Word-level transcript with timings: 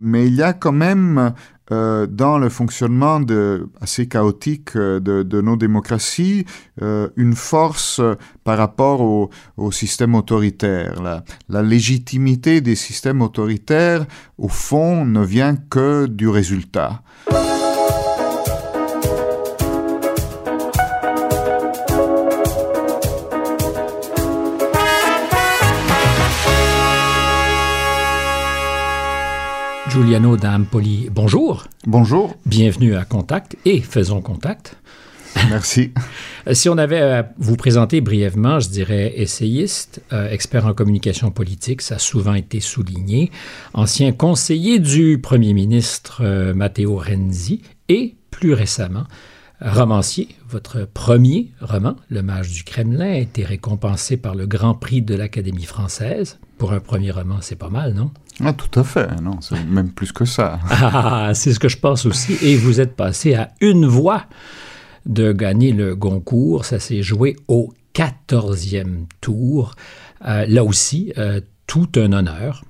Mais 0.00 0.26
il 0.26 0.34
y 0.34 0.42
a 0.42 0.52
quand 0.52 0.72
même 0.72 1.32
euh, 1.72 2.06
dans 2.06 2.38
le 2.38 2.48
fonctionnement 2.48 3.20
assez 3.80 4.06
chaotique 4.06 4.76
euh, 4.76 5.00
de, 5.00 5.40
nos 5.40 5.56
démocraties 5.56 6.44
euh, 6.80 7.08
une 7.16 7.34
force 7.34 8.00
par 8.44 8.58
rapport 8.58 9.00
au, 9.00 9.30
système 9.72 10.14
autoritaire. 10.14 11.02
La, 11.48 11.62
légitimité 11.62 12.60
des 12.60 12.76
systèmes 12.76 13.20
autoritaires, 13.20 14.06
au 14.38 14.48
fond, 14.48 15.04
ne 15.04 15.24
vient 15.24 15.56
que 15.56 16.06
du 16.06 16.28
résultat. 16.28 17.02
Giuliano 29.96 30.36
d'Ampoli, 30.36 31.08
bonjour. 31.10 31.68
Bonjour. 31.86 32.36
Bienvenue 32.44 32.96
à 32.96 33.06
Contact 33.06 33.56
et 33.64 33.80
Faisons 33.80 34.20
Contact. 34.20 34.76
Merci. 35.48 35.94
si 36.52 36.68
on 36.68 36.76
avait 36.76 37.00
à 37.00 37.32
vous 37.38 37.56
présenter 37.56 38.02
brièvement, 38.02 38.60
je 38.60 38.68
dirais 38.68 39.14
essayiste, 39.16 40.02
euh, 40.12 40.28
expert 40.28 40.66
en 40.66 40.74
communication 40.74 41.30
politique, 41.30 41.80
ça 41.80 41.94
a 41.94 41.98
souvent 41.98 42.34
été 42.34 42.60
souligné, 42.60 43.30
ancien 43.72 44.12
conseiller 44.12 44.80
du 44.80 45.18
premier 45.18 45.54
ministre 45.54 46.20
euh, 46.22 46.52
Matteo 46.52 46.98
Renzi 46.98 47.62
et, 47.88 48.16
plus 48.30 48.52
récemment, 48.52 49.04
romancier. 49.62 50.28
Votre 50.46 50.84
premier 50.84 51.52
roman, 51.62 51.96
Le 52.10 52.20
Mage 52.20 52.50
du 52.50 52.64
Kremlin, 52.64 53.12
a 53.12 53.16
été 53.16 53.44
récompensé 53.44 54.18
par 54.18 54.34
le 54.34 54.46
Grand 54.46 54.74
Prix 54.74 55.00
de 55.00 55.14
l'Académie 55.14 55.64
française. 55.64 56.38
Pour 56.58 56.74
un 56.74 56.80
premier 56.80 57.12
roman, 57.12 57.38
c'est 57.40 57.56
pas 57.56 57.70
mal, 57.70 57.94
non? 57.94 58.10
Ah, 58.44 58.52
tout 58.52 58.78
à 58.78 58.84
fait, 58.84 59.20
non, 59.20 59.40
c'est 59.40 59.62
même 59.68 59.90
plus 59.90 60.12
que 60.12 60.24
ça. 60.24 60.58
ah, 60.70 61.30
c'est 61.34 61.52
ce 61.52 61.58
que 61.58 61.68
je 61.68 61.78
pense 61.78 62.06
aussi. 62.06 62.36
Et 62.42 62.56
vous 62.56 62.80
êtes 62.80 62.94
passé 62.94 63.34
à 63.34 63.50
une 63.60 63.86
voix 63.86 64.26
de 65.06 65.32
gagner 65.32 65.72
le 65.72 65.94
Goncourt. 65.96 66.64
Ça 66.64 66.78
s'est 66.78 67.02
joué 67.02 67.36
au 67.48 67.72
14e 67.94 69.06
tour. 69.20 69.74
Euh, 70.26 70.44
là 70.46 70.64
aussi, 70.64 71.12
euh, 71.18 71.40
tout 71.66 71.88
un 71.96 72.12
honneur. 72.12 72.62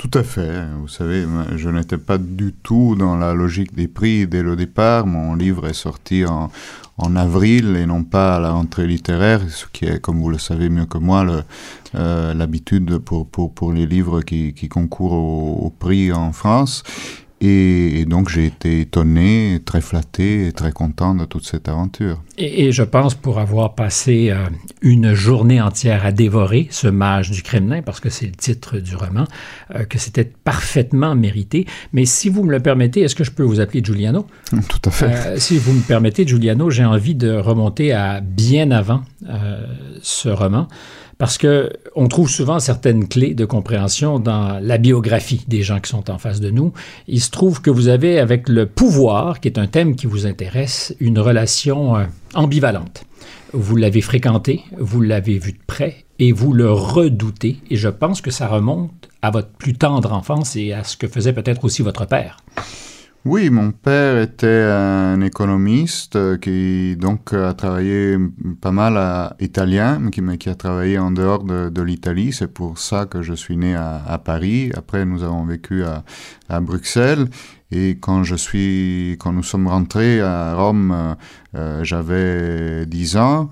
Tout 0.00 0.18
à 0.18 0.22
fait. 0.22 0.64
Vous 0.80 0.88
savez, 0.88 1.26
je 1.56 1.68
n'étais 1.68 1.98
pas 1.98 2.16
du 2.16 2.54
tout 2.54 2.96
dans 2.98 3.18
la 3.18 3.34
logique 3.34 3.74
des 3.74 3.86
prix 3.86 4.26
dès 4.26 4.42
le 4.42 4.56
départ. 4.56 5.04
Mon 5.04 5.34
livre 5.34 5.66
est 5.66 5.74
sorti 5.74 6.24
en, 6.24 6.50
avril 7.16 7.76
et 7.76 7.84
non 7.84 8.02
pas 8.04 8.36
à 8.36 8.40
la 8.40 8.52
rentrée 8.52 8.86
littéraire, 8.86 9.42
ce 9.50 9.66
qui 9.70 9.84
est, 9.84 10.00
comme 10.00 10.18
vous 10.18 10.30
le 10.30 10.38
savez 10.38 10.70
mieux 10.70 10.86
que 10.86 10.96
moi, 10.96 11.44
euh, 11.96 12.32
l'habitude 12.32 12.96
pour, 12.96 13.72
les 13.74 13.84
livres 13.84 14.22
qui, 14.22 14.54
qui 14.54 14.70
concourent 14.70 15.12
au, 15.12 15.66
au, 15.66 15.70
prix 15.70 16.14
en 16.14 16.32
France. 16.32 16.82
Et, 17.40 18.00
et 18.00 18.04
donc 18.04 18.28
j'ai 18.28 18.46
été 18.46 18.80
étonné, 18.82 19.60
très 19.64 19.80
flatté 19.80 20.46
et 20.46 20.52
très 20.52 20.72
content 20.72 21.14
de 21.14 21.24
toute 21.24 21.46
cette 21.46 21.68
aventure. 21.68 22.22
Et, 22.36 22.66
et 22.66 22.72
je 22.72 22.82
pense 22.82 23.14
pour 23.14 23.38
avoir 23.38 23.74
passé 23.74 24.30
euh, 24.30 24.44
une 24.82 25.14
journée 25.14 25.60
entière 25.60 26.04
à 26.04 26.12
dévorer 26.12 26.68
ce 26.70 26.88
mage 26.88 27.30
du 27.30 27.42
Kremlin, 27.42 27.80
parce 27.80 28.00
que 28.00 28.10
c'est 28.10 28.26
le 28.26 28.32
titre 28.32 28.78
du 28.78 28.94
roman, 28.94 29.24
euh, 29.74 29.84
que 29.84 29.98
c'était 29.98 30.24
parfaitement 30.24 31.14
mérité. 31.14 31.66
Mais 31.92 32.04
si 32.04 32.28
vous 32.28 32.44
me 32.44 32.50
le 32.50 32.60
permettez, 32.60 33.00
est-ce 33.00 33.14
que 33.14 33.24
je 33.24 33.30
peux 33.30 33.42
vous 33.42 33.60
appeler 33.60 33.82
Giuliano? 33.82 34.26
Tout 34.68 34.82
à 34.84 34.90
fait. 34.90 35.06
Euh, 35.06 35.38
si 35.38 35.56
vous 35.56 35.72
me 35.72 35.82
permettez, 35.82 36.26
Giuliano, 36.26 36.68
j'ai 36.68 36.84
envie 36.84 37.14
de 37.14 37.32
remonter 37.32 37.92
à 37.92 38.20
bien 38.20 38.70
avant 38.70 39.02
ce 40.02 40.28
roman 40.28 40.68
parce 41.20 41.36
que 41.36 41.70
on 41.94 42.08
trouve 42.08 42.30
souvent 42.30 42.60
certaines 42.60 43.06
clés 43.06 43.34
de 43.34 43.44
compréhension 43.44 44.18
dans 44.18 44.58
la 44.58 44.78
biographie 44.78 45.44
des 45.48 45.62
gens 45.62 45.78
qui 45.78 45.90
sont 45.90 46.10
en 46.10 46.16
face 46.16 46.40
de 46.40 46.50
nous. 46.50 46.72
Il 47.08 47.20
se 47.20 47.30
trouve 47.30 47.60
que 47.60 47.68
vous 47.68 47.88
avez 47.88 48.18
avec 48.18 48.48
le 48.48 48.64
pouvoir, 48.64 49.40
qui 49.40 49.48
est 49.48 49.58
un 49.58 49.66
thème 49.66 49.96
qui 49.96 50.06
vous 50.06 50.24
intéresse, 50.24 50.96
une 50.98 51.18
relation 51.18 51.94
euh, 51.94 52.04
ambivalente. 52.32 53.04
Vous 53.52 53.76
l'avez 53.76 54.00
fréquenté, 54.00 54.62
vous 54.78 55.02
l'avez 55.02 55.38
vu 55.38 55.52
de 55.52 55.58
près 55.66 56.06
et 56.18 56.32
vous 56.32 56.54
le 56.54 56.72
redoutez. 56.72 57.58
Et 57.68 57.76
je 57.76 57.90
pense 57.90 58.22
que 58.22 58.30
ça 58.30 58.48
remonte 58.48 59.10
à 59.20 59.30
votre 59.30 59.50
plus 59.50 59.74
tendre 59.74 60.14
enfance 60.14 60.56
et 60.56 60.72
à 60.72 60.84
ce 60.84 60.96
que 60.96 61.06
faisait 61.06 61.34
peut-être 61.34 61.66
aussi 61.66 61.82
votre 61.82 62.06
père. 62.06 62.38
Oui, 63.26 63.50
mon 63.50 63.70
père 63.70 64.18
était 64.18 64.62
un 64.66 65.20
économiste 65.20 66.40
qui 66.40 66.96
donc 66.96 67.34
a 67.34 67.52
travaillé 67.52 68.16
pas 68.62 68.70
mal 68.72 68.96
à 68.96 69.36
italien, 69.40 69.98
mais 70.00 70.38
qui, 70.38 70.48
a 70.48 70.54
travaillé 70.54 70.98
en 70.98 71.10
dehors 71.10 71.44
de, 71.44 71.82
l'Italie. 71.82 72.32
C'est 72.32 72.50
pour 72.50 72.78
ça 72.78 73.04
que 73.04 73.20
je 73.20 73.34
suis 73.34 73.58
né 73.58 73.74
à, 73.74 74.18
Paris. 74.24 74.72
Après, 74.74 75.04
nous 75.04 75.22
avons 75.22 75.44
vécu 75.44 75.84
à, 75.84 76.02
à 76.48 76.62
Bruxelles. 76.62 77.28
Et 77.70 77.98
quand 78.00 78.24
je 78.24 78.36
suis, 78.36 79.18
quand 79.20 79.34
nous 79.34 79.42
sommes 79.42 79.68
rentrés 79.68 80.22
à 80.22 80.54
Rome, 80.54 81.16
euh, 81.54 81.84
j'avais 81.84 82.86
10 82.86 83.16
ans. 83.18 83.50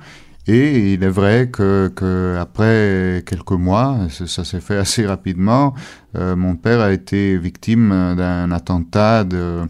Et 0.48 0.94
il 0.94 1.04
est 1.04 1.10
vrai 1.10 1.50
que, 1.52 1.92
que 1.94 2.38
après 2.40 3.22
quelques 3.26 3.52
mois, 3.52 3.98
ça 4.08 4.44
s'est 4.44 4.60
fait 4.60 4.78
assez 4.78 5.06
rapidement, 5.06 5.74
euh, 6.16 6.36
mon 6.36 6.56
père 6.56 6.80
a 6.80 6.90
été 6.90 7.36
victime 7.36 8.14
d'un 8.16 8.50
attentat 8.50 9.24
de, 9.24 9.66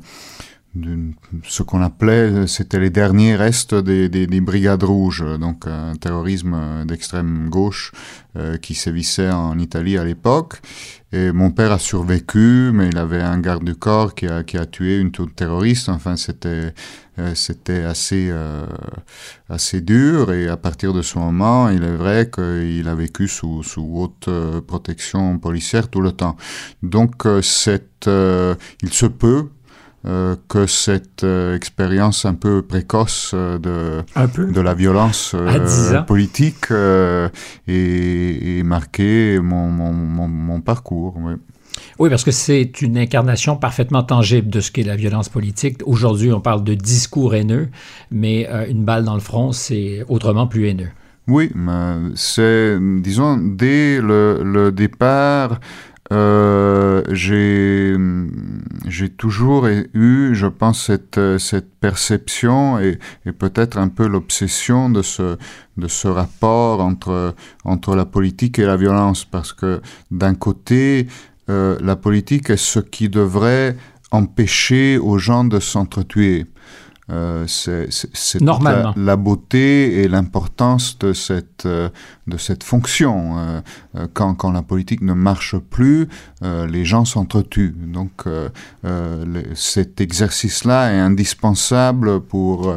ce 1.44 1.62
qu'on 1.62 1.82
appelait, 1.82 2.46
c'était 2.46 2.78
les 2.78 2.90
derniers 2.90 3.36
restes 3.36 3.74
des, 3.74 4.08
des, 4.08 4.26
des, 4.26 4.40
brigades 4.40 4.82
rouges, 4.82 5.24
donc 5.38 5.66
un 5.66 5.94
terrorisme 5.96 6.84
d'extrême 6.86 7.48
gauche 7.48 7.92
euh, 8.38 8.56
qui 8.56 8.74
sévissait 8.74 9.30
en 9.30 9.58
Italie 9.58 9.98
à 9.98 10.04
l'époque. 10.04 10.60
Et 11.12 11.32
mon 11.32 11.50
père 11.50 11.72
a 11.72 11.78
survécu, 11.78 12.70
mais 12.72 12.88
il 12.88 12.98
avait 12.98 13.22
un 13.22 13.40
garde 13.40 13.64
du 13.64 13.74
corps 13.74 14.14
qui 14.14 14.28
a, 14.28 14.44
qui 14.44 14.58
a 14.58 14.66
tué 14.66 14.98
une 14.98 15.10
terroriste. 15.10 15.88
Enfin, 15.88 16.16
c'était 16.16 16.74
euh, 17.18 17.34
c'était 17.34 17.82
assez 17.82 18.28
euh, 18.30 18.66
assez 19.48 19.80
dur. 19.80 20.32
Et 20.32 20.46
à 20.46 20.56
partir 20.56 20.92
de 20.92 21.02
ce 21.02 21.18
moment, 21.18 21.68
il 21.68 21.82
est 21.82 21.96
vrai 21.96 22.30
qu'il 22.30 22.86
a 22.86 22.94
vécu 22.94 23.26
sous 23.26 23.62
sous 23.64 23.90
haute 23.94 24.28
protection 24.66 25.38
policière 25.38 25.88
tout 25.88 26.02
le 26.02 26.12
temps. 26.12 26.36
Donc, 26.82 27.26
cette, 27.42 28.08
il 28.08 28.92
se 28.92 29.06
peut 29.06 29.48
euh, 30.06 30.36
que 30.46 30.66
cette 30.66 31.24
euh, 31.24 31.56
expérience 31.56 32.24
un 32.24 32.34
peu 32.34 32.62
précoce 32.62 33.32
euh, 33.34 33.58
de, 33.58 34.04
peu. 34.28 34.46
de 34.46 34.60
la 34.60 34.72
violence 34.72 35.34
politique 36.06 36.70
ait, 36.70 38.62
marqué 38.62 39.40
mon, 39.42 39.68
mon, 39.68 39.92
mon, 39.92 40.28
mon 40.28 40.60
parcours. 40.60 41.16
Oui. 41.18 41.32
Oui, 41.98 42.10
parce 42.10 42.22
que 42.22 42.30
c'est 42.30 42.80
une 42.80 42.96
incarnation 42.96 43.56
parfaitement 43.56 44.04
tangible 44.04 44.48
de 44.48 44.60
ce 44.60 44.70
qu'est 44.70 44.84
la 44.84 44.94
violence 44.94 45.28
politique. 45.28 45.78
Aujourd'hui, 45.84 46.32
on 46.32 46.40
parle 46.40 46.62
de 46.62 46.74
discours 46.74 47.34
haineux, 47.34 47.68
mais 48.12 48.48
une 48.68 48.84
balle 48.84 49.04
dans 49.04 49.14
le 49.14 49.20
front, 49.20 49.50
c'est 49.50 50.04
autrement 50.08 50.46
plus 50.46 50.68
haineux. 50.68 50.90
Oui, 51.26 51.52
c'est, 52.14 52.78
disons, 53.00 53.36
dès 53.36 54.00
le, 54.00 54.42
le 54.42 54.72
départ, 54.72 55.60
euh, 56.10 57.02
j'ai 58.86 59.08
toujours 59.10 59.66
eu, 59.66 60.34
je 60.34 60.46
pense, 60.46 60.86
cette 60.86 61.20
cette 61.38 61.74
perception 61.80 62.78
et, 62.78 62.98
et 63.26 63.32
peut-être 63.32 63.76
un 63.78 63.88
peu 63.88 64.06
l'obsession 64.06 64.88
de 64.88 65.02
ce 65.02 65.36
de 65.76 65.88
ce 65.88 66.08
rapport 66.08 66.80
entre 66.80 67.34
entre 67.64 67.94
la 67.94 68.04
politique 68.04 68.58
et 68.58 68.64
la 68.64 68.76
violence, 68.76 69.24
parce 69.24 69.52
que 69.52 69.80
d'un 70.10 70.34
côté, 70.34 71.06
euh, 71.50 71.76
la 71.80 71.96
politique 71.96 72.50
est 72.50 72.56
ce 72.56 72.80
qui 72.80 73.08
devrait 73.08 73.76
empêcher 74.10 74.98
aux 74.98 75.18
gens 75.18 75.44
de 75.44 75.60
s'entretuer. 75.60 76.46
Euh, 77.10 77.44
c'est 77.46 77.88
la, 78.40 78.92
la, 78.96 79.16
beauté 79.16 80.02
et 80.02 80.08
l'importance 80.08 80.98
de 80.98 81.12
cette 81.14 81.64
euh, 81.64 81.88
de 82.26 82.36
cette 82.36 82.62
fonction. 82.62 83.38
Euh, 83.38 84.06
quand, 84.12 84.34
quand 84.34 84.52
la 84.52 84.62
politique 84.62 85.00
ne 85.00 85.12
marche 85.14 85.56
plus, 85.56 86.08
euh, 86.42 86.66
les 86.66 86.84
gens 86.84 87.04
s'entretuent. 87.04 87.74
Donc 87.76 88.26
euh, 88.26 88.48
le, 88.84 89.42
cet 89.54 90.00
exercice-là 90.00 90.92
est 90.92 90.98
indispensable 90.98 92.20
pour, 92.20 92.74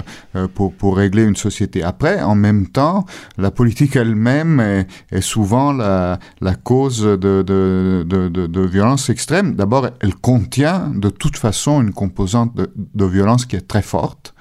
pour, 0.55 0.73
pour 0.73 0.97
régler 0.97 1.23
une 1.23 1.35
société. 1.35 1.83
Après, 1.83 2.21
en 2.21 2.35
même 2.35 2.67
temps, 2.67 3.05
la 3.37 3.51
politique 3.51 3.95
elle-même 3.95 4.59
est, 4.59 4.87
est, 5.11 5.21
souvent 5.21 5.73
la, 5.73 6.19
la 6.39 6.55
cause 6.55 7.01
de, 7.01 7.15
de, 7.17 8.05
de, 8.07 8.29
de, 8.29 8.47
de 8.47 8.61
violence 8.61 9.09
extrême. 9.09 9.55
D'abord, 9.55 9.89
elle 9.99 10.15
contient 10.15 10.91
de 10.95 11.09
toute 11.09 11.37
façon 11.37 11.81
une 11.81 11.93
composante 11.93 12.55
de, 12.55 12.71
de 12.75 13.05
violence 13.05 13.45
qui 13.45 13.55
est 13.55 13.67
très 13.67 13.81
forte 13.81 14.20
mat. 14.21 14.31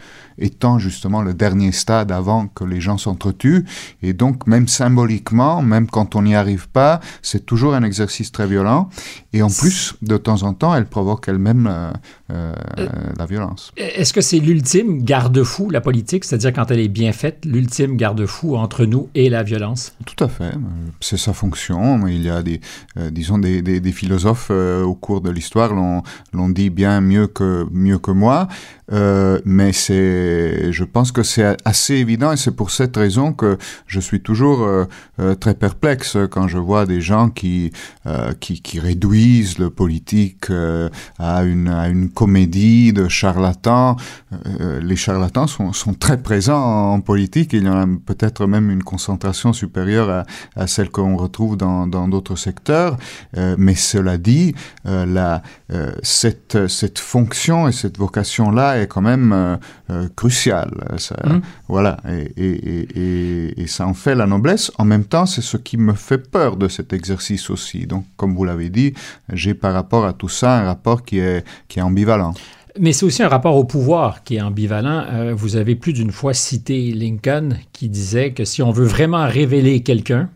Étant 0.41 0.79
justement 0.79 1.23
le 1.23 1.35
dernier 1.35 1.73
stade 1.73 2.11
avant 2.11 2.47
que 2.49 2.65
les 2.65 2.81
gens 2.81 2.99
s'entretuent. 2.99 3.65
Et 4.03 4.13
donc, 4.13 4.47
même 4.47 4.69
symboliquement, 4.69 5.63
même 5.63 5.87
quand 5.87 6.17
on 6.17 6.23
n'y 6.23 6.35
arrive 6.35 6.69
pas, 6.69 7.01
c'est 7.23 7.47
toujours 7.47 7.75
un 7.75 7.83
exercice 7.83 8.33
très 8.33 8.47
violent. 8.47 8.89
Et 9.33 9.43
en 9.43 9.51
plus, 9.51 9.95
de 10.03 10.17
temps 10.17 10.43
en 10.43 10.55
temps, 10.55 10.75
elle 10.75 10.87
provoque 10.87 11.29
elle-même 11.29 11.69
euh, 11.71 11.93
euh, 12.33 12.55
euh, 12.79 12.89
la 13.19 13.27
violence. 13.27 13.73
Est-ce 13.77 14.13
que 14.13 14.21
c'est 14.21 14.39
l'ultime 14.39 15.05
garde-fou, 15.05 15.71
la 15.71 15.81
politique, 15.81 16.25
c'est-à-dire 16.25 16.53
quand 16.53 16.71
elle 16.71 16.81
est 16.81 16.89
bien 16.89 17.13
faite, 17.13 17.45
l'ultime 17.45 17.97
garde-fou 17.97 18.57
entre 18.57 18.85
nous 18.85 19.09
et 19.15 19.29
la 19.29 19.43
violence? 19.43 19.93
Tout 20.05 20.25
à 20.25 20.29
fait. 20.29 20.53
C'est 21.01 21.17
sa 21.17 21.33
fonction. 21.33 22.07
Il 22.07 22.23
y 22.23 22.31
a 22.31 22.43
des, 22.43 22.61
disons, 23.11 23.39
des, 23.39 23.63
des, 23.63 23.93
philosophes 23.93 24.51
au 24.51 24.95
cours 24.95 25.21
de 25.21 25.31
l'histoire 25.31 25.73
l'ont 25.75 26.49
dit 26.49 26.71
bien 26.71 27.01
mieux 27.01 27.27
que, 27.27 27.67
mieux 27.71 27.99
que 27.99 28.11
moi. 28.11 28.49
Mais 28.91 29.73
c'est, 29.73 30.30
je 30.71 30.85
pense 30.85 31.12
que 31.12 31.23
c'est 31.23 31.56
assez 31.65 31.94
évident 31.94 32.32
et 32.32 32.37
c'est 32.37 32.55
pour 32.55 32.71
cette 32.71 32.97
raison 32.97 33.32
que 33.32 33.59
je 33.87 34.00
suis 34.00 34.21
toujours 34.21 34.62
euh, 34.62 34.85
euh, 35.21 35.35
très 35.35 35.55
perplexe 35.55 36.17
quand 36.31 36.49
je 36.49 36.59
vois 36.59 36.87
des 36.87 37.00
gens 37.00 37.29
qui, 37.29 37.73
qui, 38.41 38.62
qui, 38.62 38.81
réduisent 38.81 39.59
le 39.59 39.71
politique 39.71 40.50
à, 41.19 41.43
une, 41.43 41.69
à 41.69 41.88
une 41.88 42.09
comédie 42.09 42.93
de 42.93 43.09
charlatans. 43.09 43.97
les 44.81 44.97
charlatans 44.97 45.47
sont, 45.47 45.73
sont, 45.73 45.94
très 45.94 46.23
présents 46.23 46.93
en 46.93 47.00
politique. 47.00 47.53
Il 47.53 47.65
y 47.65 47.69
en 47.69 47.81
a 47.83 47.87
peut-être 48.06 48.47
même 48.47 48.71
une 48.71 48.83
concentration 48.83 49.53
supérieure 49.53 50.09
à, 50.11 50.25
à 50.56 50.67
celle 50.67 50.91
qu'on 50.91 51.17
retrouve 51.17 51.56
dans 51.56 51.87
d'autres 51.87 52.37
secteurs. 52.37 52.97
mais 53.37 53.75
cela 53.75 54.19
dit, 54.19 54.55
la, 54.85 55.43
cette, 56.03 56.69
cette 56.69 56.99
fonction 56.99 57.69
et 57.69 57.73
cette 57.73 57.99
vocation-là 57.99 58.81
est 58.81 58.87
quand 58.87 59.03
même 59.03 59.59
euh, 60.21 60.27
euh, 60.27 60.67
crucial. 60.69 60.71
Mmh. 61.25 61.41
Voilà, 61.69 61.99
et, 62.37 63.67
ça 63.67 63.87
en 63.87 63.95
fait 63.95 64.15
la 64.15 64.27
noblesse. 64.27 64.73
En 64.79 64.85
même 64.85 65.05
temps, 65.05 65.27
c'est 65.27 65.43
ce 65.43 65.57
qui 65.57 65.77
me 65.77 65.95
fait 65.95 66.19
peur 66.19 66.57
de 66.57 66.69
cet 66.69 66.93
exercice 66.93 67.51
aussi. 67.51 67.87
Donc, 67.87 68.05
comme 68.17 68.35
vous 68.35 68.45
l'avez 68.45 68.71
dit, 68.71 68.95
j'ai 69.33 69.55
par 69.55 69.73
rapport 69.73 70.05
à 70.05 70.13
tout 70.13 70.29
ça 70.29 70.59
un 70.59 70.65
rapport 70.65 71.05
qui 71.05 71.19
est, 71.19 71.45
qui 71.69 71.79
est 71.79 71.83
ambivalent. 71.83 72.35
Mais 72.79 72.93
c'est 72.93 73.05
aussi 73.05 73.23
un 73.23 73.29
rapport 73.29 73.57
au 73.57 73.65
pouvoir 73.65 74.23
qui 74.23 74.37
est 74.37 74.41
ambivalent. 74.41 75.05
Euh, 75.11 75.35
vous 75.35 75.57
avez 75.57 75.75
plus 75.75 75.93
d'une 75.93 76.13
fois 76.13 76.35
cité 76.35 76.93
Lincoln 76.93 77.51
qui 77.73 77.89
disait 77.89 78.33
que 78.33 78.45
si 78.45 78.63
on 78.63 78.71
veut 78.71 78.87
vraiment 78.87 79.27
révéler 79.27 79.83
quelqu'un, 79.83 80.31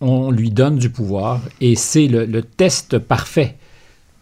on 0.00 0.30
lui 0.30 0.50
donne 0.50 0.76
du 0.76 0.90
pouvoir 0.90 1.40
et 1.60 1.76
c'est 1.76 2.08
le 2.08 2.42
test 2.42 2.98
parfait 2.98 3.56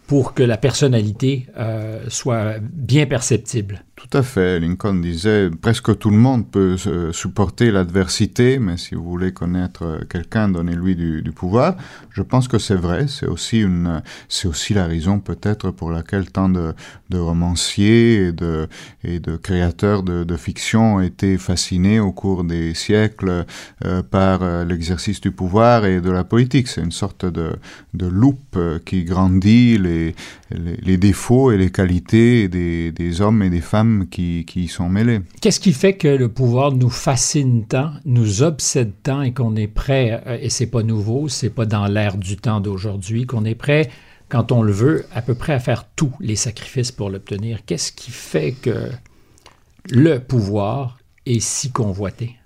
pour 0.09 0.33
que 0.33 0.41
la 0.41 0.57
personnalité 0.57 1.45
euh, 1.59 2.03
soit 2.07 2.55
bien 2.59 3.05
perceptible. 3.05 3.83
Tout 3.99 4.17
à 4.17 4.23
fait. 4.23 4.61
Lincoln 4.61 4.93
disait 4.93 5.49
presque 5.61 5.97
tout 5.97 6.09
le 6.09 6.15
monde 6.15 6.49
peut 6.49 6.77
supporter 7.11 7.69
l'adversité, 7.69 8.57
mais 8.57 8.77
si 8.77 8.95
vous 8.95 9.03
voulez 9.03 9.33
connaître 9.33 9.99
quelqu'un, 10.09 10.47
donnez-lui 10.47 10.95
du, 10.95 11.31
pouvoir. 11.35 11.75
Je 12.09 12.21
pense 12.21 12.47
que 12.47 12.59
c'est 12.59 12.75
vrai. 12.75 13.07
C'est 13.09 13.27
aussi 13.27 13.59
une, 13.59 14.01
c'est 14.29 14.47
aussi 14.47 14.73
la 14.73 14.87
raison 14.87 15.19
peut-être 15.19 15.71
pour 15.71 15.91
laquelle 15.91 16.31
tant 16.31 16.47
de, 16.47 16.73
romanciers 17.13 18.27
et 18.27 18.31
de, 18.31 18.69
et 19.03 19.19
de 19.19 19.35
créateurs 19.35 20.03
de, 20.03 20.37
fiction 20.37 20.95
ont 20.95 21.01
été 21.01 21.37
fascinés 21.37 21.99
au 21.99 22.13
cours 22.13 22.45
des 22.45 22.73
siècles 22.73 23.45
euh, 23.83 24.01
par 24.01 24.41
euh, 24.41 24.63
l'exercice 24.63 25.19
du 25.19 25.31
pouvoir 25.31 25.85
et 25.85 25.99
de 25.99 26.09
la 26.09 26.23
politique. 26.23 26.69
C'est 26.69 26.81
une 26.81 26.93
sorte 26.93 27.25
de, 27.25 27.51
de 27.93 28.07
loupe 28.07 28.57
qui 28.85 29.03
grandit 29.03 29.77
les, 29.77 30.15
les, 30.51 30.77
les, 30.81 30.97
défauts 30.97 31.51
et 31.51 31.57
les 31.57 31.69
qualités 31.69 32.47
des, 32.47 32.93
des 32.93 33.19
hommes 33.19 33.43
et 33.43 33.49
des 33.49 33.59
femmes 33.59 33.88
qui, 34.09 34.45
y 34.55 34.67
sont 34.67 34.89
mêlés. 34.89 35.21
Qu'est-ce 35.41 35.59
qui 35.59 35.73
fait 35.73 35.93
que 35.93 36.07
le 36.07 36.29
pouvoir 36.29 36.71
nous 36.71 36.89
fascine 36.89 37.65
tant, 37.65 37.91
nous 38.05 38.41
obsède 38.41 38.93
tant 39.03 39.21
et 39.21 39.33
qu'on 39.33 39.55
est 39.55 39.67
prêt, 39.67 40.21
euh, 40.27 40.37
et 40.41 40.49
c'est 40.49 40.67
pas 40.67 40.83
nouveau, 40.83 41.27
c'est 41.27 41.49
pas 41.49 41.65
dans 41.65 41.87
l'ère 41.87 42.17
du 42.17 42.37
temps 42.37 42.61
d'aujourd'hui, 42.61 43.25
qu'on 43.25 43.45
est 43.45 43.55
prêt, 43.55 43.89
quand 44.29 44.51
on 44.51 44.61
le 44.61 44.71
veut, 44.71 45.05
à 45.13 45.21
peu 45.21 45.35
près 45.35 45.53
à 45.53 45.59
faire 45.59 45.85
tous 45.95 46.11
les 46.19 46.35
sacrifices 46.35 46.91
pour 46.91 47.09
l'obtenir? 47.09 47.65
Qu'est-ce 47.65 47.91
qui 47.91 48.11
fait 48.11 48.51
que 48.51 48.89
le 49.89 50.19
pouvoir 50.19 50.99
est 51.25 51.39
si 51.39 51.71
convoité? 51.71 52.38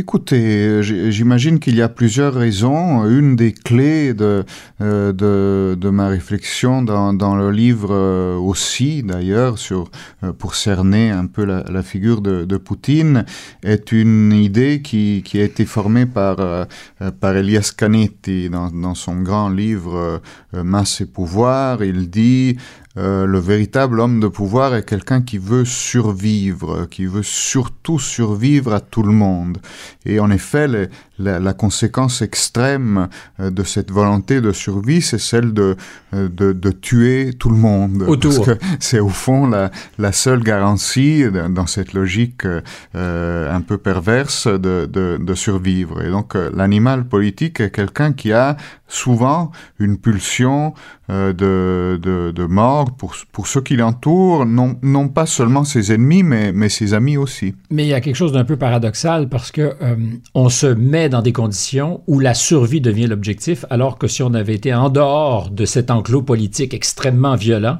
Écoutez, 0.00 0.80
j'imagine 0.80 1.58
qu'il 1.58 1.74
y 1.74 1.82
a 1.82 1.88
plusieurs 1.88 2.32
raisons. 2.32 3.04
Une 3.06 3.34
des 3.34 3.50
clés 3.50 4.14
de, 4.14 4.44
euh, 4.80 5.12
de, 5.12 5.74
de 5.74 5.90
ma 5.90 6.06
réflexion 6.06 6.82
dans, 6.82 7.12
dans 7.12 7.34
le 7.34 7.50
livre 7.50 7.88
euh, 7.90 8.36
aussi, 8.36 9.02
d'ailleurs, 9.02 9.58
sur 9.58 9.90
euh, 10.22 10.32
pour 10.32 10.54
cerner 10.54 11.10
un 11.10 11.26
peu 11.26 11.44
la, 11.44 11.82
figure 11.82 12.20
de, 12.20 12.44
de, 12.44 12.56
Poutine, 12.58 13.24
est 13.64 13.90
une 13.90 14.30
idée 14.30 14.82
qui, 14.82 15.24
qui 15.24 15.40
a 15.40 15.42
été 15.42 15.64
formée 15.64 16.06
par, 16.06 16.36
par 17.20 17.36
Elias 17.36 17.72
Canetti 17.76 18.50
dans, 18.50 18.70
dans 18.70 18.94
son 18.94 19.20
grand 19.22 19.48
livre 19.48 20.22
Masse 20.52 21.00
et 21.00 21.06
pouvoir. 21.06 21.82
Il 21.82 22.08
dit 22.08 22.56
euh, 22.96 23.26
le 23.26 23.38
véritable 23.38 24.00
homme 24.00 24.18
de 24.18 24.28
pouvoir 24.28 24.74
est 24.74 24.82
quelqu'un 24.82 25.22
qui 25.22 25.38
veut 25.38 25.64
survivre, 25.64 26.86
qui 26.86 27.06
veut 27.06 27.22
surtout 27.22 27.98
survivre 27.98 28.72
à 28.72 28.80
tout 28.80 29.02
le 29.02 29.12
monde. 29.12 29.58
Et 30.06 30.20
en 30.20 30.30
effet, 30.30 30.66
les, 30.66 30.88
la, 31.18 31.52
conséquence 31.52 32.22
extrême 32.22 33.08
euh, 33.40 33.50
de 33.50 33.62
cette 33.64 33.90
volonté 33.90 34.40
de 34.40 34.52
survie, 34.52 35.02
c'est 35.02 35.18
celle 35.18 35.52
de, 35.52 35.76
euh, 36.14 36.28
de, 36.28 36.52
de, 36.52 36.70
tuer 36.70 37.32
tout 37.38 37.50
le 37.50 37.56
monde. 37.56 38.04
Autour. 38.06 38.44
Parce 38.44 38.58
que 38.58 38.64
c'est 38.80 39.00
au 39.00 39.08
fond 39.08 39.46
la, 39.46 39.70
la, 39.98 40.12
seule 40.12 40.42
garantie 40.42 41.24
dans 41.50 41.66
cette 41.66 41.92
logique 41.92 42.42
euh, 42.44 43.54
un 43.54 43.60
peu 43.60 43.78
perverse 43.78 44.46
de, 44.46 44.88
de, 44.90 45.18
de 45.20 45.34
survivre. 45.34 46.02
Et 46.02 46.10
donc 46.10 46.34
l'animal 46.54 47.04
politique 47.04 47.60
est 47.60 47.70
quelqu'un 47.70 48.12
qui 48.12 48.32
a 48.32 48.56
souvent 48.86 49.50
une 49.78 49.98
pulsion 49.98 50.72
de, 51.10 51.32
de, 51.32 52.32
de, 52.34 52.44
mort 52.44 52.94
pour, 52.96 53.14
pour 53.32 53.46
ceux 53.46 53.60
qui 53.60 53.76
l'entourent, 53.76 54.46
non, 54.46 54.76
non 54.82 55.08
pas 55.08 55.26
seulement 55.26 55.64
ses 55.64 55.92
ennemis, 55.92 56.22
mais, 56.22 56.52
mais 56.52 56.68
ses 56.68 56.94
amis 56.94 57.16
aussi. 57.16 57.54
Mais 57.70 57.84
il 57.84 57.88
y 57.88 57.94
a 57.94 58.00
quelque 58.00 58.16
chose 58.16 58.32
d'un 58.32 58.44
peu 58.44 58.56
paradoxal 58.56 59.28
parce 59.28 59.50
que 59.50 59.74
on 60.34 60.48
se 60.48 60.66
met 60.66 61.07
dans 61.08 61.22
des 61.22 61.32
conditions 61.32 62.02
où 62.06 62.20
la 62.20 62.34
survie 62.34 62.80
devient 62.80 63.06
l'objectif, 63.06 63.64
alors 63.70 63.98
que 63.98 64.06
si 64.06 64.22
on 64.22 64.34
avait 64.34 64.54
été 64.54 64.74
en 64.74 64.90
dehors 64.90 65.50
de 65.50 65.64
cet 65.64 65.90
enclos 65.90 66.22
politique 66.22 66.74
extrêmement 66.74 67.36
violent, 67.36 67.78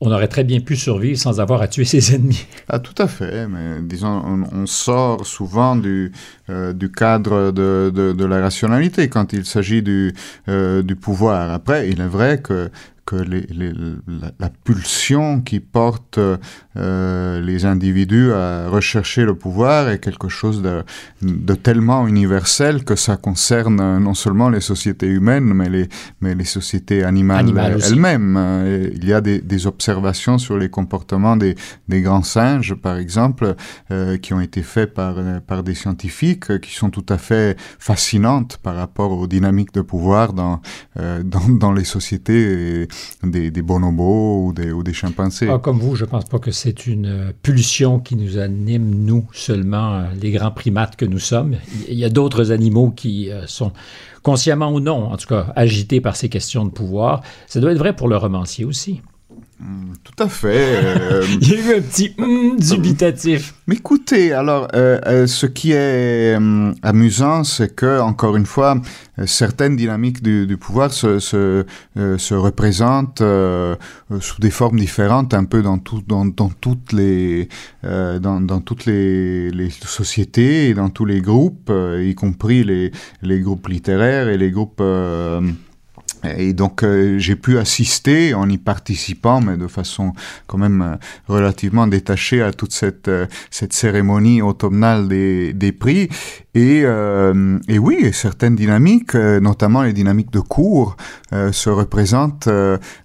on 0.00 0.12
aurait 0.12 0.28
très 0.28 0.44
bien 0.44 0.60
pu 0.60 0.76
survivre 0.76 1.18
sans 1.18 1.40
avoir 1.40 1.60
à 1.60 1.68
tuer 1.68 1.84
ses 1.84 2.14
ennemis. 2.14 2.46
Ah, 2.68 2.78
tout 2.78 2.94
à 2.98 3.08
fait, 3.08 3.48
mais 3.48 3.80
disons, 3.82 4.46
on, 4.52 4.66
sort 4.66 5.26
souvent 5.26 5.74
du, 5.74 6.12
euh, 6.50 6.72
cadre 6.96 7.50
de, 7.50 8.24
la 8.24 8.40
rationalité 8.40 9.08
quand 9.08 9.32
il 9.32 9.44
s'agit 9.44 9.82
du, 9.82 10.14
euh, 10.48 10.82
du 10.82 10.94
pouvoir. 10.94 11.50
Après, 11.50 11.88
il 11.88 12.00
est 12.00 12.06
vrai 12.06 12.40
que 12.40 12.70
que 13.08 13.16
les, 13.16 13.46
la, 14.38 14.50
pulsion 14.50 15.40
qui 15.40 15.60
porte 15.60 16.18
euh, 16.18 17.40
les 17.40 17.64
individus 17.64 18.32
à 18.32 18.68
rechercher 18.68 19.24
le 19.24 19.34
pouvoir 19.34 19.88
est 19.88 19.98
quelque 19.98 20.28
chose 20.28 20.60
de, 20.60 20.84
de, 21.22 21.54
tellement 21.54 22.06
universel 22.06 22.84
que 22.84 22.96
ça 22.96 23.16
concerne 23.16 23.98
non 23.98 24.12
seulement 24.12 24.50
les 24.50 24.60
sociétés 24.60 25.06
humaines, 25.06 25.54
mais 25.54 25.70
les, 25.70 25.88
mais 26.20 26.34
les 26.34 26.44
sociétés 26.44 27.02
animales 27.02 27.48
elles-mêmes. 27.82 28.36
Il 28.94 29.08
y 29.08 29.14
a 29.14 29.22
des, 29.22 29.40
des, 29.40 29.66
observations 29.66 30.36
sur 30.36 30.58
les 30.58 30.68
comportements 30.68 31.38
des, 31.38 31.54
des 31.88 32.02
grands 32.02 32.22
singes, 32.22 32.74
par 32.74 32.98
exemple, 32.98 33.54
euh, 33.90 34.18
qui 34.18 34.34
ont 34.34 34.40
été 34.42 34.60
faits 34.62 34.92
par, 34.92 35.16
par 35.46 35.62
des 35.62 35.74
scientifiques, 35.74 36.60
qui 36.60 36.74
sont 36.74 36.90
tout 36.90 37.06
à 37.08 37.16
fait 37.16 37.56
fascinantes 37.78 38.58
par 38.62 38.76
rapport 38.76 39.12
aux 39.12 39.26
dynamiques 39.26 39.72
de 39.72 39.80
pouvoir 39.80 40.34
dans, 40.34 40.60
euh, 40.98 41.22
dans, 41.22 41.48
dans 41.48 41.72
les 41.72 41.84
sociétés 41.84 42.86
des, 43.22 43.50
bonobos 43.62 44.46
ou 44.46 44.82
des, 44.82 44.92
chimpanzés. 44.92 45.48
Ah, 45.50 45.58
comme 45.58 45.78
vous, 45.78 45.96
je 45.96 46.04
ne 46.04 46.10
pense 46.10 46.24
pas 46.24 46.38
que 46.38 46.50
c'est 46.50 46.86
une 46.86 47.06
euh, 47.06 47.32
pulsion 47.42 47.98
qui 48.00 48.16
nous 48.16 48.38
anime, 48.38 49.04
nous 49.04 49.26
seulement, 49.32 49.94
euh, 49.94 50.04
les 50.20 50.30
grands 50.30 50.50
primates 50.50 50.96
que 50.96 51.04
nous 51.04 51.18
sommes. 51.18 51.56
Il 51.88 51.98
y 51.98 52.04
a 52.04 52.10
d'autres 52.10 52.52
animaux 52.52 52.90
qui 52.90 53.30
euh, 53.30 53.46
sont 53.46 53.72
consciemment 54.22 54.72
ou 54.72 54.80
non, 54.80 55.10
en 55.12 55.16
tout 55.16 55.28
cas, 55.28 55.52
agités 55.56 56.00
par 56.00 56.16
ces 56.16 56.28
questions 56.28 56.64
de 56.64 56.70
pouvoir. 56.70 57.22
Ça 57.46 57.60
doit 57.60 57.72
être 57.72 57.78
vrai 57.78 57.94
pour 57.94 58.08
le 58.08 58.16
romancier 58.16 58.64
aussi. 58.64 59.00
Hmm, 59.60 59.94
tout 60.04 60.22
à 60.22 60.28
fait. 60.28 60.54
Euh, 60.54 61.24
Il 61.40 61.50
y 61.50 61.54
a 61.54 61.56
eu 61.56 61.78
un 61.78 61.80
petit 61.80 62.14
hmm, 62.16 62.58
dubitatif. 62.58 63.54
Mais 63.66 63.74
écoutez, 63.74 64.32
alors, 64.32 64.68
euh, 64.74 65.00
euh, 65.06 65.26
ce 65.26 65.46
qui 65.46 65.72
est 65.72 66.36
amusant, 66.82 67.42
c'est 67.42 67.74
que, 67.74 68.00
encore 68.00 68.36
une 68.36 68.46
fois, 68.46 68.80
certaines 69.26 69.74
dynamiques 69.74 70.22
du, 70.22 70.56
pouvoir 70.56 70.92
se, 70.92 71.18
se, 71.18 71.66
se 71.96 72.34
représentent 72.34 73.22
sous 74.20 74.40
des 74.40 74.50
formes 74.50 74.78
différentes, 74.78 75.34
un 75.34 75.44
peu 75.44 75.60
dans, 75.60 75.78
tout, 75.78 76.02
dans, 76.06 76.24
dans 76.24 76.50
toutes 76.50 76.92
les, 76.92 77.48
dans, 77.82 78.40
dans, 78.40 78.60
toutes 78.60 78.86
les, 78.86 79.50
les, 79.50 79.70
sociétés 79.70 80.68
et 80.68 80.74
dans 80.74 80.88
tous 80.88 81.04
les 81.04 81.20
groupes, 81.20 81.72
y 82.00 82.14
compris 82.14 82.62
les, 82.62 82.92
les 83.22 83.40
groupes 83.40 83.66
littéraires 83.66 84.28
et 84.28 84.38
les 84.38 84.52
groupes 84.52 84.80
Et 86.36 86.52
donc 86.52 86.82
euh, 86.82 87.18
j'ai 87.18 87.36
pu 87.36 87.58
assister 87.58 88.34
en 88.34 88.48
y 88.48 88.58
participant, 88.58 89.40
mais 89.40 89.56
de 89.56 89.66
façon 89.66 90.12
quand 90.46 90.58
même 90.58 90.82
euh, 90.82 90.96
relativement 91.28 91.86
détachée 91.86 92.42
à 92.42 92.52
toute 92.52 92.72
cette, 92.72 93.08
euh, 93.08 93.26
cette 93.50 93.72
cérémonie 93.72 94.42
automnale 94.42 95.08
des, 95.08 95.52
des 95.52 95.72
prix. 95.72 96.08
Et, 96.58 96.84
et 97.68 97.78
oui, 97.78 98.10
certaines 98.12 98.56
dynamiques, 98.56 99.14
notamment 99.14 99.82
les 99.82 99.92
dynamiques 99.92 100.32
de 100.32 100.40
cours, 100.40 100.96
se 101.30 101.70
représentent 101.70 102.48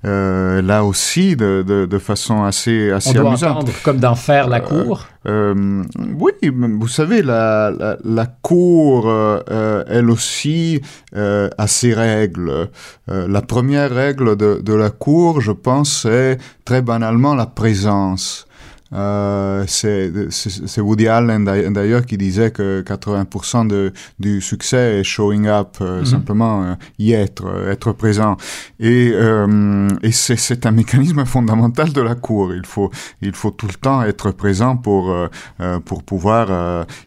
là 0.03 0.83
aussi 0.83 1.35
de, 1.35 1.63
de, 1.65 1.85
de, 1.85 1.97
façon 1.99 2.43
assez, 2.43 2.91
assez 2.91 3.11
On 3.11 3.13
doit 3.13 3.29
amusante. 3.29 3.57
Entendre 3.57 3.73
comme 3.83 3.99
d'en 3.99 4.15
faire 4.15 4.49
la 4.49 4.59
cour 4.59 5.05
euh, 5.25 5.83
oui, 6.19 6.31
vous 6.51 6.87
savez, 6.87 7.21
la, 7.21 7.71
la, 7.71 7.97
la 8.03 8.25
cour, 8.25 9.05
euh, 9.07 9.83
elle 9.87 10.09
aussi, 10.09 10.81
euh, 11.15 11.49
a 11.57 11.67
ses 11.67 11.93
règles. 11.93 12.69
Euh, 13.09 13.27
la 13.27 13.41
première 13.41 13.91
règle 13.91 14.35
de, 14.35 14.59
de, 14.61 14.73
la 14.73 14.89
cour, 14.89 15.39
je 15.39 15.51
pense, 15.51 16.01
c'est 16.03 16.37
très 16.65 16.81
banalement 16.81 17.35
la 17.35 17.45
présence. 17.45 18.47
Euh, 18.93 19.63
c'est 19.67 20.81
Woody 20.81 21.07
Allen 21.07 21.43
d'ailleurs 21.45 22.05
qui 22.05 22.17
disait 22.17 22.51
que 22.51 22.81
80% 22.81 23.67
de, 23.67 23.91
du 24.19 24.41
succès 24.41 24.99
est 24.99 25.03
showing 25.03 25.47
up, 25.47 25.77
euh, 25.81 25.99
mm 25.99 26.03
-hmm. 26.03 26.05
simplement 26.05 26.63
euh, 26.63 26.75
y 26.99 27.13
être, 27.13 27.45
être 27.69 27.91
présent. 27.93 28.37
Et, 28.79 29.13
et 30.07 30.11
c'est 30.11 30.65
un 30.65 30.71
mécanisme 30.71 31.25
fondamental 31.35 31.91
de 31.91 32.01
la 32.01 32.15
cour. 32.15 32.53
Il 32.53 32.65
faut, 32.65 32.89
il 33.21 33.33
faut 33.33 33.51
tout 33.51 33.67
le 33.67 33.79
temps 33.85 34.03
être 34.03 34.31
présent 34.31 34.77
pour, 34.77 35.03
pour 35.85 36.03
pouvoir 36.03 36.45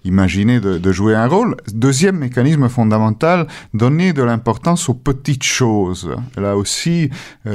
imaginer 0.04 0.60
de, 0.60 0.78
de, 0.78 0.92
jouer 0.92 1.14
un 1.14 1.28
rôle. 1.28 1.56
Deuxième 1.86 2.18
mécanisme 2.18 2.68
fondamental, 2.68 3.46
donner 3.74 4.12
de 4.12 4.22
l'importance 4.22 4.88
aux 4.90 4.98
petites 5.10 5.44
choses. 5.60 6.08
Là 6.36 6.56
aussi, 6.56 7.10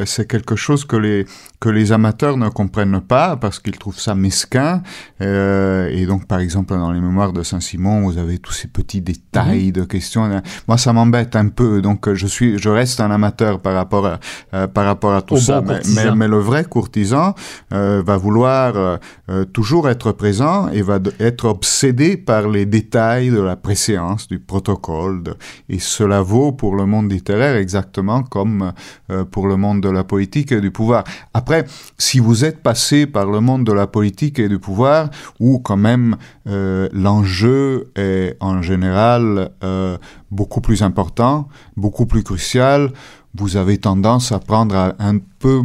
c'est 0.06 0.28
quelque 0.34 0.56
chose 0.56 0.86
que 0.86 0.98
les, 1.06 1.26
que 1.62 1.70
les 1.70 1.92
amateurs 1.92 2.38
ne 2.38 2.50
comprennent 2.50 3.00
pas 3.00 3.38
parce 3.38 3.60
qu'ils 3.60 3.78
trouvent 3.78 4.00
ça 4.00 4.16
mesquin. 4.16 4.82
Euh, 5.22 5.88
et 5.92 6.08
donc, 6.08 6.26
par 6.26 6.40
exemple, 6.40 6.74
dans 6.74 6.92
les 6.92 7.00
mémoires 7.00 7.34
de 7.34 7.44
Saint-Simon, 7.44 8.02
vous 8.02 8.18
avez 8.18 8.40
tous 8.40 8.52
ces 8.52 8.68
petits 8.68 9.00
détails 9.00 9.70
mmh. 9.70 9.72
de 9.72 9.84
questions. 9.84 10.42
Moi, 10.68 10.78
ça 10.80 10.92
m'embête 10.92 11.36
un 11.36 11.50
peu. 11.50 11.82
Donc, 11.82 12.12
je 12.12 12.26
suis, 12.26 12.58
je 12.58 12.68
reste 12.68 13.00
un 13.00 13.12
amateur 13.12 13.60
par 13.60 13.76
rapport 13.76 14.08
à, 14.08 14.20
euh, 14.56 14.68
par 14.68 14.86
rapport 14.86 15.14
à 15.14 15.22
tout 15.22 15.36
Au 15.36 15.40
ça. 15.40 15.62
bon 15.62 15.80
mais, 15.86 16.04
mais, 16.04 16.16
mais, 16.16 16.28
le 16.28 16.40
vrai 16.40 16.64
courtisan 16.64 17.36
euh, 17.72 18.02
va 18.04 18.18
vouloir 18.18 19.00
euh, 19.32 19.46
toujours 19.46 19.88
être 19.88 20.12
présent 20.12 20.68
et 20.70 20.82
va 20.82 21.00
être 21.20 21.46
obsédé 21.46 22.18
par 22.18 22.50
les 22.50 22.66
détails 22.66 23.30
de 23.30 23.40
la 23.40 23.56
préséance, 23.56 24.28
du 24.28 24.40
protocole. 24.40 25.24
De, 25.24 25.36
et 25.70 25.80
cela 25.80 26.22
vaut 26.22 26.52
pour 26.52 26.76
le 26.76 26.86
monde 26.86 27.12
littéraire 27.12 27.56
exactement 27.56 28.24
comme 28.24 28.74
euh, 29.10 29.24
pour 29.24 29.48
le 29.48 29.56
monde 29.56 29.82
de 29.82 29.90
la 29.90 30.04
politique 30.04 30.52
et 30.52 30.60
du 30.60 30.72
pouvoir. 30.72 31.04
Après, 31.34 31.51
si 31.98 32.20
vous 32.20 32.46
êtes 32.46 32.62
passé 32.62 33.06
par 33.06 33.26
le 33.26 33.40
monde 33.40 33.66
de 33.66 33.72
la 33.72 33.88
politique 33.88 34.40
et 34.40 34.50
du 34.50 34.60
pouvoir, 34.60 35.10
où 35.40 35.60
quand 35.60 35.78
même 35.78 36.18
euh, 36.48 36.90
l'enjeu 36.94 37.92
est 37.96 38.36
en 38.40 38.62
général 38.62 39.52
euh, 39.64 39.98
beaucoup 40.30 40.62
plus 40.62 40.84
important, 40.84 41.48
beaucoup 41.76 42.06
plus 42.06 42.24
crucial, 42.24 42.92
vous 43.36 43.58
avez 43.58 43.78
tendance 43.78 44.32
à 44.32 44.40
prendre 44.40 44.96
un 45.00 45.18
peu 45.40 45.62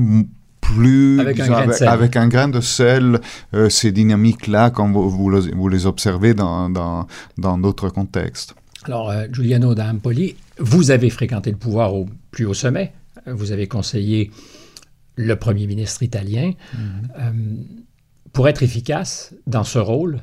plus 0.61 1.21
avec 1.21 1.41
un, 1.41 1.53
avec, 1.53 1.83
avec 1.83 2.17
un 2.17 2.29
grain 2.29 2.49
de 2.49 2.61
sel 2.61 3.21
euh, 3.55 3.69
ces 3.69 3.93
dynamiques-là 3.93 4.71
quand 4.71 4.91
vous, 4.91 5.09
vous, 5.09 5.31
vous, 5.55 5.69
les 5.69 5.87
observez 5.87 6.35
dans 6.35 6.69
d'autres 7.39 7.87
dans, 7.87 7.93
contextes. 7.93 8.55
Alors, 8.85 9.11
euh, 9.11 9.27
Giuliano 9.33 9.75
d'Ampoli, 9.75 10.37
vous 10.59 10.91
avez 10.91 11.11
fréquenté 11.11 11.51
le 11.51 11.57
pouvoir 11.57 11.95
au 11.95 12.07
plus 12.31 12.47
haut 12.47 12.55
sommet. 12.55 12.93
Vous 13.27 13.51
avez 13.51 13.67
conseillé 13.67 14.31
le 15.17 15.37
premier 15.37 15.67
ministre 15.67 16.03
italien. 16.03 16.53
Euh, 17.19 17.33
pour 18.33 18.49
être 18.49 18.63
efficace 18.63 19.35
dans 19.47 19.65
ce 19.65 19.79
rôle, 19.79 20.21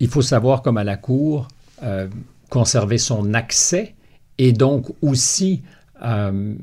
il 0.00 0.08
faut 0.08 0.22
savoir, 0.22 0.62
comme 0.62 0.76
à 0.76 0.84
la 0.84 0.96
Cour, 0.96 1.48
euh, 1.82 2.08
conserver 2.50 2.98
son 2.98 3.34
accès 3.34 3.94
et 4.38 4.52
donc 4.52 4.92
aussi, 5.00 5.62
euh, 6.02 6.54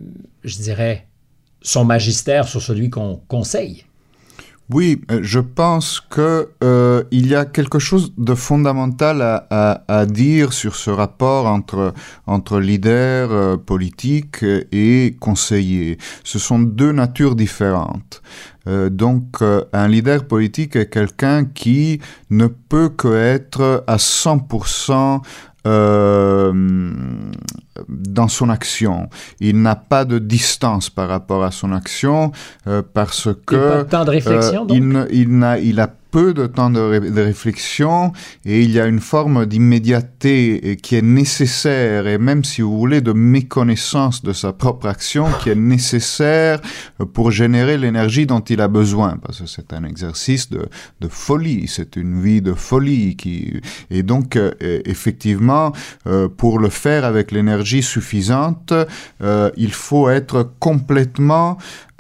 je 0.44 0.58
dirais, 0.58 1.08
son 1.62 1.86
magistère 1.86 2.48
sur 2.48 2.62
celui 2.62 2.90
qu'on 2.90 3.22
conseille. 3.28 3.86
Oui, 4.74 5.02
je 5.22 5.40
pense 5.40 6.00
que 6.00 6.50
euh, 6.64 7.04
il 7.12 7.28
y 7.28 7.36
a 7.36 7.46
quelque 7.46 7.78
chose 7.78 8.12
de 8.18 8.34
fondamental 8.34 9.22
à, 9.22 10.06
dire 10.08 10.52
sur 10.52 10.76
ce 10.76 10.90
rapport 10.90 11.46
entre 11.46 11.94
entre 12.26 12.60
leader 12.60 13.32
euh, 13.32 13.56
politique 13.56 14.44
et 14.72 15.16
conseiller. 15.20 16.00
Ce 16.24 16.40
sont 16.40 16.58
deux 16.58 16.92
natures 16.92 17.36
différentes. 17.36 18.24
Euh, 18.68 18.90
donc, 18.90 19.42
euh, 19.42 19.64
un 19.74 19.88
leader 19.88 20.26
politique 20.26 20.76
est 20.76 20.90
quelqu'un 20.90 21.46
qui 21.46 22.00
ne 22.30 22.48
peut 22.48 22.90
que 22.90 23.14
être 23.14 23.84
à 23.88 23.98
100% 23.98 24.92
euh, 24.94 25.20
dans 27.90 28.28
son 28.28 28.50
action. 28.50 29.10
Il 29.40 29.62
n'a 29.62 29.76
pas 29.76 30.06
de 30.06 30.20
distance 30.20 30.90
par 30.90 31.10
rapport 31.10 31.44
à 31.44 31.52
son 31.52 31.72
action 31.72 32.32
euh, 32.68 32.82
parce 32.94 33.30
que... 33.46 33.56
Il 33.56 33.62
pas 33.62 33.84
de 33.84 33.90
temps 33.90 34.06
de 34.06 34.10
réflexion, 34.10 34.64
euh, 34.64 34.74
il, 34.74 34.88
ne, 34.88 35.06
il, 35.12 35.44
a, 35.44 35.60
il 35.60 35.80
a 35.80 35.90
peu 36.14 36.36
de 36.36 36.46
temps 36.46 36.70
de, 36.70 36.80
ré 36.80 37.00
de, 37.00 37.22
réflexion 37.22 38.14
et 38.46 38.62
il 38.62 38.70
y 38.70 38.80
a 38.80 38.86
une 38.86 39.00
forme 39.00 39.48
d'immédiateté 39.48 40.78
qui 40.84 40.96
est 40.96 41.02
nécessaire. 41.02 42.06
Et 42.06 42.20
même 42.20 42.44
si 42.44 42.62
vous 42.62 42.78
voulez 42.78 43.02
de 43.02 43.14
méconnaissance 43.14 44.22
de 44.22 44.32
sa 44.32 44.54
propre 44.54 44.88
action 44.88 45.26
qui 45.42 45.50
est 45.50 45.56
nécessaire 45.56 46.62
pour 47.14 47.32
générer 47.32 47.80
l'énergie 47.80 48.28
dont 48.28 48.42
il 48.42 48.62
a 48.62 48.68
besoin. 48.68 49.18
Parce 49.24 49.42
que 49.42 49.48
c'est 49.48 49.74
un 49.74 49.84
exercice 49.86 50.52
de, 50.52 50.70
folie, 51.10 51.68
c'est 51.68 51.96
une 51.96 52.22
vie 52.22 52.44
de 52.44 52.54
folie 52.54 53.16
qui 53.16 53.60
et 53.90 54.04
donc 54.04 54.36
euh, 54.36 54.52
effectivement 54.62 55.74
euh, 56.06 56.30
pour 56.30 56.60
le 56.60 56.70
faire 56.70 57.06
avec 57.06 57.32
l'énergie 57.32 57.84
suffisante 57.84 58.72
euh, 59.22 59.52
il 59.58 59.74
faut 59.74 60.10
être 60.10 60.52
complètement 60.60 61.58
euh, 61.58 61.93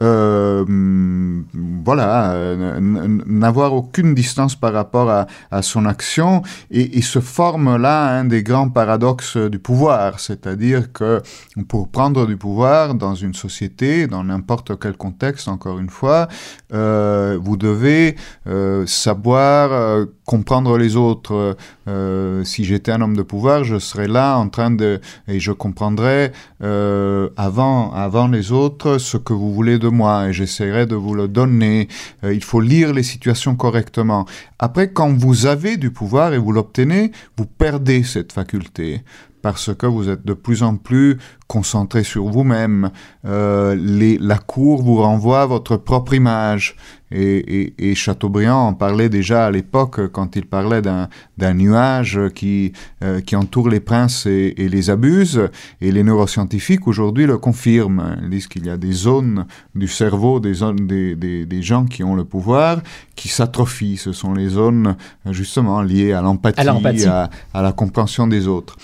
voilà, 1.85 2.55
n'avoir 2.79 3.73
aucune 3.73 4.13
distance 4.13 4.55
par 4.55 4.73
rapport 4.73 5.09
à, 5.09 5.61
son 5.61 5.85
action 5.85 6.41
et, 6.71 7.01
se 7.01 7.19
forme 7.19 7.75
là 7.77 8.17
un 8.17 8.25
des 8.25 8.43
grands 8.43 8.69
paradoxes 8.69 9.37
du 9.37 9.59
pouvoir, 9.59 10.19
c'est-à-dire 10.19 10.91
que 10.91 11.21
pour 11.67 11.89
prendre 11.89 12.25
du 12.25 12.37
pouvoir 12.37 12.95
dans 12.95 13.15
une 13.15 13.33
société, 13.33 14.07
dans 14.07 14.23
n'importe 14.23 14.79
quel 14.79 14.95
contexte, 14.95 15.47
encore 15.47 15.79
une 15.79 15.89
fois, 15.89 16.27
euh, 16.73 17.37
vous 17.41 17.57
devez 17.57 18.15
euh, 18.47 18.85
savoir 18.85 19.71
euh, 19.71 20.05
comprendre 20.25 20.77
les 20.77 20.95
autres. 20.95 21.55
Euh, 21.87 22.43
si 22.43 22.63
j'étais 22.63 22.91
un 22.91 23.01
homme 23.01 23.15
de 23.15 23.23
pouvoir, 23.23 23.63
je 23.63 23.77
serais 23.77 24.07
là 24.07 24.37
en 24.37 24.47
train 24.49 24.71
de 24.71 25.01
et 25.27 25.39
je 25.39 25.51
comprendrais 25.51 26.31
euh, 26.61 27.29
avant 27.35 27.91
avant 27.93 28.27
les 28.27 28.51
autres 28.51 28.97
ce 28.99 29.17
que 29.17 29.33
vous 29.33 29.53
voulez 29.53 29.79
de 29.79 29.89
moi 29.93 30.27
et 30.27 30.33
j'essaierai 30.33 30.85
de 30.85 30.95
vous 30.95 31.13
le 31.13 31.29
donner. 31.29 31.87
Euh, 32.23 32.33
il 32.33 32.43
faut 32.43 32.59
lire 32.59 32.93
les 32.93 33.03
situations 33.03 33.55
correctement. 33.55 34.25
Après, 34.59 34.91
quand 34.91 35.13
vous 35.13 35.45
avez 35.45 35.77
du 35.77 35.91
pouvoir 35.91 36.33
et 36.33 36.37
vous 36.37 36.51
l'obtenez, 36.51 37.11
vous 37.37 37.45
perdez 37.45 38.03
cette 38.03 38.33
faculté 38.33 39.01
parce 39.43 39.75
que 39.75 39.85
vous 39.85 40.09
êtes 40.09 40.25
de 40.25 40.33
plus 40.33 40.63
en 40.63 40.77
plus 40.77 41.19
concentré 41.47 42.03
sur 42.03 42.25
vous-même. 42.29 42.89
Euh, 43.25 43.75
la 44.19 44.37
cour 44.37 44.81
vous 44.81 44.95
renvoie 44.95 45.41
à 45.41 45.45
votre 45.45 45.75
propre 45.75 46.13
image. 46.13 46.75
Et, 47.13 47.37
et, 47.61 47.91
et 47.91 47.95
Chateaubriand 47.95 48.67
en 48.67 48.73
parlait 48.73 49.07
déjà 49.07 49.45
à 49.45 49.51
l'époque 49.51 50.11
quand 50.11 50.35
il 50.35 50.45
parlait 50.45 50.81
d'un 50.81 51.53
nuage 51.53 52.19
qui, 52.33 52.73
euh, 53.03 53.21
qui 53.21 53.35
entoure 53.35 53.69
les 53.69 53.79
princes 53.79 54.25
et, 54.25 54.53
et, 54.57 54.67
les 54.67 54.89
abuse. 54.89 55.49
Et 55.79 55.91
les 55.91 56.03
neuroscientifiques 56.03 56.87
aujourd'hui 56.87 57.25
le 57.25 57.37
confirment. 57.37 58.17
Ils 58.23 58.29
disent 58.29 58.47
qu'il 58.47 58.65
y 58.65 58.69
a 58.69 58.77
des 58.77 58.91
zones 58.91 59.45
du 59.75 59.87
cerveau 59.87 60.39
des, 60.39 60.53
zones, 60.55 60.87
des, 60.87 61.15
des, 61.15 61.45
des 61.45 61.61
gens 61.61 61.85
qui 61.85 62.03
ont 62.03 62.15
le 62.15 62.25
pouvoir 62.25 62.81
qui 63.15 63.29
s'atrophient. 63.29 63.97
Ce 63.97 64.11
sont 64.11 64.33
les 64.33 64.49
zones 64.49 64.95
justement 65.29 65.81
liées 65.81 66.13
à 66.13 66.21
l'empathie, 66.21 67.05
à, 67.05 67.29
à 67.53 67.61
la 67.61 67.71
compréhension 67.71 68.27
des 68.27 68.47
autres. 68.47 68.75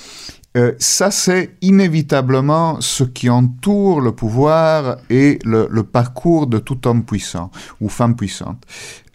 Euh, 0.58 0.74
ça, 0.80 1.12
c'est 1.12 1.58
inévitablement 1.62 2.82
ce 2.82 3.04
qui 3.04 3.30
entoure 3.30 4.02
le 4.02 4.14
pouvoir 4.14 4.98
et 5.12 5.38
le, 5.46 5.68
le, 5.70 5.84
parcours 5.84 6.48
de 6.48 6.58
tout 6.58 6.88
homme 6.88 7.06
puissant 7.06 7.52
ou 7.80 7.88
femme 7.88 8.16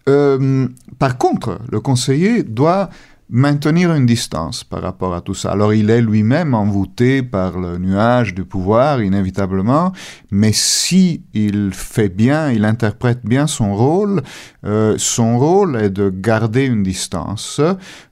Euh, 0.09 0.69
par 0.99 1.19
contre, 1.19 1.59
le 1.71 1.81
conseiller 1.81 2.43
doit 2.43 2.91
maintenir 3.31 3.95
une 3.95 4.05
distance 4.05 4.65
par 4.65 4.83
rapport 4.83 5.15
à 5.15 5.23
tout 5.23 5.33
ça. 5.33 5.51
Alors 5.51 5.73
il 5.73 5.89
est 5.89 6.03
lui-même 6.03 6.53
envoûté 6.55 7.23
par 7.23 7.59
le 7.59 7.79
nuage 7.79 8.35
du 8.35 8.45
pouvoir, 8.45 9.03
inévitablement, 9.03 9.93
mais 10.31 10.53
si 10.53 11.23
il 11.33 11.71
fait 11.73 12.11
bien, 12.11 12.51
il 12.51 12.67
interprète 12.67 13.21
bien 13.25 13.47
son 13.47 13.75
rôle, 13.75 14.23
euh, 14.67 14.95
son 14.99 15.39
rôle 15.39 15.77
est 15.77 15.89
de 15.89 16.11
garder 16.11 16.67
une 16.67 16.83
distance 16.83 17.63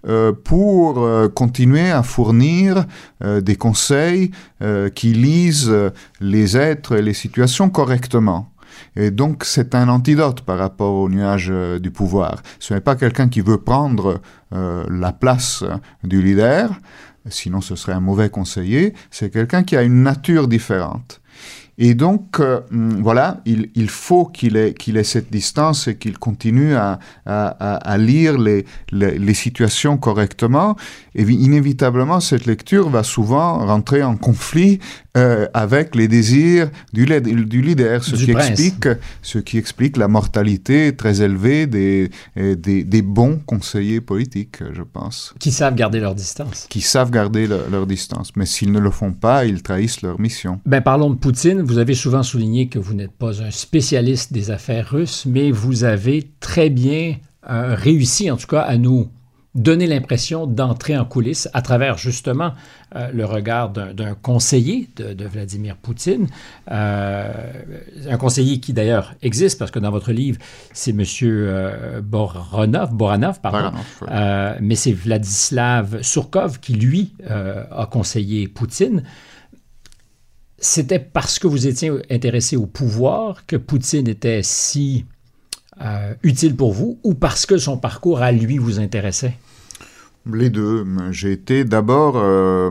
euh, 0.09 0.33
pour 0.33 1.07
continuer 1.35 1.91
à 1.91 2.03
fournir 2.03 2.87
des 3.23 3.57
conseils 3.57 4.31
qui 4.95 5.13
lisent 5.13 5.73
les 6.21 6.57
êtres 6.57 6.97
et 6.97 7.03
les 7.03 7.15
situations 7.15 7.69
correctement. 7.69 8.52
Et 8.97 9.11
donc, 9.11 9.45
c'est 9.45 9.75
un 9.75 9.89
antidote 9.89 10.43
par 10.43 10.59
rapport 10.59 10.95
au 10.95 11.09
nuage 11.09 11.49
euh, 11.51 11.79
du 11.79 11.91
pouvoir. 11.91 12.43
Ce 12.59 12.75
n'est 12.75 12.81
pas 12.81 12.97
quelqu'un 12.97 13.29
qui 13.29 13.41
veut 13.41 13.59
prendre 13.59 14.21
euh, 14.53 14.85
la 14.91 15.13
place 15.13 15.65
du 16.05 16.23
leader, 16.23 16.71
sinon 17.29 17.61
ce 17.61 17.77
serait 17.77 17.93
un 17.93 18.01
mauvais 18.01 18.29
conseiller. 18.29 18.95
C'est 19.11 19.31
quelqu'un 19.31 19.63
qui 19.63 19.77
a 19.77 19.83
une 19.83 20.03
nature 20.03 20.49
différente. 20.49 21.23
Et 21.79 21.95
donc, 21.95 22.39
euh, 22.39 22.61
hum, 22.71 23.03
voilà, 23.03 23.41
il, 23.47 23.89
faut 23.89 24.27
qu'il 24.27 24.57
ait, 24.57 24.75
cette 25.05 25.33
distance 25.33 25.89
et 25.89 25.97
qu'il 25.97 26.19
continue 26.19 26.75
à, 26.75 26.99
lire 27.99 28.39
les, 28.39 29.35
situations 29.35 29.97
correctement. 29.97 30.77
Et 31.15 31.23
inévitablement, 31.23 32.21
cette 32.21 32.47
lecture 32.47 32.89
va 32.91 33.03
souvent 33.03 33.59
rentrer 33.67 34.03
en 34.03 34.17
conflit 34.17 34.81
euh, 35.17 35.47
avec 35.53 35.95
les 35.95 36.09
désirs 36.09 36.71
du, 36.93 37.05
du 37.05 37.61
leader, 37.61 38.03
ce 38.03 38.17
qui, 38.17 38.31
explique, 38.31 38.89
ce 39.21 39.39
qui 39.39 39.59
explique 39.59 39.97
la 39.97 40.09
mortalité 40.09 40.97
très 40.97 41.21
élevée 41.21 41.67
des, 41.67 42.11
des, 42.37 42.85
des, 42.85 43.03
bons 43.03 43.39
conseillers 43.45 44.01
politiques, 44.01 44.59
je 44.73 44.83
pense. 44.83 45.35
Qui 45.39 45.53
savent 45.53 45.75
garder 45.75 46.01
leur 46.01 46.15
distance. 46.15 46.67
Qui 46.71 46.81
savent 46.81 47.11
garder 47.11 47.47
leur 47.47 47.87
distance. 47.87 48.33
Mais 48.37 48.47
s'ils 48.47 48.73
ne 48.73 48.79
le 48.79 48.91
font 48.91 49.13
pas, 49.13 49.45
ils 49.45 49.63
trahissent 49.63 50.03
leur 50.03 50.19
mission. 50.19 50.61
Ben, 50.65 50.81
parlons 50.81 51.11
de 51.11 51.17
Poutine. 51.17 51.61
Vous 51.61 51.79
avez 51.79 51.95
souvent 51.95 52.23
souligné 52.23 52.69
que 52.69 52.79
vous 52.79 52.95
n'êtes 52.95 53.13
pas 53.13 53.43
un 53.43 53.51
spécialiste 53.51 54.33
des 54.33 54.51
affaires 54.51 54.91
russes, 54.91 55.25
mais 55.27 55.51
vous 55.51 55.85
avez 55.85 56.31
très 56.41 56.71
bien 56.71 57.17
euh, 57.51 57.75
réussi, 57.75 58.31
en 58.31 58.37
tout 58.37 58.47
cas, 58.47 58.63
à 58.63 58.79
nous 58.79 59.09
donner 59.55 59.87
l'impression 59.87 60.47
d'entrer 60.47 60.97
en 60.97 61.05
coulisses 61.05 61.49
à 61.53 61.61
travers 61.61 61.99
justement 61.99 62.53
euh, 62.97 63.11
le 63.13 63.25
regard 63.27 63.71
d'un 63.71 64.15
conseiller 64.15 64.89
de, 64.97 65.25
Vladimir 65.27 65.77
Poutine, 65.77 66.27
euh, 66.71 67.33
un 68.09 68.17
conseiller 68.17 68.61
qui 68.61 68.73
d'ailleurs 68.73 69.15
existe 69.23 69.59
parce 69.59 69.71
que 69.71 69.79
dans 69.79 69.91
votre 69.91 70.13
livre 70.13 70.39
c'est 70.73 70.93
Monsieur 70.93 71.47
euh, 71.49 72.01
Boranov, 72.01 72.95
Boranov 72.95 73.41
pardon, 73.41 73.77
mais 74.61 74.75
c'est 74.75 74.93
Vladislav 74.93 76.03
Surkov 76.03 76.61
qui 76.61 76.75
lui 76.75 77.13
a 77.29 77.87
conseillé 77.91 78.49
Poutine. 78.49 79.03
C'était 80.59 81.01
parce 81.01 81.39
que 81.39 81.47
vous 81.47 81.67
étiez 81.67 81.91
intéressé 82.11 82.57
au 82.57 82.67
pouvoir 82.67 83.47
que 83.47 83.57
Poutine 83.57 84.09
était 84.09 84.43
si 84.43 85.05
euh, 85.81 86.15
utile 86.23 86.55
pour 86.55 86.73
vous 86.73 86.99
ou 87.03 87.15
parce 87.15 87.47
que 87.47 87.57
son 87.57 87.79
parcours 87.79 88.21
à 88.21 88.33
lui 88.33 88.59
vous 88.59 88.79
intéressait? 88.79 89.35
Les 90.31 90.51
deux. 90.51 90.85
J'ai 91.11 91.33
été 91.33 91.65
d'abord 91.65 92.15
euh, 92.17 92.71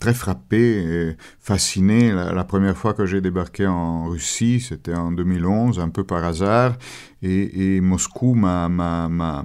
très 0.00 0.14
frappé 0.14 0.58
et 0.58 1.16
fasciné 1.38 2.12
la, 2.12 2.44
première 2.44 2.76
fois 2.76 2.94
que 2.94 3.06
j'ai 3.06 3.20
débarqué 3.20 3.66
en 3.66 4.06
Russie, 4.06 4.60
c'était 4.60 4.94
en 4.94 5.12
2011, 5.12 5.78
un 5.78 5.90
peu 5.90 6.02
par 6.02 6.24
hasard, 6.24 6.76
et, 7.22 7.80
Moscou 7.80 8.34
m'a 8.34 9.44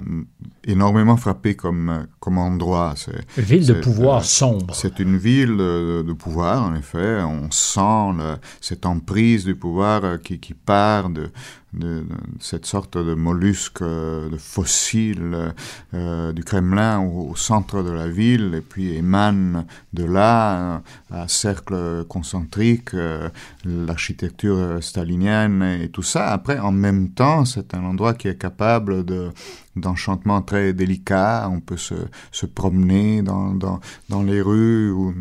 énormément 0.64 1.16
frappé 1.16 1.54
comme, 1.54 2.06
comme 2.20 2.38
endroit. 2.38 2.94
Ville 3.36 3.66
de 3.66 3.74
pouvoir 3.74 4.24
sombre. 4.24 4.74
C'est 4.74 4.98
une 4.98 5.16
ville 5.16 5.56
de, 5.56 6.12
pouvoir, 6.12 6.62
en 6.62 6.74
effet. 6.74 7.20
On 7.22 7.50
sent 7.50 8.22
cette 8.60 8.86
emprise 8.86 9.44
du 9.44 9.54
pouvoir 9.54 10.20
qui, 10.22 10.38
qui 10.38 10.54
part 10.54 11.10
de, 11.10 11.30
de, 11.76 12.04
cette 12.40 12.66
sorte 12.66 12.96
de 12.96 13.14
mollusque, 13.14 13.82
euh, 13.82 14.28
de 14.28 14.36
fossile 14.36 15.52
euh, 15.94 16.32
du 16.32 16.42
Kremlin 16.42 17.00
au, 17.00 17.34
centre 17.36 17.82
de 17.82 17.90
la 17.90 18.08
ville, 18.08 18.54
et 18.56 18.60
puis 18.60 18.94
émane 18.94 19.66
de 19.92 20.04
là 20.04 20.82
un 21.10 21.28
cercle 21.28 22.04
concentrique, 22.08 22.94
euh, 22.94 23.28
l'architecture 23.64 24.82
stalinienne 24.82 25.62
et 25.62 25.88
tout 25.88 26.02
ça. 26.02 26.28
Après, 26.28 26.58
en 26.58 26.72
même 26.72 27.10
temps, 27.10 27.44
c'est 27.70 27.76
un 27.76 27.84
endroit 27.84 28.14
qui 28.14 28.28
est 28.28 28.38
capable 28.38 29.04
de 29.04 29.30
d'enchantement 29.76 30.42
très 30.42 30.72
délicat. 30.72 31.48
On 31.50 31.60
peut 31.60 31.76
se, 31.76 31.94
se 32.32 32.46
promener 32.46 33.22
dans, 33.22 33.52
dans, 33.52 33.80
dans, 34.08 34.22
les 34.22 34.40
rues 34.40 34.90
où, 34.90 35.14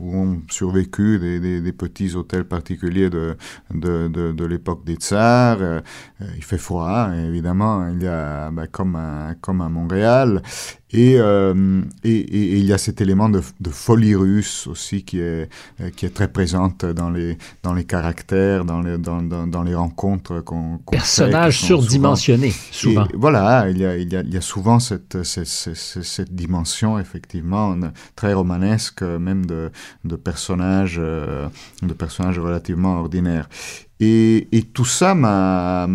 où, 0.00 0.16
ont 0.16 0.40
survécu 0.50 1.18
des, 1.18 1.40
des, 1.40 1.60
des, 1.60 1.72
petits 1.72 2.14
hôtels 2.14 2.44
particuliers 2.44 3.10
de, 3.10 3.36
de, 3.72 4.08
de, 4.08 4.32
de 4.32 4.44
l'époque 4.44 4.84
des 4.84 4.94
tsars. 4.94 5.58
Euh, 5.60 5.80
il 6.36 6.44
fait 6.44 6.58
froid, 6.58 7.10
évidemment, 7.14 7.88
il 7.88 8.02
y 8.02 8.08
a, 8.08 8.50
bah, 8.50 8.66
comme, 8.66 8.96
à, 8.96 9.34
comme 9.40 9.60
à 9.60 9.68
Montréal. 9.68 10.42
Et, 10.92 11.16
euh, 11.18 11.82
et, 12.04 12.10
et, 12.10 12.58
il 12.58 12.64
y 12.64 12.72
a 12.72 12.78
cet 12.78 13.00
élément 13.00 13.28
de, 13.28 13.42
de, 13.60 13.70
folie 13.70 14.14
russe 14.14 14.68
aussi 14.68 15.02
qui 15.02 15.18
est, 15.18 15.48
qui 15.96 16.06
est 16.06 16.14
très 16.14 16.28
présente 16.28 16.84
dans 16.86 17.10
les, 17.10 17.36
dans 17.64 17.74
les 17.74 17.84
caractères, 17.84 18.64
dans 18.64 18.80
les, 18.80 18.96
dans, 18.96 19.20
dans, 19.20 19.48
dans 19.48 19.62
les 19.64 19.74
rencontres 19.74 20.40
qu'on 20.40 20.78
qu 20.78 20.92
Personnages 20.92 21.58
surdimensionnés, 21.58 22.54
souvent. 22.70 23.08
voilà, 23.14 23.65
il 23.70 23.78
y 23.78 23.84
a, 23.84 23.96
il 23.96 24.12
y 24.12 24.16
a, 24.16 24.20
il 24.20 24.32
y 24.32 24.36
a 24.36 24.40
souvent 24.40 24.78
cette, 24.78 25.22
cette, 25.22 25.46
cette, 25.46 26.34
dimension, 26.34 26.98
effectivement, 26.98 27.76
très 28.14 28.32
romanesque, 28.32 29.02
même 29.02 29.46
de, 29.46 29.70
de, 30.04 30.16
personnages, 30.16 30.96
euh, 30.98 31.48
de 31.82 31.92
personnages 31.92 32.38
relativement 32.38 32.98
ordinaires. 32.98 33.48
Et, 33.98 34.48
et, 34.52 34.62
tout 34.62 34.84
ça 34.84 35.14
m'a 35.14 35.86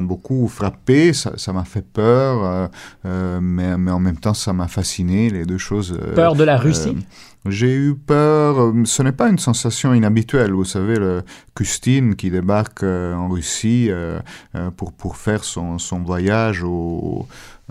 beaucoup 0.00 0.48
frappé, 0.48 1.12
ça 1.12 1.52
m'a 1.52 1.64
fait 1.64 1.84
peur, 1.86 2.44
euh, 2.44 2.68
euh, 3.04 3.40
mais, 3.42 3.76
mais, 3.76 3.90
en 3.90 4.00
même 4.00 4.16
temps 4.16 4.32
ça 4.32 4.54
m'a 4.54 4.66
fasciné, 4.66 5.28
les 5.28 5.44
deux 5.44 5.58
choses. 5.58 5.92
Euh, 5.92 6.14
peur 6.14 6.34
de 6.34 6.44
la 6.44 6.56
Russie? 6.56 6.96
J'ai 7.46 7.74
eu 7.74 7.94
peur, 7.94 8.72
ce 8.84 9.02
n'est 9.02 9.12
pas 9.12 9.28
une 9.28 9.38
sensation 9.38 9.94
inhabituelle, 9.94 10.52
vous 10.52 10.64
savez, 10.64 10.96
le 10.96 11.22
Custine 11.54 12.14
qui 12.14 12.30
débarque 12.30 12.82
en 12.82 13.28
Russie 13.28 13.90
pour, 14.76 14.92
pour 14.92 15.16
faire 15.16 15.42
son, 15.44 15.78
son 15.78 16.00
voyage 16.00 16.62
au, 16.62 17.26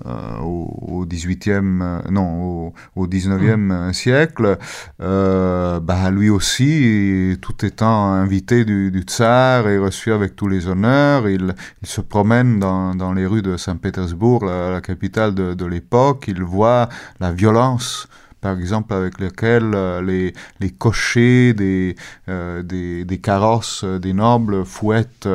euh, 0.05 0.39
au, 0.39 1.05
18e, 1.05 1.82
euh, 1.82 1.99
non, 2.10 2.73
au, 2.95 3.08
19e 3.08 3.55
mmh. 3.89 3.93
siècle, 3.93 4.58
euh, 5.01 5.79
bah, 5.79 6.10
lui 6.12 6.29
aussi, 6.29 7.38
tout 7.41 7.65
étant 7.65 8.13
invité 8.13 8.65
du, 8.65 8.91
du, 8.91 9.01
tsar 9.01 9.67
et 9.67 9.77
reçu 9.77 10.13
avec 10.13 10.36
tous 10.36 10.47
les 10.47 10.67
honneurs, 10.67 11.27
il, 11.27 11.53
il 11.82 11.88
se 11.88 12.01
promène 12.01 12.60
dans, 12.60 12.95
dans, 12.95 13.13
les 13.13 13.25
rues 13.25 13.41
de 13.41 13.58
Saint-Pétersbourg, 13.58 14.45
la, 14.45 14.71
la, 14.71 14.82
capitale 14.82 15.34
de, 15.34 15.53
de 15.53 15.65
l'époque, 15.65 16.25
il 16.27 16.43
voit 16.43 16.88
la 17.19 17.32
violence 17.32 18.08
par 18.41 18.58
exemple 18.58 18.93
avec 18.93 19.19
lequel 19.19 19.71
euh, 19.73 20.02
les, 20.02 20.34
les 20.60 20.69
cochers 20.69 21.54
des, 21.54 21.95
euh, 22.28 22.63
des, 22.63 23.04
des, 23.06 23.17
carrosses 23.17 23.84
euh, 23.84 23.99
des 23.99 24.13
nobles 24.13 24.65
fouettent 24.65 25.28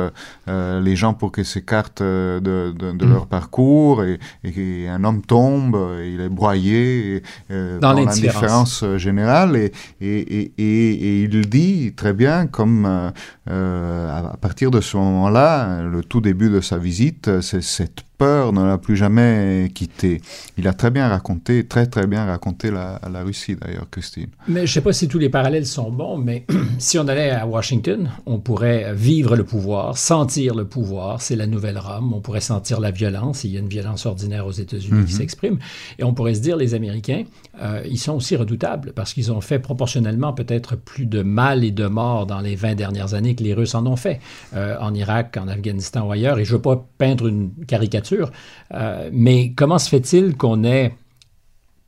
les 0.47 0.95
gens 0.95 1.13
pour 1.13 1.31
qu'ils 1.31 1.45
s'écartent 1.45 2.01
de, 2.01 2.39
de, 2.39 2.91
de, 2.91 3.05
mm. 3.05 3.09
leur 3.09 3.27
parcours 3.27 4.03
et, 4.03 4.19
et, 4.43 4.87
un 4.87 5.03
homme 5.03 5.21
tombe, 5.21 5.77
il 6.03 6.21
est 6.21 6.29
broyé 6.29 7.23
dans, 7.49 7.79
dans 7.79 7.93
l'indifférence 7.93 8.83
générale 8.97 9.55
et, 9.55 9.71
et, 10.01 10.51
et, 10.57 11.21
il 11.23 11.49
dit 11.49 11.93
très 11.95 12.13
bien 12.13 12.47
comme 12.47 12.85
à 12.85 14.37
partir 14.39 14.71
de 14.71 14.81
ce 14.81 14.97
moment-là, 14.97 15.81
le 15.81 16.03
tout 16.03 16.21
début 16.21 16.49
de 16.49 16.61
sa 16.61 16.77
visite, 16.77 17.41
c'est 17.41 17.63
cette 17.63 18.04
peur 18.17 18.53
ne 18.53 18.63
l'a 18.63 18.77
plus 18.77 18.95
jamais 18.95 19.69
quitté. 19.73 20.21
Il 20.57 20.67
a 20.67 20.73
très 20.73 20.91
bien 20.91 21.07
raconté, 21.07 21.65
très 21.65 21.85
très 21.85 22.07
bien 22.07 22.25
raconté 22.25 22.71
la, 22.71 22.99
la 23.11 23.23
Russie 23.23 23.55
d'ailleurs, 23.55 23.89
Christine. 23.89 24.27
Mais 24.47 24.61
je 24.61 24.71
ne 24.71 24.73
sais 24.73 24.81
pas 24.81 24.93
si 24.93 25.07
tous 25.07 25.19
les 25.19 25.29
parallèles 25.29 25.65
sont 25.65 25.91
bons, 25.91 26.17
mais 26.17 26.45
si 26.79 26.97
on 26.97 27.07
allait 27.07 27.31
à 27.31 27.45
Washington, 27.45 28.09
on 28.25 28.39
pourrait 28.39 28.93
vivre 28.93 29.35
le 29.35 29.43
pouvoir, 29.43 29.97
sentir 29.97 30.55
le 30.55 30.65
pouvoir, 30.65 31.21
c'est 31.21 31.35
la 31.35 31.47
nouvelle 31.47 31.77
Rome, 31.77 32.13
on 32.13 32.21
pourrait 32.21 32.41
sentir 32.41 32.79
la 32.79 32.91
violence, 32.91 33.43
il 33.43 33.51
y 33.51 33.57
a 33.57 33.59
une 33.59 33.67
violence 33.67 34.05
ordinaire 34.05 34.45
aux 34.45 34.51
États-Unis 34.51 35.05
qui 35.05 35.13
mhm. 35.13 35.19
s'exprime, 35.19 35.59
et 35.99 36.03
on 36.03 36.13
pourrait 36.13 36.35
se 36.35 36.41
dire, 36.41 36.57
les 36.57 36.73
Américains, 36.73 37.23
euh, 37.61 37.81
ils 37.89 37.99
sont 37.99 38.13
aussi 38.13 38.35
redoutables 38.35 38.93
parce 38.93 39.13
qu'ils 39.13 39.31
ont 39.31 39.41
fait 39.41 39.59
proportionnellement 39.59 40.33
peut-être 40.33 40.75
plus 40.75 41.05
de 41.05 41.21
mal 41.21 41.63
et 41.63 41.71
de 41.71 41.87
morts 41.87 42.25
dans 42.25 42.41
les 42.41 42.55
20 42.55 42.75
dernières 42.75 43.13
années 43.13 43.35
que 43.35 43.43
les 43.43 43.53
Russes 43.53 43.75
en 43.75 43.85
ont 43.85 43.95
fait, 43.95 44.19
euh, 44.55 44.77
en 44.79 44.93
Irak, 44.93 45.37
en 45.41 45.47
Afghanistan 45.47 46.07
ou 46.07 46.11
ailleurs, 46.11 46.39
et 46.39 46.45
je 46.45 46.51
ne 46.51 46.57
veux 46.57 46.61
pas 46.61 46.85
peindre 46.97 47.27
une 47.27 47.51
caricature 47.67 48.04
euh, 48.13 49.09
mais 49.11 49.53
comment 49.53 49.79
se 49.79 49.89
fait-il 49.89 50.35
qu'on 50.35 50.63
ait 50.63 50.95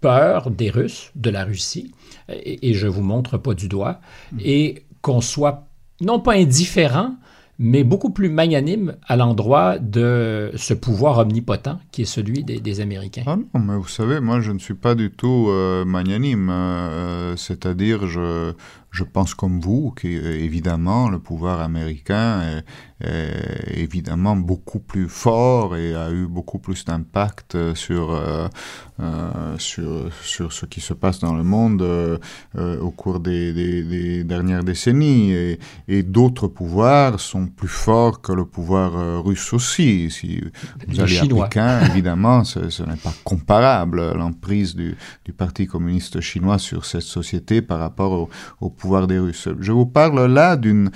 peur 0.02 0.52
des 0.52 0.70
Russes, 0.70 1.12
de 1.16 1.30
la 1.30 1.44
Russie, 1.44 1.92
et, 2.30 2.74
je 2.74 2.88
vous 2.88 3.02
montre 3.02 3.38
pas 3.38 3.54
du 3.54 3.68
doigt, 3.68 4.00
et 4.44 4.84
qu'on 5.02 5.22
soit 5.22 5.68
non 6.02 6.20
pas 6.20 6.34
indifférent, 6.34 7.16
mais 7.60 7.84
beaucoup 7.84 8.12
plus 8.12 8.30
magnanime 8.30 8.96
à 9.08 9.16
l'endroit 9.16 9.80
de 9.80 10.52
ce 10.56 10.76
pouvoir 10.76 11.18
omnipotent 11.18 11.80
qui 11.92 12.04
est 12.04 12.06
celui 12.06 12.44
des, 12.44 12.80
Américains? 12.82 13.24
Ah 13.26 13.36
non, 13.36 13.60
mais 13.60 13.76
vous 13.76 13.88
savez, 13.88 14.20
moi 14.20 14.42
je 14.42 14.52
ne 14.52 14.60
suis 14.60 14.76
pas 14.76 14.94
du 14.94 15.10
tout 15.10 15.48
euh, 15.50 15.84
magnanime, 15.84 16.50
euh, 16.52 17.36
c'est-à-dire 17.36 18.06
je, 18.06 18.54
je 18.92 19.04
pense 19.04 19.34
comme 19.34 19.60
vous 19.60 19.92
qu'évidemment 19.92 21.10
le 21.10 21.18
pouvoir 21.18 21.62
américain 21.62 22.62
est, 23.02 23.57
évidemment 23.82 24.36
beaucoup 24.36 24.80
plus 24.80 25.08
fort 25.08 25.76
et 25.76 25.96
a 25.96 26.12
eu 26.12 26.28
beaucoup 26.28 26.60
plus 26.60 26.86
d'impact 26.86 27.74
sur, 27.76 28.12
euh, 28.12 28.48
sur, 29.58 30.10
sur 30.24 30.54
ce 30.54 30.66
qui 30.66 30.82
se 30.82 30.94
passe 30.94 31.20
dans 31.20 31.34
le 31.34 31.44
monde 31.44 31.82
au 32.56 32.92
cours 32.92 33.20
des, 33.20 33.54
des, 33.54 34.24
dernières 34.24 34.64
décennies. 34.64 35.32
Et, 35.32 35.60
et 35.88 36.04
d'autres 36.04 36.48
pouvoirs 36.48 37.20
sont 37.20 37.48
plus 37.48 37.68
forts 37.68 38.22
que 38.22 38.32
le 38.32 38.46
pouvoir 38.46 39.24
russe 39.24 39.54
aussi. 39.54 40.10
Si 40.12 40.42
vous 40.88 41.00
allez 41.00 41.20
à 41.20 41.26
Pékin, 41.26 41.82
évidemment, 41.92 42.44
ce, 42.44 42.60
n'est 42.84 42.96
pas 42.96 43.14
comparable 43.24 44.14
l'emprise 44.14 44.76
du, 44.76 44.96
du, 45.26 45.34
Parti 45.34 45.68
communiste 45.68 46.20
chinois 46.20 46.58
sur 46.58 46.86
cette 46.86 47.02
société 47.02 47.62
par 47.62 47.80
rapport 47.80 48.12
au, 48.12 48.30
au 48.60 48.70
pouvoir 48.70 49.08
des 49.08 49.20
Russes. 49.20 49.50
Je 49.60 49.72
vous 49.72 49.86
parle 49.86 50.26
là 50.26 50.56
d'une 50.56 50.90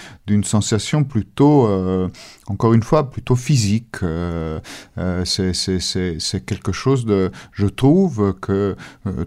sensation 0.44 1.04
plutôt, 1.04 1.68
euh, 1.68 2.08
encore 2.48 2.71
une 2.74 2.84
fois, 2.84 3.10
plutôt 3.10 3.36
physique. 3.36 4.04
Euh, 4.04 4.60
euh, 4.98 5.26
c'est 5.26 6.46
quelque 6.46 6.72
chose 6.72 7.06
de... 7.06 7.32
Je 7.52 7.68
trouve 7.68 8.36
que 8.40 8.76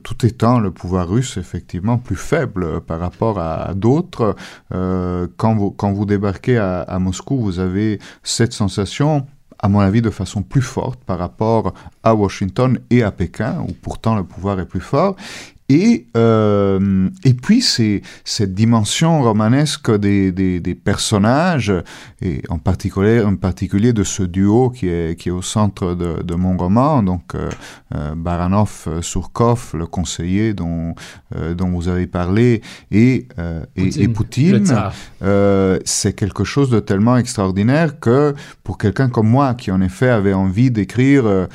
tout 0.03 0.27
étant 0.27 0.59
le 0.59 0.71
pouvoir 0.71 1.09
russe 1.09 1.37
effectivement 1.37 1.99
plus 1.99 2.17
faible 2.17 2.81
par 2.81 3.01
rapport 3.01 3.39
à, 3.39 3.75
d'autres, 3.75 4.37
quand, 4.71 5.55
vous, 5.55 5.71
quand 5.71 5.93
vous 5.93 6.07
débarquez 6.07 6.59
à 6.59 6.99
Moscou, 6.99 7.39
vous 7.39 7.59
avez 7.59 7.99
cette 8.23 8.53
sensation 8.53 9.27
à 9.65 9.69
mon 9.69 9.81
avis, 9.81 10.03
de 10.03 10.11
façon 10.11 10.43
plus 10.43 10.61
forte 10.61 11.01
par 11.05 11.19
rapport 11.19 11.73
à 12.03 12.15
Washington 12.15 12.79
et 12.91 13.03
à 13.03 13.11
Pékin, 13.11 13.65
où 13.67 13.73
pourtant 13.73 14.15
le 14.15 14.23
pouvoir 14.23 14.61
est 14.61 14.67
plus 14.67 14.81
fort. 14.81 15.17
Et, 15.71 16.09
euh, 16.15 17.09
et 17.25 17.33
puis, 17.33 17.63
c'est 17.63 18.03
cette 18.23 18.53
dimension 18.53 19.23
romanesque 19.23 19.91
des, 19.97 20.31
des, 20.31 20.61
des, 20.61 20.75
personnages, 20.75 21.73
et 22.21 22.43
en 22.51 22.59
particulier, 22.59 23.23
en 23.23 23.37
particulier 23.37 23.95
de 23.95 24.05
ce 24.05 24.23
duo 24.23 24.69
qui 24.69 24.89
est, 24.89 25.19
qui 25.19 25.31
est 25.31 25.33
au 25.33 25.41
centre 25.41 25.95
de, 25.95 26.23
de 26.23 26.35
mon 26.35 26.59
roman, 26.59 27.03
donc 27.03 27.35
euh, 27.35 27.49
euh 27.95 28.15
Baranov-Surkov, 28.15 29.75
le 29.75 29.87
conseiller 29.87 30.53
dont, 30.53 30.95
euh, 31.35 31.55
dont 31.55 31.71
vous 31.71 31.89
avez 31.89 32.07
parlé, 32.07 32.61
et, 32.91 33.27
et 33.77 34.09
Poutine, 34.09 34.67
c'est 35.85 36.13
quelque 36.13 36.45
chose 36.45 36.69
de 36.69 36.81
tellement 36.81 37.17
extraordinaire 37.17 37.99
que 38.01 38.35
pour 38.65 38.77
quelqu'un 38.77 39.09
comme 39.09 39.29
moi, 39.29 39.55
qui 39.55 39.71
en 39.71 39.81
effet 39.81 40.11
avait 40.11 40.35
envie 40.35 40.71
d'écrire 40.71 41.49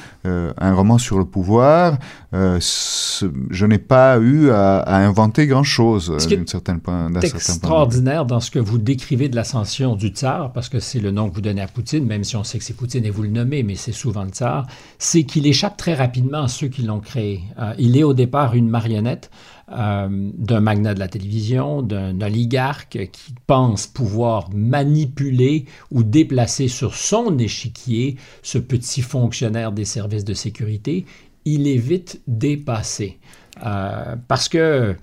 un 0.57 0.73
roman 0.73 0.97
sur 0.97 1.17
le 1.17 1.25
pouvoir, 1.25 1.97
je 2.33 3.65
n'ai 3.65 3.77
pas 3.77 4.17
eu 4.19 4.49
à, 4.51 4.95
inventer 4.97 5.47
grand-chose 5.47 6.09
d'un 6.29 6.45
certain 6.45 6.77
point. 6.77 7.09
C'est 7.21 7.35
extraordinaire 7.35 8.25
dans 8.25 8.39
ce 8.39 8.51
que 8.51 8.59
vous 8.59 8.77
décrivez 8.77 9.29
de 9.29 9.35
l'ascension 9.35 9.95
du 9.95 10.09
tsar, 10.09 10.51
parce 10.53 10.69
que 10.69 10.79
c'est 10.79 10.99
le 10.99 11.11
nom 11.11 11.29
que 11.29 11.35
vous 11.35 11.41
donnez 11.41 11.61
à 11.61 11.67
Poutine, 11.67 12.05
même 12.05 12.23
si 12.23 12.35
on 12.35 12.43
sait 12.43 12.57
que 12.57 12.63
c'est 12.63 12.75
Poutine 12.75 13.05
et 13.05 13.09
vous 13.09 13.23
le 13.23 13.29
nommez, 13.29 13.63
mais 13.63 13.75
c'est 13.75 13.91
souvent 13.91 14.23
le 14.23 14.29
tsar, 14.29 14.67
c'est 14.97 15.23
qu'il 15.23 15.47
échappe 15.47 15.77
très 15.77 15.93
rapidement 15.93 16.43
à 16.43 16.47
ceux 16.47 16.67
qui 16.67 16.83
l'ont 16.83 16.99
créé. 16.99 17.41
Euh, 17.59 17.73
il 17.77 17.97
est 17.97 18.03
au 18.03 18.13
départ 18.13 18.55
une 18.55 18.69
marionnette. 18.69 19.29
Euh, 19.71 20.07
d'un 20.09 20.61
magnat 20.61 20.95
de 20.95 20.99
la 20.99 21.07
télévision, 21.07 21.83
d'un 21.83 22.19
oligarque 22.21 23.09
qui 23.11 23.35
pense 23.45 23.85
pouvoir 23.85 24.49
manipuler 24.51 25.65
ou 25.91 26.01
déplacer 26.01 26.67
sur 26.67 26.95
son 26.95 27.37
échiquier 27.37 28.15
ce 28.41 28.57
petit 28.57 29.03
fonctionnaire 29.03 29.71
des 29.71 29.85
services 29.85 30.25
de 30.25 30.33
sécurité, 30.33 31.05
il 31.45 31.67
est 31.67 31.77
vite 31.77 32.19
dépassé. 32.27 33.19
Euh, 33.63 34.15
parce 34.27 34.49
que 34.49 34.95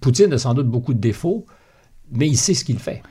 Poutine 0.00 0.32
a 0.32 0.38
sans 0.38 0.54
doute 0.54 0.68
beaucoup 0.68 0.94
de 0.94 1.00
défauts, 1.00 1.46
mais 2.10 2.26
il 2.26 2.36
sait 2.36 2.54
ce 2.54 2.64
qu'il 2.64 2.80
fait. 2.80 3.02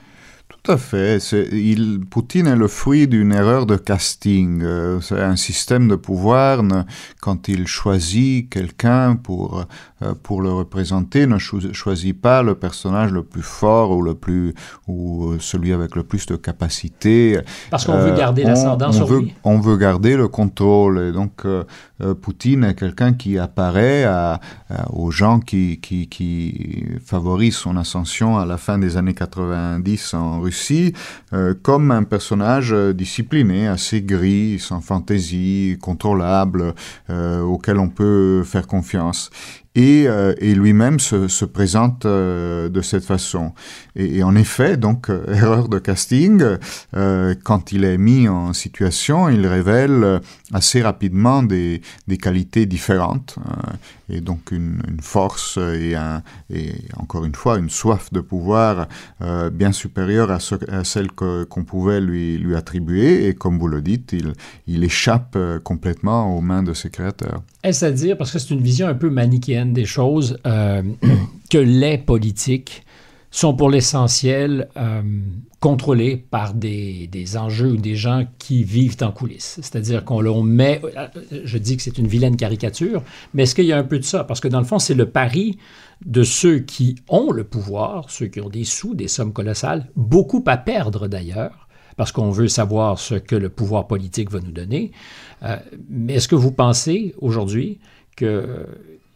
Tout 0.68 0.74
à 0.74 0.78
fait. 0.78 1.20
Il, 1.54 2.02
Poutine 2.02 2.46
est 2.46 2.58
le 2.58 2.68
fruit 2.68 3.08
d'une 3.08 3.32
erreur 3.32 3.66
de 3.66 3.78
casting. 3.78 4.62
Euh, 4.64 5.00
c'est 5.00 5.18
un 5.18 5.38
système 5.38 5.88
de 5.88 5.96
pouvoir. 5.96 6.62
quand 7.22 7.48
il 7.48 7.68
choisit 7.68 8.50
quelqu'un 8.50 9.16
pour, 9.16 9.64
euh, 10.02 10.14
pour 10.24 10.42
le 10.42 10.52
représenter, 10.52 11.26
ne 11.26 11.38
choisit 11.38 12.22
pas 12.22 12.44
le 12.44 12.56
personnage 12.56 13.14
le 13.14 13.24
plus 13.24 13.44
fort 13.44 13.92
ou, 13.92 14.02
le 14.02 14.14
plus, 14.14 14.56
ou 14.90 15.36
celui 15.40 15.72
avec 15.72 15.96
le 15.96 16.04
plus 16.04 16.26
de 16.26 16.36
capacité. 16.36 17.40
Parce 17.72 17.86
qu'on 17.86 18.00
veut 18.00 18.18
garder 18.18 18.44
l'ascendant 18.44 18.92
sur 18.92 19.08
veut, 19.08 19.20
lui. 19.20 19.34
On 19.46 19.60
veut 19.60 19.78
garder 19.78 20.18
le 20.18 20.28
contrôle. 20.28 21.00
Et 21.00 21.12
donc, 21.14 21.44
Poutine 22.22 22.66
est 22.66 22.76
quelqu'un 22.76 23.14
qui 23.14 23.40
apparaît 23.40 24.04
à, 24.04 24.42
aux 24.92 25.12
gens 25.12 25.40
qui, 25.40 25.80
qui, 25.80 26.10
qui 26.10 26.86
favorisent 27.06 27.56
son 27.56 27.78
ascension 27.78 28.38
à 28.38 28.46
la 28.46 28.58
fin 28.58 28.78
des 28.78 28.98
années 28.98 29.14
90 29.14 30.14
en 30.14 30.42
Russie 30.42 30.57
euh, 31.34 31.54
comme 31.62 31.92
un 31.92 32.04
personnage 32.04 32.74
euh, 32.74 32.94
discipliné, 32.94 33.68
assez 33.68 34.02
gris, 34.02 34.60
sans 34.60 34.82
fantaisie, 34.82 35.78
contrôlable, 35.82 36.74
euh, 37.10 37.42
auquel 37.42 37.78
on 37.80 37.90
peut 37.90 38.44
faire 38.44 38.68
confiance 38.68 39.30
et, 39.78 40.08
euh, 40.08 40.34
et 40.40 40.56
lui-même 40.56 41.00
se, 41.00 41.28
se, 41.28 41.46
présente 41.46 42.06
euh, 42.06 42.68
de 42.68 42.82
cette 42.82 43.06
façon. 43.06 43.54
Et, 43.96 44.24
en 44.24 44.36
effet, 44.36 44.76
donc, 44.76 45.12
euh, 45.12 45.24
erreur 45.32 45.70
de 45.70 45.78
casting, 45.78 46.44
quand 47.44 47.72
il 47.72 47.84
est 47.84 48.00
mis 48.00 48.28
en 48.28 48.54
situation, 48.54 49.30
il 49.30 49.46
révèle 49.46 50.20
assez 50.52 50.82
rapidement 50.82 51.44
des, 51.44 51.82
qualités 52.20 52.66
différentes, 52.66 53.36
et 54.10 54.22
donc 54.22 54.52
une, 54.52 54.82
force 55.02 55.58
et, 55.58 55.96
encore 56.96 57.26
une 57.26 57.36
fois 57.36 57.60
une 57.60 57.70
soif 57.70 58.12
de 58.12 58.22
pouvoir 58.22 58.88
bien 59.52 59.72
supérieure 59.72 60.32
à, 60.32 60.40
ce, 60.40 60.56
à 60.72 60.84
celle 60.84 61.12
qu'on 61.12 61.64
pouvait 61.64 62.02
lui, 62.02 62.38
lui 62.38 62.56
attribuer, 62.56 63.28
et 63.28 63.36
comme 63.36 63.60
vous 63.60 63.68
le 63.68 63.82
dites, 63.82 64.14
il, 64.14 64.34
il 64.66 64.84
échappe 64.84 65.38
complètement 65.64 66.36
aux 66.36 66.42
mains 66.42 66.64
de 66.64 66.74
ses 66.74 66.90
créateurs. 66.90 67.44
Est-ce 67.64 67.86
à 67.86 67.92
dire, 67.92 68.18
parce 68.18 68.32
que 68.32 68.40
c'est 68.40 68.54
une 68.54 68.64
vision 68.64 68.88
un 68.88 68.96
peu 68.96 69.10
manichéenne 69.10 69.67
des 69.74 69.86
choses, 69.86 70.38
euh, 70.46 70.82
que 71.50 71.58
les 71.58 71.98
politiques 71.98 72.84
sont 73.30 73.54
pour 73.54 73.70
l'essentiel 73.70 74.70
euh, 74.78 75.02
contrôlés 75.60 76.18
par 76.18 76.54
des, 76.54 77.08
des, 77.08 77.38
enjeux 77.38 77.72
ou 77.72 77.78
des 77.78 77.96
gens 77.96 78.26
qui 78.40 78.64
vivent 78.64 78.98
en 79.02 79.12
coulisses. 79.12 79.60
C'est-à-dire 79.62 80.06
qu'on 80.06 80.42
met, 80.44 80.82
euh, 80.84 81.08
je 81.44 81.58
dis 81.58 81.78
que 81.78 81.84
c'est 81.84 81.98
une 81.98 82.08
vilaine 82.08 82.38
caricature, 82.38 83.04
mais 83.34 83.44
est-ce 83.44 83.54
qu'il 83.54 83.66
y 83.66 83.74
a 83.74 83.78
un 83.78 83.84
peu 83.84 84.00
de 84.00 84.04
ça? 84.06 84.24
Parce 84.24 84.40
que 84.40 84.48
dans 84.48 84.60
le 84.60 84.66
fond, 84.66 84.80
c'est 84.80 84.94
le 84.94 85.10
pari 85.10 85.58
de 86.06 86.24
ceux 86.24 86.60
qui 86.60 86.96
ont 87.10 87.32
le 87.32 87.44
pouvoir, 87.44 88.10
ceux 88.10 88.28
qui 88.28 88.40
ont 88.40 88.50
des 88.50 88.64
sous, 88.64 88.96
des 88.96 89.08
sommes 89.08 89.34
colossales, 89.34 89.90
beaucoup 89.96 90.44
à 90.48 90.58
perdre 90.58 91.08
d'ailleurs, 91.08 91.68
parce 91.98 92.12
qu'on 92.12 92.32
veut 92.32 92.48
savoir 92.48 93.00
ce 93.00 93.16
que 93.16 93.36
le 93.36 93.50
pouvoir 93.50 93.88
politique 93.88 94.32
va 94.32 94.40
nous 94.40 94.52
donner. 94.52 94.92
Euh, 95.44 95.58
mais 95.90 96.16
est-ce 96.16 96.28
que 96.28 96.36
vous 96.36 96.52
pensez 96.52 97.14
aujourd'hui 97.18 97.80
que, 98.16 98.66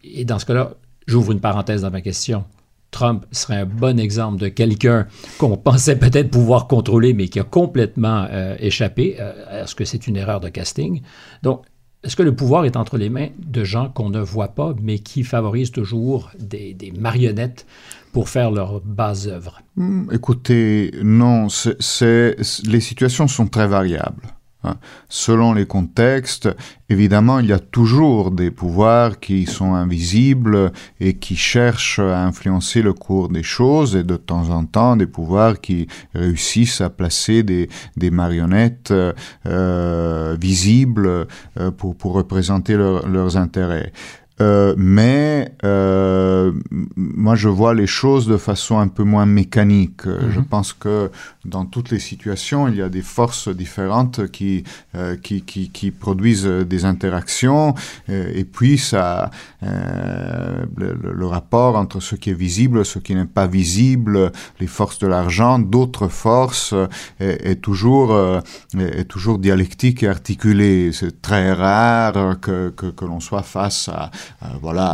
et 0.03 0.25
dans 0.25 0.39
ce 0.39 0.45
cas-là, 0.45 0.73
j'ouvre 1.07 1.31
une 1.31 1.39
parenthèse 1.39 1.81
dans 1.81 1.91
ma 1.91 2.01
question, 2.01 2.45
Trump 2.91 3.25
serait 3.31 3.55
un 3.55 3.65
bon 3.65 3.99
exemple 3.99 4.37
de 4.37 4.49
quelqu'un 4.49 5.07
qu'on 5.37 5.57
pensait 5.57 5.95
peut-être 5.97 6.29
pouvoir 6.29 6.67
contrôler, 6.67 7.13
mais 7.13 7.29
qui 7.29 7.39
a 7.39 7.43
complètement 7.43 8.27
euh, 8.29 8.55
échappé. 8.59 9.15
Euh, 9.19 9.63
est-ce 9.63 9.75
que 9.75 9.85
c'est 9.85 10.07
une 10.07 10.17
erreur 10.17 10.41
de 10.41 10.49
casting? 10.49 11.01
Donc, 11.41 11.63
est-ce 12.03 12.15
que 12.15 12.23
le 12.23 12.35
pouvoir 12.35 12.65
est 12.65 12.75
entre 12.75 12.97
les 12.97 13.09
mains 13.09 13.29
de 13.37 13.63
gens 13.63 13.89
qu'on 13.89 14.09
ne 14.09 14.19
voit 14.19 14.49
pas, 14.49 14.73
mais 14.81 14.99
qui 14.99 15.23
favorisent 15.23 15.71
toujours 15.71 16.31
des, 16.39 16.75
marionnettes 16.97 17.67
pour 18.11 18.27
faire 18.27 18.51
leurs 18.51 18.81
bases 18.81 19.27
œuvres? 19.27 19.61
Hmm, 19.75 20.11
écoutez, 20.11 20.91
non, 21.03 21.47
les 22.01 22.79
situations 22.79 23.27
sont 23.27 23.47
très 23.47 23.67
variables. 23.67 24.23
Hein. 24.63 24.75
Selon 25.09 25.53
les 25.53 25.65
contextes, 25.65 26.49
évidemment, 26.89 27.39
il 27.39 27.47
y 27.47 27.53
a 27.53 27.59
toujours 27.59 28.31
des 28.31 28.51
pouvoirs 28.51 29.19
qui 29.19 29.45
sont 29.45 29.73
invisibles 29.73 30.71
et 30.99 31.15
qui 31.15 31.35
cherchent 31.35 31.99
à 31.99 32.23
influencer 32.25 32.81
le 32.81 32.93
cours 32.93 33.29
des 33.29 33.43
choses, 33.43 33.95
et 33.95 34.03
de 34.03 34.17
temps 34.17 34.49
en 34.49 34.65
temps 34.65 34.95
des 34.95 35.07
pouvoirs 35.07 35.59
qui 35.59 35.87
réussissent 36.13 36.81
à 36.81 36.89
placer 36.89 37.43
des, 37.43 37.69
marionnettes 38.11 38.93
euh, 39.45 40.35
visibles 40.39 41.27
euh, 41.57 41.71
pour 41.71 42.13
représenter 42.13 42.75
leurs 42.75 43.37
intérêts. 43.37 43.91
Euh, 44.41 44.73
mais 44.77 45.53
euh, 45.63 46.51
moi 46.95 47.35
je 47.35 47.49
vois 47.59 47.73
les 47.81 47.87
choses 47.99 48.25
de 48.27 48.37
façon 48.37 48.75
un 48.79 48.87
peu 48.97 49.03
moins 49.03 49.27
mécanique. 49.41 50.01
Je 50.05 50.39
Mhm. 50.39 50.45
pense 50.53 50.73
que 50.73 51.11
dans 51.45 51.65
toutes 51.73 51.89
les 51.91 51.99
situations, 52.11 52.61
il 52.71 52.75
y 52.75 52.81
a 52.81 52.89
des 52.89 53.05
forces 53.19 53.47
différentes 53.63 54.19
qui, 54.35 54.63
euh, 54.95 55.15
qui, 55.25 55.37
qui, 55.49 55.69
qui 55.77 55.91
produisent 56.05 56.51
des 56.73 56.81
interactions, 56.93 57.75
euh, 58.09 58.39
et 58.39 58.45
puis 58.55 58.77
ça, 58.77 59.29
euh, 59.63 60.65
le, 60.77 61.25
rapport 61.27 61.75
entre 61.77 61.99
ce 62.01 62.15
qui 62.15 62.29
est 62.31 62.39
visible, 62.49 62.83
ce 62.93 62.99
qui 62.99 63.13
n'est 63.15 63.25
pas 63.39 63.47
visible, 63.47 64.31
les 64.59 64.67
forces 64.67 64.99
de 64.99 65.07
l'argent, 65.07 65.59
d'autres 65.59 66.07
forces, 66.09 66.73
euh, 66.73 66.87
est, 67.19 67.51
est 67.51 67.55
toujours, 67.61 68.11
euh, 68.11 68.39
est, 68.77 69.05
toujours 69.05 69.37
dialectique 69.39 70.03
et 70.03 70.07
articulé. 70.07 70.91
C'est 70.93 71.21
très 71.21 71.53
rare 71.53 72.37
que, 72.41 72.69
que, 72.69 72.87
que 72.87 73.05
l'on 73.05 73.19
soit 73.19 73.43
face 73.43 73.89
à, 73.89 74.11
voilà, 74.61 74.85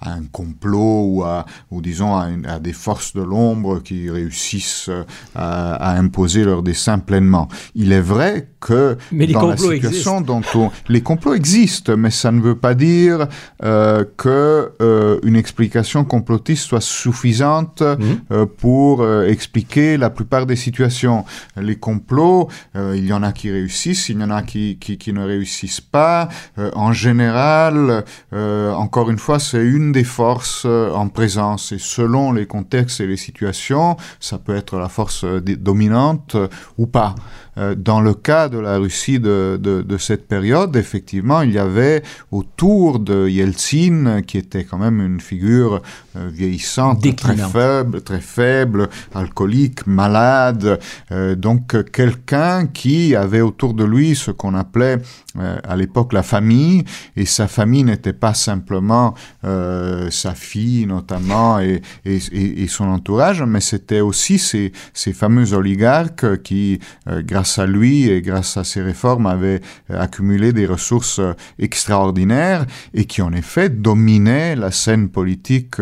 à, 0.00 0.08
à 0.08 0.12
un 0.12 0.24
complot 0.30 1.04
ou, 1.06 1.22
à, 1.24 1.44
ou 1.70 1.80
disons 1.80 2.16
à, 2.16 2.28
une- 2.28 2.46
à 2.46 2.58
des 2.58 2.72
forces 2.72 3.14
de 3.14 3.22
l'ombre 3.22 3.80
qui 3.82 4.10
réussissent 4.10 4.88
euh, 4.88 5.04
à, 5.34 5.74
à 5.74 5.98
imposer 5.98 6.44
leur 6.44 6.62
dessein 6.62 6.98
pleinement. 6.98 7.48
Il 7.74 7.92
est 7.92 8.00
vrai 8.00 8.48
que 8.60 8.96
Mais 9.10 9.26
dans 9.26 9.46
la 9.46 9.56
complots 9.56 9.72
situation 9.72 10.20
dont 10.20 10.42
on, 10.54 10.70
les 10.88 11.00
complots 11.02 11.34
existent, 11.34 11.96
mais 11.96 12.10
ça 12.10 12.30
ne 12.30 12.40
veut 12.40 12.54
pas 12.54 12.74
dire 12.74 13.26
euh, 13.64 14.04
que 14.16 14.72
euh, 14.80 15.18
une 15.24 15.36
explication 15.36 16.04
complotiste 16.04 16.64
soit 16.68 16.80
suffisante 16.80 17.82
Mhm. 17.82 18.20
euh, 18.32 18.46
pour 18.46 19.02
euh, 19.02 19.26
expliquer 19.26 19.96
la 19.96 20.10
plupart 20.10 20.46
des 20.46 20.56
situations. 20.56 21.24
Les 21.56 21.76
complots, 21.76 22.48
euh, 22.76 22.94
il 22.96 23.06
y 23.06 23.12
en 23.12 23.22
a 23.22 23.32
qui 23.32 23.50
réussissent, 23.50 24.08
il 24.08 24.20
y 24.20 24.24
en 24.24 24.30
a 24.30 24.42
qui, 24.42 24.78
qui, 24.80 24.96
qui 24.98 25.12
ne 25.12 25.24
réussissent 25.24 25.80
pas. 25.80 26.28
Euh, 26.58 26.70
en 26.74 26.92
général, 26.92 28.04
euh, 28.32 28.71
encore 28.72 29.10
une 29.10 29.18
fois, 29.18 29.38
c'est 29.38 29.64
une 29.64 29.92
des 29.92 30.04
forces 30.04 30.64
euh, 30.66 30.90
en 30.92 31.08
présence. 31.08 31.72
Et 31.72 31.78
selon 31.78 32.32
les 32.32 32.46
contextes 32.46 33.00
et 33.00 33.06
les 33.06 33.16
situations, 33.16 33.96
ça 34.20 34.38
peut 34.38 34.54
être 34.54 34.78
la 34.78 34.88
force 34.88 35.24
euh, 35.24 35.40
dominante 35.40 36.34
euh, 36.34 36.48
ou 36.78 36.86
pas. 36.86 37.14
Euh, 37.58 37.74
dans 37.74 38.00
le 38.00 38.14
cas 38.14 38.48
de 38.48 38.58
la 38.58 38.78
Russie 38.78 39.20
de, 39.20 39.58
de 39.62 39.98
cette 39.98 40.26
période, 40.26 40.74
effectivement, 40.76 41.42
il 41.42 41.52
y 41.52 41.58
avait 41.58 42.02
autour 42.30 42.98
de 42.98 43.28
Yeltsin, 43.28 44.22
qui 44.22 44.38
était 44.38 44.64
quand 44.64 44.78
même 44.78 45.00
une 45.02 45.20
figure 45.20 45.82
euh, 46.16 46.28
vieillissante, 46.32 47.00
très 47.00 47.10
Déclinante. 47.10 47.52
faible, 47.52 48.02
très 48.02 48.20
faible, 48.20 48.88
alcoolique, 49.14 49.86
malade, 49.86 50.78
euh, 51.10 51.34
donc 51.34 51.90
quelqu'un 51.90 52.66
qui 52.66 53.16
avait 53.16 53.40
autour 53.40 53.74
de 53.74 53.84
lui 53.84 54.14
ce 54.14 54.30
qu'on 54.30 54.54
appelait 54.54 54.98
euh, 55.38 55.56
à 55.64 55.76
l'époque 55.76 56.12
la 56.12 56.22
famille, 56.22 56.84
et 57.16 57.24
sa 57.26 57.48
famille 57.48 57.84
n'était 57.84 58.12
pas 58.12 58.34
simplement 58.34 59.14
euh, 59.44 60.10
sa 60.10 60.34
fille 60.34 60.86
notamment 60.86 61.60
et, 61.60 61.80
et, 62.04 62.18
et, 62.32 62.62
et 62.62 62.68
son 62.68 62.84
entourage, 62.84 63.42
mais 63.42 63.60
c'était 63.60 64.00
aussi 64.00 64.38
ces, 64.38 64.72
ces 64.92 65.12
fameux 65.12 65.52
oligarques 65.54 66.42
qui, 66.42 66.78
grâce 67.06 67.58
à 67.58 67.66
lui 67.66 68.08
et 68.10 68.20
grâce 68.22 68.56
à 68.56 68.64
ses 68.64 68.82
réformes, 68.82 69.26
avaient 69.26 69.60
accumulé 69.88 70.52
des 70.52 70.66
ressources 70.66 71.20
extraordinaires 71.58 72.66
et 72.94 73.04
qui 73.04 73.22
en 73.22 73.32
effet 73.32 73.68
dominaient 73.68 74.56
la 74.56 74.70
scène 74.70 75.08
politique 75.08 75.76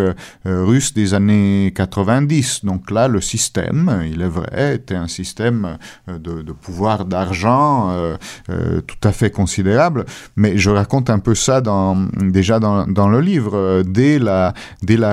russe 0.45 0.95
des 0.95 1.15
années 1.15 1.73
90. 1.75 2.65
Donc 2.65 2.91
là, 2.91 3.09
le 3.09 3.21
système, 3.21 4.03
il 4.11 4.23
est 4.23 4.29
vrai, 4.29 4.77
était 4.77 4.95
un 4.95 5.09
système 5.09 5.79
euh, 6.09 6.19
de, 6.19 6.53
pouvoir 6.53 7.05
d'argent 7.05 7.91
euh, 7.91 8.17
euh, 8.51 8.81
tout 8.81 9.09
à 9.09 9.13
fait 9.13 9.31
considérable. 9.31 10.05
Mais 10.37 10.59
je 10.59 10.71
raconte 10.71 11.11
un 11.11 11.19
peu 11.19 11.35
ça 11.35 11.61
dans, 11.61 11.97
déjà 12.21 12.59
dans, 12.61 13.09
le 13.09 13.21
livre. 13.21 13.53
Euh, 13.55 13.83
Dès 13.83 14.19
la, 14.19 14.53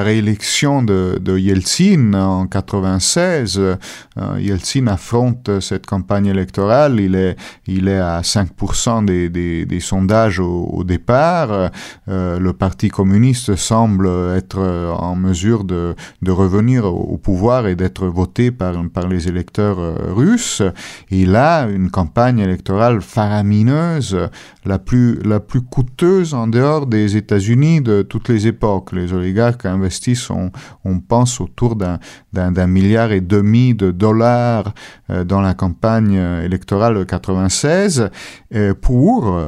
réélection 0.01 0.83
de, 0.83 1.37
Yeltsin 1.37 2.13
en 2.13 2.47
96, 2.47 3.59
euh, 3.59 3.75
Yeltsin 4.39 4.87
affronte 4.87 5.59
cette 5.59 5.85
campagne 5.85 6.27
électorale. 6.27 6.99
Il 6.99 7.15
est, 7.15 7.35
il 7.65 7.89
à 7.89 8.21
5% 8.21 9.05
des, 9.05 9.79
sondages 9.79 10.39
au, 10.39 10.83
départ. 10.83 11.69
Euh, 12.09 12.39
le 12.39 12.53
Parti 12.53 12.89
communiste 12.89 13.55
semble 13.55 14.07
être 14.35 14.59
euh, 14.59 14.91
en 14.97 15.15
mesure 15.15 15.63
de, 15.63 15.95
de 16.21 16.31
revenir 16.31 16.85
au, 16.85 17.17
pouvoir 17.17 17.67
et 17.67 17.75
d'être 17.75 18.05
voté 18.07 18.51
par, 18.51 18.75
par 18.89 19.07
les 19.07 19.27
électeurs 19.27 19.79
euh, 19.79 19.95
russes. 20.13 20.61
Il 21.09 21.35
a 21.35 21.67
une 21.67 21.89
campagne 21.89 22.39
électorale 22.39 23.01
faramineuse, 23.01 24.17
la 24.65 24.79
plus, 24.79 25.19
la 25.23 25.39
plus 25.39 25.61
coûteuse 25.61 26.33
en 26.33 26.47
dehors 26.47 26.85
des 26.87 27.15
États-Unis 27.15 27.81
de 27.81 28.01
toutes 28.01 28.29
les 28.29 28.47
époques. 28.47 28.91
Les 28.91 29.13
oligarques 29.13 29.65
investissent, 29.65 30.29
on, 30.29 30.99
pense, 30.99 31.39
autour 31.41 31.75
d'un 31.75 32.67
milliard 32.67 33.11
et 33.11 33.21
demi 33.21 33.73
de 33.73 33.91
dollars 33.91 34.73
euh, 35.09 35.23
dans 35.23 35.41
la 35.41 35.53
campagne 35.53 36.17
euh, 36.17 36.43
électorale 36.43 36.95
de 36.95 37.03
96 37.03 38.09
euh, 38.53 38.73
pour 38.73 39.39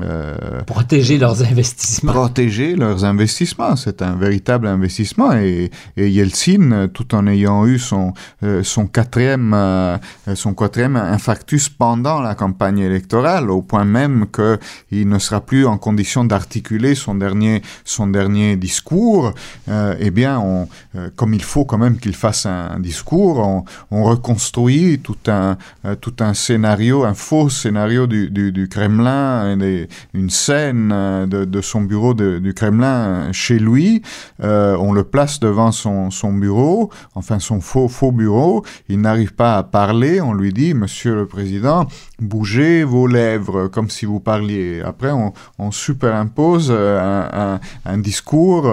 euh, 0.00 0.36
euh, 0.42 0.62
Protéger 0.62 1.18
leurs 1.18 1.42
investissements. 1.42 2.12
protéger 2.12 2.76
leurs 2.76 3.04
investissements. 3.04 3.76
C'est 3.76 4.02
un 4.02 4.14
véritable 4.14 4.66
investissement 4.66 5.32
et, 5.32 5.70
et 5.96 6.08
Yeltsin, 6.08 6.72
euh, 6.72 6.86
tout 6.86 7.14
en 7.14 7.26
ayant 7.26 7.66
eu 7.66 7.78
son, 7.78 8.12
euh, 8.42 8.62
son, 8.62 8.86
quatrième, 8.86 9.52
euh, 9.54 9.96
son 10.34 10.54
quatrième 10.54 10.96
infarctus 10.96 11.68
pendant 11.68 12.20
la 12.20 12.34
campagne 12.34 12.78
électorale, 12.78 13.50
au 13.50 13.62
point 13.62 13.84
même 13.84 14.26
qu'il 14.32 15.08
ne 15.08 15.18
sera 15.18 15.40
plus 15.40 15.66
en 15.66 15.78
condition 15.78 16.24
d'articuler 16.24 16.94
son 16.94 17.14
dernier, 17.14 17.62
son 17.84 18.06
dernier 18.06 18.56
discours, 18.56 19.32
euh, 19.68 19.94
eh 19.98 20.10
bien, 20.10 20.38
on, 20.38 20.68
euh, 20.96 21.10
comme 21.16 21.34
il 21.34 21.42
faut 21.42 21.64
quand 21.64 21.78
même 21.78 21.98
qu'il 21.98 22.14
fasse 22.14 22.46
un, 22.46 22.78
discours, 22.80 23.38
on, 23.38 23.64
on 23.90 24.04
reconstruit 24.04 25.00
tout 25.00 25.16
un, 25.26 25.56
euh, 25.84 25.94
tout 25.94 26.14
un 26.20 26.34
scénario, 26.34 27.04
un 27.04 27.14
faux 27.14 27.48
scénario 27.50 28.06
du, 28.06 28.30
du, 28.30 28.52
du 28.52 28.68
Kremlin, 28.68 29.52
et 29.52 29.56
des, 29.56 29.87
une 30.14 30.30
scène 30.30 30.90
euh, 30.92 31.26
de, 31.26 31.60
son 31.60 31.82
bureau 31.82 32.14
du 32.14 32.54
Kremlin 32.54 33.32
chez 33.32 33.58
lui. 33.58 34.02
Euh, 34.42 34.76
on 34.78 34.92
le 34.92 35.04
place 35.04 35.40
devant 35.40 35.72
son, 35.72 36.10
son 36.10 36.32
bureau, 36.32 36.90
enfin 37.14 37.38
son 37.38 37.60
faux, 37.60 37.88
faux 37.88 38.12
bureau. 38.12 38.64
Il 38.88 39.00
n'arrive 39.00 39.34
pas 39.34 39.56
à 39.56 39.62
parler. 39.62 40.20
On 40.20 40.32
lui 40.32 40.52
dit, 40.52 40.74
Monsieur 40.74 41.14
le 41.14 41.26
Président, 41.26 41.86
bougez 42.20 42.84
vos 42.84 43.06
lèvres 43.06 43.68
comme 43.68 43.90
si 43.90 44.06
vous 44.06 44.20
parliez. 44.20 44.82
Après, 44.84 45.10
on, 45.12 45.32
superimpose 45.70 46.68
euh, 46.70 47.58
un, 47.84 47.98
discours 47.98 48.66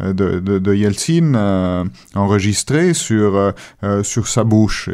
euh, 0.00 0.12
de, 0.12 0.40
de, 0.40 0.74
Yeltsin 0.74 1.34
euh, 1.34 1.84
enregistré 2.14 2.94
sur, 2.94 3.52
euh, 3.82 4.02
sur 4.02 4.28
sa 4.28 4.44
bouche. 4.44 4.90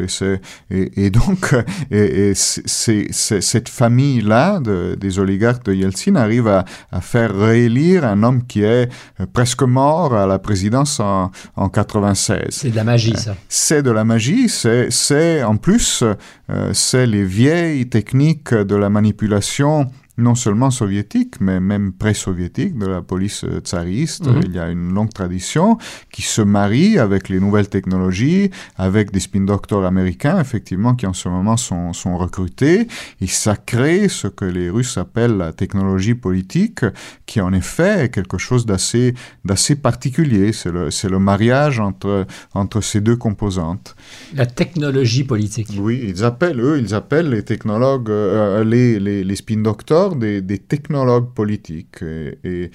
Et, 0.70 1.10
donc, 1.10 1.54
cette 2.34 3.68
famille-là 3.68 4.60
de, 4.60 4.96
des 4.98 5.18
oligarques 5.18 5.41
de 5.64 5.72
Yeltsin 5.72 6.16
arrive 6.16 6.48
à, 6.48 6.64
à 6.90 7.00
faire 7.00 7.34
réélire 7.36 8.04
un 8.04 8.22
homme 8.22 8.46
qui 8.46 8.62
est 8.62 8.88
presque 9.32 9.62
mort 9.62 10.14
à 10.14 10.26
la 10.26 10.38
présidence 10.38 11.00
en, 11.00 11.30
en 11.56 11.68
96. 11.68 12.38
C'est 12.50 12.70
de 12.70 12.76
la 12.76 12.84
magie, 12.84 13.16
ça. 13.16 13.34
C'est 13.48 13.82
de 13.82 13.90
la 13.90 14.04
magie, 14.04 14.48
c'est, 14.48 14.90
c'est 14.90 15.42
en 15.42 15.56
plus, 15.56 16.02
euh, 16.50 16.70
c'est 16.72 17.06
les 17.06 17.24
vieilles 17.24 17.88
techniques 17.88 18.54
de 18.54 18.76
la 18.76 18.88
manipulation 18.88 19.90
non 20.18 20.34
seulement 20.34 20.70
soviétique, 20.70 21.40
mais 21.40 21.58
même 21.58 21.92
pré-soviétique, 21.92 22.78
de 22.78 22.86
la 22.86 23.00
police 23.00 23.44
tsariste. 23.64 24.26
Mhm. 24.26 24.40
Il 24.44 24.52
y 24.52 24.58
a 24.58 24.68
une 24.68 24.92
longue 24.92 25.12
tradition 25.12 25.78
qui 26.10 26.22
se 26.22 26.42
marie 26.42 26.98
avec 26.98 27.28
les 27.28 27.40
nouvelles 27.40 27.68
technologies, 27.68 28.50
avec 28.76 29.10
des 29.10 29.20
spin 29.20 29.40
doctors 29.40 29.84
américains, 29.84 30.38
effectivement, 30.38 30.94
qui 30.94 31.06
en 31.06 31.14
ce 31.14 31.28
moment 31.28 31.56
sont, 31.56 31.92
sont 31.94 32.18
recrutés. 32.18 32.88
Et 33.20 33.26
ça 33.26 33.56
crée 33.56 34.08
ce 34.08 34.28
que 34.28 34.44
les 34.44 34.68
Russes 34.68 34.98
appellent 34.98 35.38
la 35.38 35.52
technologie 35.52 36.14
politique, 36.14 36.84
qui 37.24 37.40
en 37.40 37.52
effet 37.52 38.04
est 38.04 38.08
quelque 38.10 38.36
chose 38.36 38.66
d'assez, 38.66 39.14
d'assez 39.46 39.76
particulier. 39.76 40.52
C'est 40.52 40.72
le, 40.72 40.90
c'est 40.90 41.08
le 41.08 41.18
mariage 41.18 41.80
entre, 41.80 42.26
entre 42.52 42.82
ces 42.82 43.00
deux 43.00 43.16
composantes. 43.16 43.96
La 44.34 44.44
technologie 44.46 45.24
politique. 45.24 45.68
Oui, 45.78 46.04
ils 46.06 46.22
appellent, 46.22 46.60
eux, 46.60 46.78
ils 46.78 46.94
appellent 46.94 47.30
les 47.30 47.44
technologues, 47.44 48.10
euh, 48.10 48.62
les, 48.62 49.00
les, 49.00 49.24
les 49.24 49.36
spin 49.36 49.62
doctors 49.62 50.01
des, 50.10 50.42
technologues 50.58 51.32
politiques. 51.34 52.02
Et 52.02 52.70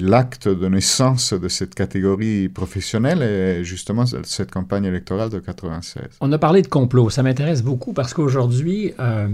l'acte 0.00 0.48
de 0.48 0.68
naissance 0.68 1.32
de 1.32 1.48
cette 1.48 1.74
catégorie 1.74 2.48
professionnelle 2.48 3.22
est 3.22 3.64
justement 3.64 4.04
cette 4.06 4.50
campagne 4.50 4.84
électorale 4.84 5.30
de 5.30 5.38
96. 5.38 6.02
On 6.20 6.32
a 6.32 6.38
parlé 6.38 6.62
de 6.62 6.68
complot. 6.68 7.10
Ça 7.10 7.22
m'intéresse 7.22 7.62
beaucoup 7.62 7.92
parce 7.92 8.14
qu'aujourd'hui, 8.14 8.92
euh, 8.98 9.28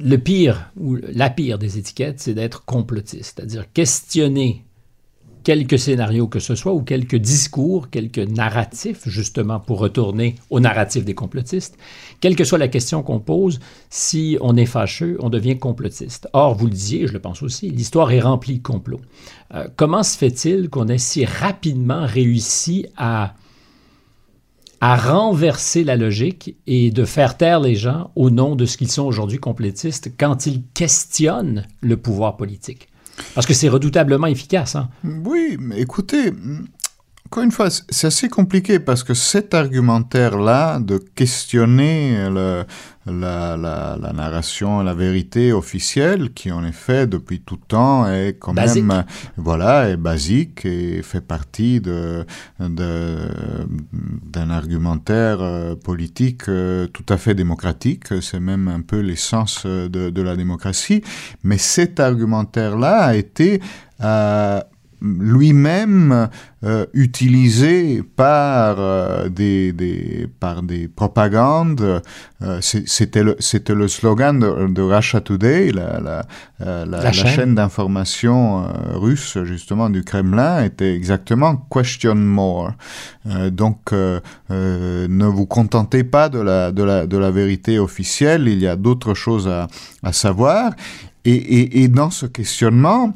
le 0.00 0.16
pire 0.16 0.70
ou 0.76 0.96
la 0.96 1.30
pire 1.30 1.58
des 1.58 1.78
étiquettes, 1.78 2.20
c'est 2.20 2.34
d'être 2.34 2.64
complotiste, 2.64 3.36
c'est-à-dire 3.36 3.72
questionner 3.72 4.64
quelques 5.42 5.78
scénarios 5.78 6.28
que 6.28 6.38
ce 6.38 6.54
soit 6.54 6.72
ou 6.72 6.82
quelques 6.82 7.16
discours, 7.16 7.90
quelques 7.90 8.18
narratifs, 8.18 9.08
justement 9.08 9.60
pour 9.60 9.78
retourner 9.78 10.36
au 10.50 10.60
narratif 10.60 11.04
des 11.04 11.14
complotistes. 11.14 11.76
Quelle 12.20 12.36
que 12.36 12.44
soit 12.44 12.58
la 12.58 12.68
question 12.68 13.02
qu'on 13.02 13.20
pose, 13.20 13.60
si 13.90 14.38
on 14.40 14.56
est 14.56 14.66
fâcheux, 14.66 15.16
on 15.20 15.30
devient 15.30 15.58
complotiste. 15.58 16.28
Or, 16.32 16.54
vous 16.54 16.66
le 16.66 16.72
disiez, 16.72 17.06
je 17.06 17.12
le 17.12 17.20
pense 17.20 17.42
aussi, 17.42 17.70
l'histoire 17.70 18.12
est 18.12 18.20
remplie 18.20 18.58
de 18.58 18.62
complots. 18.62 19.00
Euh, 19.54 19.66
comment 19.76 20.02
se 20.02 20.16
fait-il 20.16 20.70
qu'on 20.70 20.88
ait 20.88 20.98
si 20.98 21.24
rapidement 21.24 22.06
réussi 22.06 22.86
à 22.96 23.34
à 24.84 24.96
renverser 24.96 25.84
la 25.84 25.94
logique 25.94 26.56
et 26.66 26.90
de 26.90 27.04
faire 27.04 27.36
taire 27.36 27.60
les 27.60 27.76
gens 27.76 28.10
au 28.16 28.30
nom 28.30 28.56
de 28.56 28.66
ce 28.66 28.76
qu'ils 28.76 28.90
sont 28.90 29.04
aujourd'hui 29.04 29.38
complétistes 29.38 30.10
quand 30.18 30.44
ils 30.46 30.64
questionnent 30.74 31.68
le 31.82 31.96
pouvoir 31.96 32.36
politique? 32.36 32.88
Parce 33.34 33.46
que 33.46 33.54
c'est 33.54 33.68
redoutablement 33.68 34.26
efficace. 34.26 34.76
Hein? 34.76 34.88
Oui, 35.04 35.56
mais 35.58 35.80
écoutez, 35.80 36.32
encore 37.26 37.44
une 37.44 37.50
fois, 37.50 37.68
c'est 37.70 38.06
assez 38.06 38.28
compliqué 38.28 38.78
parce 38.78 39.02
que 39.02 39.14
cet 39.14 39.54
argumentaire-là 39.54 40.80
de 40.80 40.98
questionner 40.98 42.28
le, 42.28 42.64
la, 43.06 43.56
la, 43.56 43.98
la, 44.00 44.12
narration, 44.12 44.80
la 44.82 44.94
vérité 44.94 45.52
officielle, 45.52 46.32
qui 46.32 46.52
en 46.52 46.64
effet 46.64 47.06
depuis 47.06 47.40
tout 47.40 47.56
temps 47.56 48.06
est 48.10 48.36
quand 48.38 48.54
même 48.54 49.04
voilà 49.36 49.88
est 49.88 49.96
basique 49.96 50.64
et 50.64 51.02
fait 51.02 51.20
partie 51.20 51.80
de 51.80 52.24
d'un 52.60 54.50
argumentaire 54.50 55.38
euh, 55.40 55.74
politique 55.74 56.48
euh, 56.48 56.86
tout 56.86 57.04
à 57.08 57.16
fait 57.16 57.34
démocratique. 57.34 58.20
C'est 58.20 58.40
même 58.40 58.68
un 58.68 58.80
peu 58.80 59.00
l'essence 59.00 59.66
de, 59.66 59.88
de, 59.88 60.22
la 60.22 60.36
démocratie. 60.36 61.02
Mais 61.42 61.58
cet 61.58 62.00
argumentaire-là 62.00 62.98
a 62.98 63.14
été 63.14 63.60
euh, 64.02 64.60
lui-même 65.02 66.28
euh, 66.64 66.86
utilisé 66.94 68.04
par, 68.14 68.76
euh, 68.78 69.28
des, 69.28 69.72
des, 69.72 70.28
par 70.38 70.62
des 70.62 70.86
propagandes. 70.86 72.02
Euh, 72.42 72.58
c'était 72.60 73.24
le, 73.24 73.34
c'était 73.40 73.74
le 73.74 73.88
slogan 73.88 74.38
de, 74.38 74.68
de, 74.68 74.82
Russia 74.82 75.20
Today, 75.20 75.72
la, 75.72 76.00
la, 76.00 76.24
la, 76.60 76.84
la 76.84 77.12
chaîne, 77.12 77.26
chaîne 77.26 77.54
d'information 77.56 78.64
russe 78.94 79.38
justement 79.42 79.90
du 79.90 80.04
Kremlin, 80.04 80.64
était 80.64 80.94
exactement 80.94 81.56
Question 81.70 82.14
More. 82.14 82.72
donc 83.50 83.92
ne 83.92 85.26
vous 85.26 85.46
contentez 85.46 86.04
pas 86.04 86.28
de 86.28 86.38
la, 86.38 86.70
de, 86.70 86.82
la, 86.84 87.06
de 87.06 87.16
la 87.16 87.30
vérité 87.30 87.78
officielle, 87.78 88.46
il 88.46 88.60
y 88.60 88.68
a 88.68 88.76
d'autres 88.76 89.14
choses 89.14 89.48
à, 89.48 89.66
à 90.02 90.12
savoir. 90.12 90.72
Et, 91.24 91.34
et, 91.34 91.82
et 91.82 91.88
dans 91.88 92.10
ce 92.10 92.26
questionnement, 92.26 93.14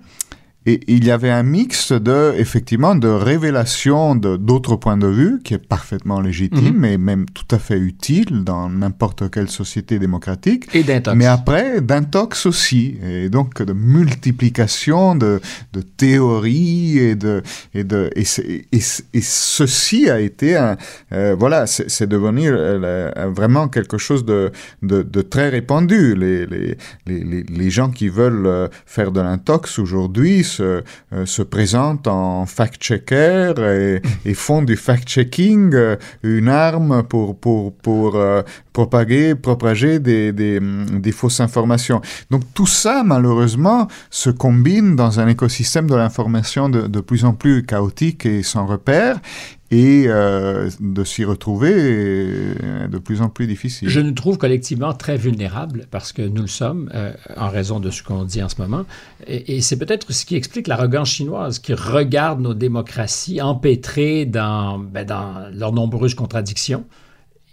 et 0.66 0.80
il 0.88 1.04
y 1.04 1.12
avait 1.12 1.30
un 1.30 1.44
mix 1.44 1.92
de, 1.92 2.34
effectivement, 2.36 2.96
de 2.96 3.08
révélation 3.08 4.16
d'autres 4.16 4.74
points 4.74 4.96
de 4.96 5.06
vue, 5.06 5.40
qui 5.44 5.54
est 5.54 5.58
parfaitement 5.58 6.20
légitime 6.20 6.78
mhm. 6.78 6.84
et 6.84 6.98
même 6.98 7.26
tout 7.26 7.46
à 7.52 7.58
fait 7.58 7.78
utile 7.78 8.42
dans 8.44 8.68
n'importe 8.68 9.30
quelle 9.30 9.48
société 9.48 10.00
démocratique. 10.00 10.66
Et 10.74 10.82
d'intox. 10.82 11.16
Mais 11.16 11.26
après, 11.26 11.80
d'intox 11.80 12.46
aussi. 12.46 12.98
Et 13.02 13.28
donc, 13.28 13.62
de 13.62 13.72
multiplication 13.72 15.14
de, 15.14 15.40
de 15.72 15.80
théories 15.82 16.98
et 16.98 17.14
de, 17.14 17.42
et 17.72 17.84
de, 17.84 18.10
et, 18.16 18.24
et, 18.72 18.80
et 19.14 19.20
ceci 19.20 20.10
a 20.10 20.18
été 20.18 20.56
un, 20.56 20.76
euh, 21.12 21.36
voilà, 21.38 21.66
c'est 21.66 22.08
devenu 22.08 22.48
euh, 22.50 23.10
vraiment 23.28 23.68
quelque 23.68 23.98
chose 23.98 24.24
de, 24.24 24.50
de, 24.82 25.02
de 25.02 25.22
très 25.22 25.48
répandu. 25.48 26.16
Les, 26.16 26.46
les, 26.46 26.76
les, 27.06 27.42
les, 27.42 27.70
gens 27.70 27.90
qui 27.90 28.08
veulent 28.08 28.46
euh, 28.46 28.68
faire 28.84 29.12
de 29.12 29.20
l'intox 29.20 29.78
aujourd'hui 29.78 30.44
se, 30.56 30.82
euh, 31.12 31.26
se 31.26 31.42
présentent 31.42 32.06
en 32.06 32.46
fact-checker 32.46 33.54
et, 33.58 34.02
et, 34.28 34.34
font 34.34 34.62
du 34.62 34.76
fact-checking 34.76 35.74
euh, 35.74 35.96
une 36.22 36.48
arme 36.48 37.02
pour, 37.02 37.38
pour, 37.38 37.74
pour 37.74 38.16
euh, 38.16 38.42
propager, 38.72 39.34
propager 39.34 39.98
des, 39.98 40.32
des, 40.32 40.60
des, 40.60 41.12
fausses 41.12 41.40
informations. 41.40 42.00
Donc 42.30 42.42
tout 42.54 42.66
ça, 42.66 43.02
malheureusement, 43.04 43.88
se 44.10 44.30
combine 44.30 44.96
dans 44.96 45.20
un 45.20 45.28
écosystème 45.28 45.88
de 45.88 45.94
l'information 45.94 46.68
de, 46.68 46.82
de 46.82 47.00
plus 47.00 47.24
en 47.24 47.32
plus 47.32 47.64
chaotique 47.64 48.26
et 48.26 48.42
sans 48.42 48.66
repère 48.66 49.20
et 49.70 50.04
euh, 50.06 50.70
de 50.78 51.02
s'y 51.02 51.24
retrouver 51.24 51.70
est 51.70 52.88
de 52.88 52.98
plus 52.98 53.20
en 53.20 53.28
plus 53.28 53.46
difficile. 53.46 53.88
Je 53.88 54.00
nous 54.00 54.12
trouve 54.12 54.38
collectivement 54.38 54.92
très 54.92 55.16
vulnérables 55.16 55.86
parce 55.90 56.12
que 56.12 56.22
nous 56.22 56.42
le 56.42 56.48
sommes 56.48 56.90
euh, 56.94 57.12
en 57.36 57.48
raison 57.48 57.80
de 57.80 57.90
ce 57.90 58.02
qu'on 58.02 58.24
dit 58.24 58.42
en 58.42 58.48
ce 58.48 58.60
moment. 58.60 58.84
Et, 59.26 59.60
c'est 59.60 59.78
peut-être 59.78 60.12
ce 60.12 60.24
qui 60.24 60.36
explique 60.36 60.68
l'arrogance 60.68 61.10
chinoise 61.10 61.58
qui 61.58 61.74
regarde 61.74 62.40
nos 62.40 62.54
démocraties 62.54 63.42
empêtrées 63.42 64.24
dans, 64.24 64.78
ben, 64.78 65.04
dans 65.04 65.50
leurs 65.52 65.72
nombreuses 65.72 66.14
contradictions. 66.14 66.84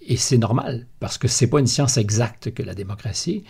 Et 0.06 0.18
c'est 0.18 0.38
normal 0.38 0.86
parce 1.00 1.18
que 1.18 1.28
c'est 1.28 1.48
pas 1.48 1.60
une 1.60 1.68
science 1.68 1.98
exacte 1.98 2.54
que 2.54 2.62
la 2.62 2.76
démocratie 2.76 3.44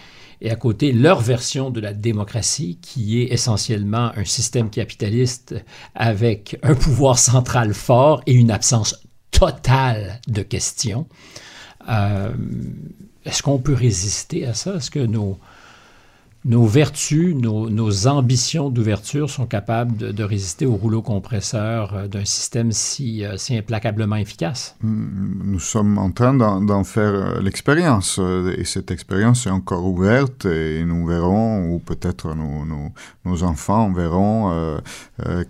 et 0.44 0.52
à 0.52 0.56
côté 0.56 0.92
leur 0.92 1.22
version 1.22 1.72
de 1.72 1.80
la 1.80 1.94
démocratie, 1.94 2.78
qui 2.82 3.22
est 3.22 3.32
essentiellement 3.32 4.12
un 4.16 4.26
système 4.26 4.70
capitaliste 4.70 5.56
avec 5.96 6.60
un 6.64 6.76
pouvoir 6.76 7.18
central 7.18 7.74
fort 7.74 8.22
et 8.28 8.34
une 8.34 8.52
absence 8.52 9.02
totale 9.32 10.20
de 10.28 10.42
questions. 10.42 11.08
Euh, 11.90 12.34
est-ce 13.26 13.42
qu'on 13.42 13.58
peut 13.58 13.74
résister 13.74 14.46
à 14.46 14.54
ça? 14.54 14.76
Est-ce 14.76 14.92
que 14.92 15.00
nos, 15.00 15.40
nos 16.46 16.66
vertus, 16.66 17.36
nos, 17.36 18.08
ambitions 18.08 18.70
d'ouverture 18.70 19.30
sont 19.30 19.46
capables 19.46 19.96
de, 20.14 20.24
résister 20.24 20.66
au 20.66 20.76
rouleau 20.76 21.02
compresseur 21.02 21.94
euh, 21.94 22.08
d'un 22.08 22.26
système 22.26 22.72
si, 22.72 23.24
euh, 23.24 23.38
si, 23.38 23.58
implacablement 23.58 24.18
efficace. 24.18 24.76
Mm, 24.82 25.52
nous 25.52 25.60
sommes 25.60 25.98
en 25.98 26.12
train 26.12 26.34
d'en 26.34 26.84
faire 26.84 27.14
euh, 27.14 27.42
l'expérience 27.42 28.20
et 28.58 28.66
cette 28.66 28.92
expérience 28.92 29.48
est 29.48 29.52
encore 29.52 29.86
ouverte 29.86 30.46
et 30.46 30.84
nous 30.86 31.06
verrons, 31.06 31.74
ou 31.74 31.80
peut-être 31.80 32.36
nos, 32.36 32.66
nos, 32.66 33.44
enfants 33.44 33.92
verront 33.92 34.80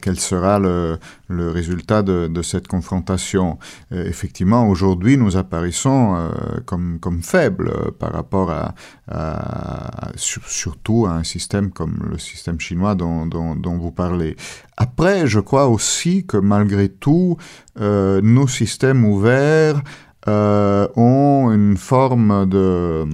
quel 0.01 0.19
sera 0.19 0.57
le, 0.59 0.97
le 1.27 1.49
résultat 1.49 2.01
de, 2.01 2.27
de, 2.27 2.41
cette 2.41 2.67
confrontation. 2.67 3.57
effectivement, 3.91 4.67
aujourd'hui, 4.67 5.17
nous 5.17 5.37
apparaissons 5.37 6.31
comme, 6.65 6.99
comme 6.99 7.21
faibles 7.21 7.91
par 7.99 8.13
rapport 8.13 8.51
à, 8.51 8.73
à 9.09 10.11
surtout 10.15 10.82
à 11.07 11.11
un 11.11 11.23
système 11.23 11.71
comme 11.71 12.07
le 12.09 12.17
système 12.17 12.59
chinois 12.59 12.95
dont, 12.95 13.25
dont, 13.25 13.77
vous 13.77 13.91
parlez. 13.91 14.35
Après, 14.77 15.27
je 15.27 15.39
crois 15.39 15.67
aussi 15.67 16.25
que 16.25 16.37
malgré 16.37 16.89
tout, 16.89 17.37
euh, 17.79 18.21
nos 18.21 18.47
systèmes 18.47 19.05
ouverts 19.05 19.81
euh, 20.27 20.87
ont 20.95 21.51
une 21.51 21.77
forme 21.77 22.47
de... 22.49 23.05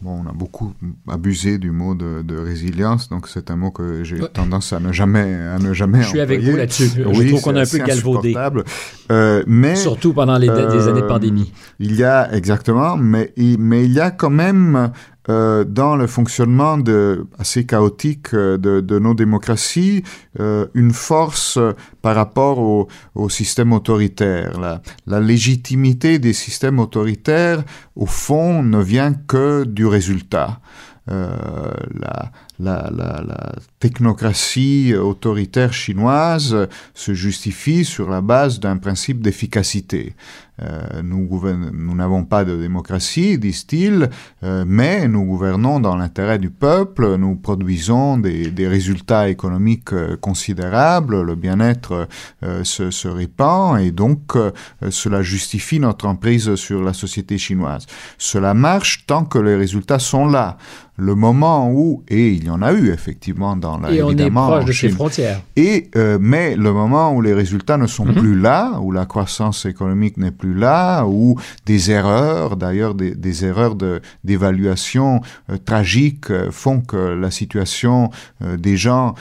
Bon, 0.00 0.20
on 0.24 0.28
a 0.28 0.32
beaucoup 0.32 0.72
abusé 1.08 1.58
du 1.58 1.70
mot 1.70 1.94
de, 1.94 2.22
de 2.22 2.36
résilience, 2.36 3.08
donc 3.08 3.28
c'est 3.28 3.52
un 3.52 3.56
mot 3.56 3.70
que 3.70 4.02
j'ai 4.02 4.18
tendance 4.18 4.72
à 4.72 4.80
ne 4.80 4.90
jamais, 4.90 5.32
à 5.32 5.60
ne 5.60 5.72
jamais. 5.72 6.02
Je 6.02 6.08
suis 6.08 6.20
avec 6.20 6.42
vous 6.42 6.56
là-dessus. 6.56 6.90
Oui, 7.06 7.28
je 7.28 7.28
trouve 7.28 7.42
qu'on 7.42 7.54
a 7.54 7.60
un 7.60 7.66
peu 7.66 7.78
galvaudé. 7.78 8.34
Euh, 9.12 9.44
mais 9.46 9.76
surtout 9.76 10.12
pendant 10.12 10.38
les, 10.38 10.48
des 10.48 10.88
années 10.88 11.02
de 11.02 11.06
pandémie. 11.06 11.52
Il 11.78 11.94
y 11.94 12.02
a 12.02 12.34
exactement, 12.34 12.96
mais 12.96 13.32
mais 13.36 13.84
il 13.84 13.92
y 13.92 14.00
a 14.00 14.10
quand 14.10 14.28
même 14.30 14.90
euh, 15.28 15.62
dans 15.62 15.94
le 15.94 16.08
fonctionnement 16.08 16.78
assez 17.38 17.64
chaotique 17.64 18.34
euh, 18.34 18.58
de, 18.58 18.98
nos 18.98 19.14
démocraties 19.14 20.02
euh, 20.40 20.66
une 20.74 20.90
force 20.90 21.60
par 22.00 22.16
rapport 22.16 22.58
au, 22.58 22.88
au 23.14 23.28
système 23.28 23.72
autoritaire. 23.72 24.58
La, 25.06 25.20
légitimité 25.20 26.18
des 26.18 26.32
systèmes 26.32 26.80
autoritaires, 26.80 27.62
au 27.94 28.06
fond, 28.06 28.64
ne 28.64 28.82
vient 28.82 29.12
que 29.12 29.64
du 29.64 29.86
résultat. 29.86 30.58
la, 31.06 32.32
technocratie 33.78 34.94
autoritaire 34.94 35.72
chinoise 35.72 36.68
se 36.94 37.14
justifie 37.14 37.84
sur 37.84 38.10
la 38.10 38.20
base 38.20 38.58
d'un 38.58 38.76
principe 38.76 39.20
d'efficacité. 39.20 40.14
Euh, 40.62 41.02
nous 41.02 41.94
n'avons 41.94 42.24
pas 42.24 42.44
de 42.44 42.56
démocratie, 42.56 43.38
disent-ils, 43.38 44.08
euh, 44.42 44.64
mais 44.66 45.08
nous 45.08 45.24
gouvernons 45.24 45.80
dans 45.80 45.96
l'intérêt 45.96 46.38
du 46.38 46.50
peuple, 46.50 47.16
nous 47.16 47.36
produisons 47.36 48.18
des, 48.18 48.52
résultats 48.68 49.28
économiques 49.28 49.92
euh, 49.92 50.16
considérables, 50.16 51.22
le 51.22 51.34
bien-être 51.34 52.08
se, 52.62 52.90
se, 52.90 53.08
répand 53.08 53.80
et 53.80 53.90
donc 53.90 54.36
cela 54.90 55.22
justifie 55.22 55.80
notre 55.80 56.06
emprise 56.06 56.54
sur 56.54 56.82
la 56.82 56.92
société 56.92 57.38
chinoise. 57.38 57.86
Cela 58.18 58.54
marche 58.54 59.04
tant 59.06 59.24
que 59.24 59.38
les 59.38 59.56
résultats 59.56 59.98
sont 59.98 60.26
là. 60.26 60.56
Le 60.96 61.14
moment 61.14 61.70
où, 61.72 62.02
et 62.08 62.28
il 62.28 62.44
y 62.44 62.50
en 62.50 62.60
a 62.62 62.72
eu 62.72 62.90
effectivement 62.90 63.56
dans 63.56 63.78
la, 63.78 63.90
et 63.92 64.02
on 64.02 64.10
est 64.10 64.30
proche 64.30 64.66
de 64.66 64.72
ces 64.72 64.90
frontières. 64.90 65.40
Et, 65.56 65.90
mais 66.20 66.54
le 66.56 66.72
moment 66.72 67.14
où 67.14 67.20
les 67.22 67.34
résultats 67.34 67.78
ne 67.78 67.86
sont 67.86 68.04
mm 68.04 68.10
-hmm. 68.10 68.20
plus 68.20 68.40
là, 68.40 68.78
où 68.80 68.92
la 68.92 69.06
croissance 69.06 69.64
économique 69.66 70.16
n'est 70.16 70.36
plus 70.42 70.54
là, 70.54 71.04
ou 71.06 71.36
des 71.66 71.90
erreurs, 71.90 72.56
d'ailleurs 72.56 72.94
des, 72.94 73.14
des 73.14 73.44
erreurs 73.44 73.76
d'évaluation 74.24 75.20
euh, 75.50 75.56
tragiques 75.64 76.30
euh, 76.30 76.50
font 76.50 76.80
que 76.80 76.96
la 76.96 77.30
situation 77.30 78.10
euh, 78.42 78.56
des 78.56 78.76
gens 78.76 79.14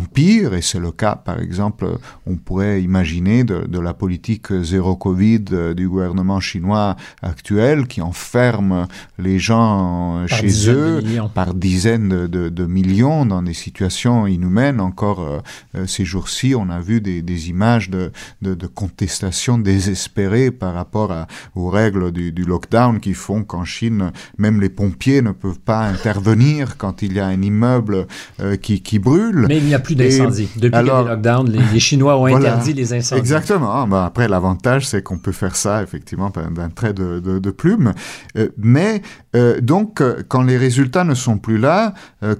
empire, 0.00 0.54
et 0.54 0.62
c'est 0.62 0.78
le 0.88 0.92
cas, 0.92 1.16
par 1.16 1.38
exemple, 1.40 1.86
on 2.26 2.36
pourrait 2.36 2.82
imaginer 2.82 3.44
de, 3.44 3.66
de 3.66 3.80
la 3.80 3.94
politique 3.94 4.48
zéro 4.62 4.96
Covid 4.96 5.44
du 5.74 5.88
gouvernement 5.88 6.40
chinois 6.40 6.96
actuel 7.22 7.86
qui 7.86 8.00
enferme 8.00 8.86
les 9.18 9.38
gens 9.38 10.26
chez 10.26 10.70
eux 10.70 10.97
par 11.34 11.54
dizaines 11.54 12.08
de, 12.08 12.26
de, 12.26 12.48
de, 12.48 12.66
millions 12.66 13.26
dans 13.26 13.42
des 13.42 13.54
situations 13.54 14.26
inhumaines. 14.26 14.80
Encore 14.80 15.42
ces 15.86 16.04
jours-ci, 16.04 16.54
on 16.54 16.70
a 16.70 16.80
vu 16.80 17.00
des, 17.00 17.22
des 17.22 17.48
images 17.48 17.90
de, 17.90 18.10
de, 18.42 18.66
contestation 18.66 19.58
désespérée 19.58 20.50
par 20.50 20.74
rapport 20.74 21.12
à, 21.12 21.26
aux 21.54 21.68
règles 21.68 22.12
du, 22.12 22.32
du 22.32 22.44
lockdown 22.44 23.00
qui 23.00 23.14
font 23.14 23.44
qu'en 23.44 23.64
Chine, 23.64 24.12
même 24.38 24.60
les 24.60 24.68
pompiers 24.68 25.22
ne 25.22 25.32
peuvent 25.32 25.60
pas 25.60 25.86
intervenir 25.86 26.76
quand 26.76 27.02
il 27.02 27.14
y 27.14 27.20
a 27.20 27.26
un 27.26 27.42
immeuble 27.42 28.06
euh, 28.40 28.56
qui, 28.56 28.82
qui, 28.82 28.98
brûle. 28.98 29.46
Mais 29.48 29.58
il 29.58 29.64
n'y 29.64 29.74
a 29.74 29.78
plus 29.78 29.94
d'incendie. 29.94 30.48
Depuis 30.56 30.76
alors, 30.76 31.04
le 31.04 31.10
lockdown, 31.10 31.50
les, 31.50 31.80
Chinois 31.80 32.18
ont 32.18 32.26
interdit 32.26 32.72
les 32.72 32.92
incendies. 32.92 33.20
Exactement. 33.20 33.86
Ben 33.86 34.04
après, 34.04 34.28
l'avantage, 34.28 34.86
c'est 34.86 35.02
qu'on 35.02 35.18
peut 35.18 35.32
faire 35.32 35.56
ça, 35.56 35.82
effectivement, 35.82 36.30
d'un 36.30 36.68
trait 36.70 36.92
de, 36.92 37.20
de, 37.20 37.38
de 37.38 37.50
plume. 37.50 37.92
Euh, 38.36 38.48
mais 38.58 39.02
euh, 39.36 39.60
donc, 39.60 40.02
quand 40.28 40.42
les 40.42 40.56
résultats 40.56 40.87
ne 41.04 41.14
sont 41.14 41.38
plus 41.38 41.58
là, 41.58 41.94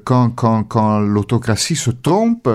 quand, 0.05 0.31
quand, 0.31 0.65
quand 0.65 1.01
l'autocratie 1.01 1.77
se 1.77 1.91
trompe, 1.91 2.49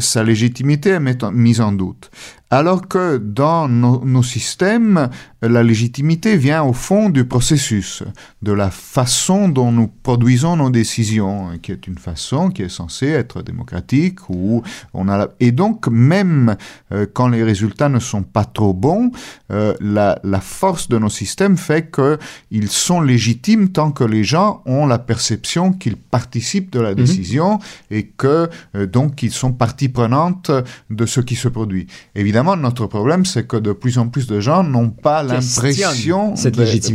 sa 0.00 0.22
légitimité 0.22 0.90
est 0.90 1.32
mise 1.32 1.60
en 1.60 1.72
doute. 1.72 2.10
Alors 2.52 2.86
que 2.86 3.16
dans 3.16 3.66
nos, 3.66 4.22
systèmes, 4.22 5.08
la 5.40 5.62
légitimité 5.62 6.36
vient 6.36 6.62
au 6.62 6.74
fond 6.74 7.08
du 7.08 7.24
processus, 7.24 8.02
de 8.42 8.52
la 8.52 8.70
façon 8.70 9.48
dont 9.48 9.72
nous 9.72 9.86
produisons 9.86 10.56
nos 10.56 10.68
décisions, 10.68 11.58
qui 11.62 11.72
est 11.72 11.86
une 11.86 11.96
façon 11.96 12.50
qui 12.50 12.60
est 12.60 12.68
censée 12.68 13.08
être 13.08 13.40
démocratique. 13.40 14.28
Où 14.28 14.62
on 14.92 15.08
a 15.08 15.28
Et 15.40 15.50
donc, 15.50 15.88
même 15.88 16.56
euh, 16.92 17.06
quand 17.10 17.28
les 17.28 17.42
résultats 17.42 17.88
ne 17.88 17.98
sont 17.98 18.22
pas 18.22 18.44
trop 18.44 18.74
bons, 18.74 19.12
euh, 19.50 19.72
la, 19.80 20.20
force 20.42 20.90
de 20.90 20.98
nos 20.98 21.08
systèmes 21.08 21.56
fait 21.56 21.90
qu'ils 21.90 22.68
sont 22.68 23.00
légitimes 23.00 23.70
tant 23.70 23.92
que 23.92 24.04
les 24.04 24.24
gens 24.24 24.62
ont 24.66 24.84
la 24.84 24.98
perception 24.98 25.72
qu'ils 25.72 25.96
participent 25.96 26.70
de 26.70 26.80
la 26.80 26.90
mhm. 26.90 26.96
décision 26.96 27.60
et 27.90 28.08
que 28.08 28.50
euh, 28.76 28.86
donc 28.86 29.22
ils 29.22 29.32
sont 29.32 29.54
partie 29.54 29.88
prenante 29.88 30.50
de 30.90 31.06
ce 31.06 31.22
qui 31.22 31.34
se 31.34 31.48
produit. 31.48 31.86
Évidemment, 32.14 32.41
notre 32.56 32.86
problème, 32.86 33.24
c'est 33.24 33.46
que 33.46 33.56
de 33.56 33.72
plus 33.72 33.98
en 33.98 34.08
plus 34.08 34.26
de 34.26 34.40
gens 34.40 34.62
n'ont 34.62 34.90
pas 34.90 35.22
l'impression 35.22 36.34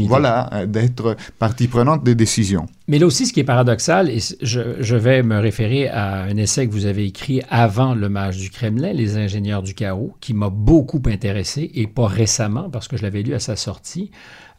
voilà, 0.08 0.66
d'être 0.68 1.16
partie 1.40 1.68
prenante 1.68 2.04
des 2.04 2.16
décisions. 2.16 2.68
Mais 2.88 3.00
là 3.00 3.06
aussi, 3.06 3.26
ce 3.26 3.34
qui 3.34 3.42
est 3.42 3.46
paradoxal, 3.46 4.10
et 4.10 4.20
je, 4.42 4.96
vais 4.96 5.22
me 5.22 5.40
référer 5.40 5.90
à 5.90 6.24
un 6.24 6.38
essai 6.38 6.68
que 6.68 6.72
vous 6.72 6.86
avez 6.86 7.06
écrit 7.06 7.42
avant 7.50 7.94
le 7.94 8.08
match 8.08 8.38
du 8.38 8.50
Kremlin, 8.50 8.94
Les 8.94 9.18
ingénieurs 9.18 9.62
du 9.62 9.74
chaos, 9.74 10.16
qui 10.22 10.34
m'a 10.34 10.50
beaucoup 10.50 11.02
intéressé, 11.08 11.70
et 11.74 11.88
pas 11.88 12.08
récemment, 12.08 12.70
parce 12.70 12.88
que 12.88 12.96
je 12.96 13.04
l'avais 13.04 13.24
lu 13.24 13.34
à 13.34 13.40
sa 13.40 13.56
sortie. 13.56 14.12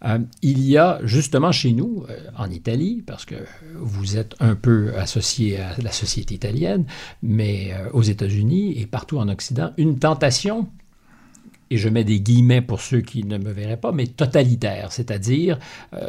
Euh, 0.05 0.19
il 0.43 0.61
y 0.61 0.77
a 0.77 1.01
justement 1.03 1.53
chez 1.53 1.73
nous, 1.73 2.05
euh, 2.09 2.19
en 2.37 2.51
Italie, 2.51 3.03
parce 3.05 3.25
que 3.25 3.35
vous 3.75 4.17
êtes 4.17 4.35
un 4.41 4.55
peu 4.55 4.93
associé 4.97 5.59
à 5.59 5.75
la 5.83 5.91
société 5.91 6.35
italienne, 6.35 6.85
mais 7.23 7.73
euh, 7.73 7.91
aux 7.93 8.03
États-Unis 8.03 8.79
et 8.79 8.87
partout 8.87 9.19
en 9.19 9.29
Occident, 9.29 9.73
une 9.77 9.99
tentation 9.99 10.69
et 11.71 11.77
je 11.77 11.89
mets 11.89 12.05
des 12.05 12.21
guillemets 12.21 12.63
pour 12.63 12.81
ceux 12.81 13.01
qui 13.01 13.25
ne 13.25 13.39
me 13.39 13.53
verraient 13.53 13.77
pas, 13.77 13.93
mais 13.93 14.07
totalitaire, 14.07 14.93
c'est-à-dire 14.93 15.59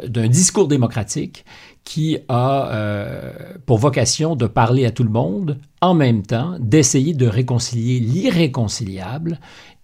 d'un 0.06 0.28
discours 0.28 0.68
démocratique 0.68 1.44
qui 1.84 2.18
a 2.28 3.32
pour 3.66 3.78
vocation 3.78 4.36
de 4.36 4.46
parler 4.46 4.86
à 4.86 4.90
tout 4.90 5.04
le 5.04 5.10
monde, 5.10 5.58
en 5.80 5.94
même 5.94 6.22
temps 6.22 6.56
d'essayer 6.60 7.14
de 7.14 7.26
réconcilier 7.26 8.00
l'irréconciliable 8.00 9.40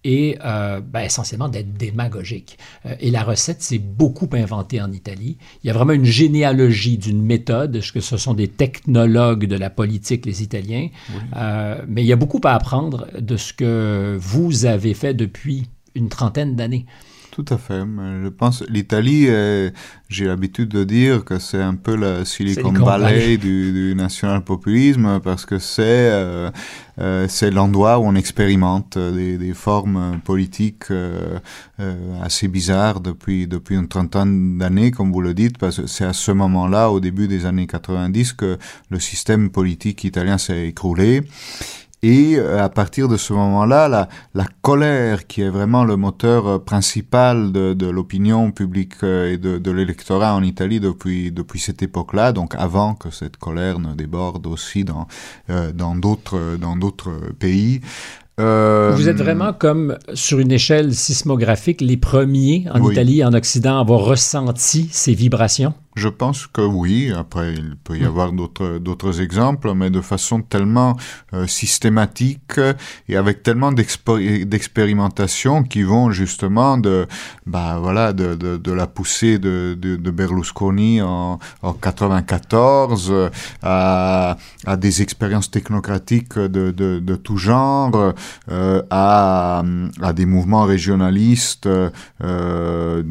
et 0.07 0.38
euh, 0.44 0.80
ben, 0.80 1.00
essentiellement 1.00 1.48
d'être 1.48 1.72
démagogique. 1.72 2.59
Euh, 2.86 2.94
et 3.00 3.11
la 3.11 3.24
recette 3.24 3.61
s'est 3.61 3.80
beaucoup 3.80 4.28
inventée 4.32 4.80
en 4.80 4.92
Italie. 4.92 5.36
Il 5.64 5.66
y 5.66 5.70
a 5.70 5.72
vraiment 5.72 5.94
une 5.94 6.04
généalogie 6.04 6.96
d'une 6.96 7.22
méthode, 7.22 7.80
que 7.92 8.00
ce 8.00 8.16
sont 8.16 8.34
des 8.34 8.46
technologues 8.46 9.46
de 9.46 9.57
la 9.57 9.68
politique, 9.68 10.24
les 10.24 10.44
Italiens, 10.44 10.88
euh, 11.36 11.82
mais 11.88 12.04
il 12.04 12.07
y 12.07 12.12
a 12.12 12.16
beaucoup 12.16 12.40
à 12.44 12.52
apprendre 12.52 13.09
de 13.18 13.36
ce 13.36 13.52
que 13.52 14.16
vous 14.20 14.64
avez 14.64 14.94
fait 14.94 15.12
depuis 15.12 15.66
une 15.96 16.09
trentaine 16.09 16.54
d'années. 16.54 16.86
Tout 17.37 17.45
à 17.51 17.59
fait. 17.59 17.82
Je 18.22 18.28
pense 18.28 18.64
l'Italie, 18.66 19.28
j'ai 20.09 20.24
l'habitude 20.24 20.70
de 20.70 20.84
dire 20.84 21.22
que 21.22 21.39
c'est 21.39 21.61
un 21.61 21.74
peu 21.74 21.95
la 21.95 22.24
Silicon, 22.24 22.72
Valley, 22.72 23.37
du, 23.37 23.93
national-populisme 23.95 25.20
parce 25.22 25.45
que 25.45 25.59
c'est 25.59 25.82
euh, 25.84 26.51
euh, 26.99 27.26
c'est 27.28 27.51
l'endroit 27.51 27.99
où 27.99 28.05
on 28.05 28.14
expérimente 28.14 28.97
des, 28.97 29.37
des 29.37 29.53
formes 29.53 30.18
politiques 30.24 30.91
euh, 30.91 31.39
assez 32.22 32.49
bizarres 32.49 33.01
depuis 33.01 33.47
depuis 33.47 33.74
une 33.74 33.89
trentaine 33.89 34.57
d'années, 34.57 34.91
comme 34.91 35.12
vous 35.12 35.20
le 35.20 35.34
dites, 35.34 35.59
parce 35.59 35.82
que 35.82 35.87
c'est 35.87 36.07
à 36.07 36.14
ce 36.14 36.32
moment-là, 36.32 36.91
au 36.91 37.01
début 37.01 37.28
des 37.28 37.45
années 37.45 37.66
90, 37.66 38.32
que 38.32 38.57
le 38.89 38.99
système 38.99 39.51
politique 39.51 40.05
italien 40.05 40.39
s'est 40.39 40.68
écroulé 40.68 41.22
et 42.03 42.36
euh, 42.36 42.62
à 42.62 42.68
partir 42.68 43.09
de 43.09 43.16
ce 43.16 43.32
moment-là, 43.32 43.88
la, 43.88 44.09
la, 44.34 44.47
colère, 44.62 45.26
qui 45.26 45.42
est 45.42 45.49
vraiment 45.49 45.84
le 45.84 45.97
moteur 45.97 46.47
euh, 46.47 46.59
principal 46.59 47.53
de, 47.53 47.74
de 47.74 47.86
l'opinion 47.86 48.51
publique 48.53 48.94
euh, 49.03 49.32
et 49.32 49.38
de, 49.38 49.59
de 49.59 49.70
l'électorat 49.70 50.34
en 50.34 50.42
Italie 50.42 50.80
depuis, 50.80 51.32
depuis 51.32 51.61
cette 51.61 51.82
époque-là, 51.82 52.32
donc 52.32 52.55
avant 52.57 52.94
que 52.94 53.11
cette 53.11 53.36
colère 53.36 53.78
ne 53.78 53.94
déborde 53.94 54.47
aussi 54.47 54.84
dans 54.84 55.07
dans 55.74 55.94
d'autres 55.94 56.57
dans 56.61 56.76
d'autres 56.76 57.12
pays, 57.38 57.80
euh, 58.38 58.92
Vous 58.94 59.09
êtes 59.09 59.16
vraiment 59.16 59.53
comme 59.55 59.97
sur 60.12 60.38
une 60.38 60.53
échelle 60.53 60.94
sismographique 60.94 61.80
les 61.80 61.97
premiers 61.97 62.66
en 62.72 62.90
Italie 62.90 63.20
et 63.20 63.24
en 63.24 63.32
Occident 63.32 63.78
à 63.78 63.80
avoir 63.80 64.01
ressenti 64.01 64.88
ces 64.92 65.14
vibrations? 65.14 65.72
Je 65.97 66.09
pense 66.09 66.47
que 66.47 66.61
oui. 66.61 67.11
Après, 67.16 67.55
il 67.55 67.74
peut 67.82 67.97
y 67.97 68.05
avoir 68.05 68.32
d'autres 68.32 68.76
d'autres 68.76 69.22
exemples, 69.22 69.72
mais 69.74 69.88
de 69.88 70.03
façon 70.03 70.42
tellement 70.42 70.94
euh, 71.32 71.47
systématique 71.47 72.61
et 73.09 73.16
avec 73.16 73.42
tellement 73.42 73.72
d'expérimentations 73.72 75.62
qui 75.62 75.82
vont 75.84 76.11
justement 76.11 76.76
de 76.76 77.07
bah 77.47 77.78
voilà 77.80 78.12
de, 78.12 78.34
de, 78.34 78.59
de 78.59 78.72
la 78.72 78.86
poussée 78.86 79.38
de, 79.38 79.74
de, 79.80 79.97
de 79.97 80.11
Berlusconi 80.11 81.01
en, 81.01 81.38
en 81.62 81.72
94 81.72 83.30
à, 83.62 84.36
à 84.66 84.76
des 84.76 85.01
expériences 85.01 85.51
technocratiques 85.51 86.38
de, 86.38 86.72
de, 86.72 86.99
de 86.99 87.16
tout 87.16 87.38
genre 87.38 88.12
euh, 88.51 88.82
à, 88.90 89.62
à 90.03 90.12
des 90.12 90.26
mouvements 90.26 90.64
régionalistes 90.64 91.68
euh, 92.22 93.03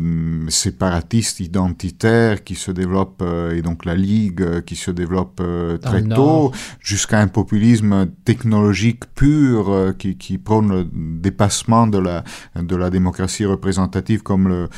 séparatistes 0.49 1.39
identitaires 1.39 2.43
qui 2.43 2.53
se 2.53 2.74
développe, 2.75 3.21
euh, 3.23 3.55
et 3.55 3.61
donc 3.63 3.85
la 3.85 3.95
Ligue 3.95 4.41
euh, 4.41 4.61
qui 4.61 4.75
se 4.75 4.91
développe 4.91 5.39
euh, 5.41 5.77
très 5.77 6.03
tôt, 6.03 6.51
jusqu'à 6.79 7.19
un 7.19 7.27
populisme 7.27 8.07
technologique 8.23 9.05
pur 9.15 9.93
qui, 9.97 10.17
qui 10.17 10.37
prône 10.37 10.69
le 10.69 10.87
dépassement 10.93 11.87
de 11.87 11.97
la, 11.97 12.23
de 12.55 12.75
la 12.75 12.91
démocratie 12.91 13.45
représentative, 13.45 14.21
comme 14.21 14.47
le, 14.47 14.69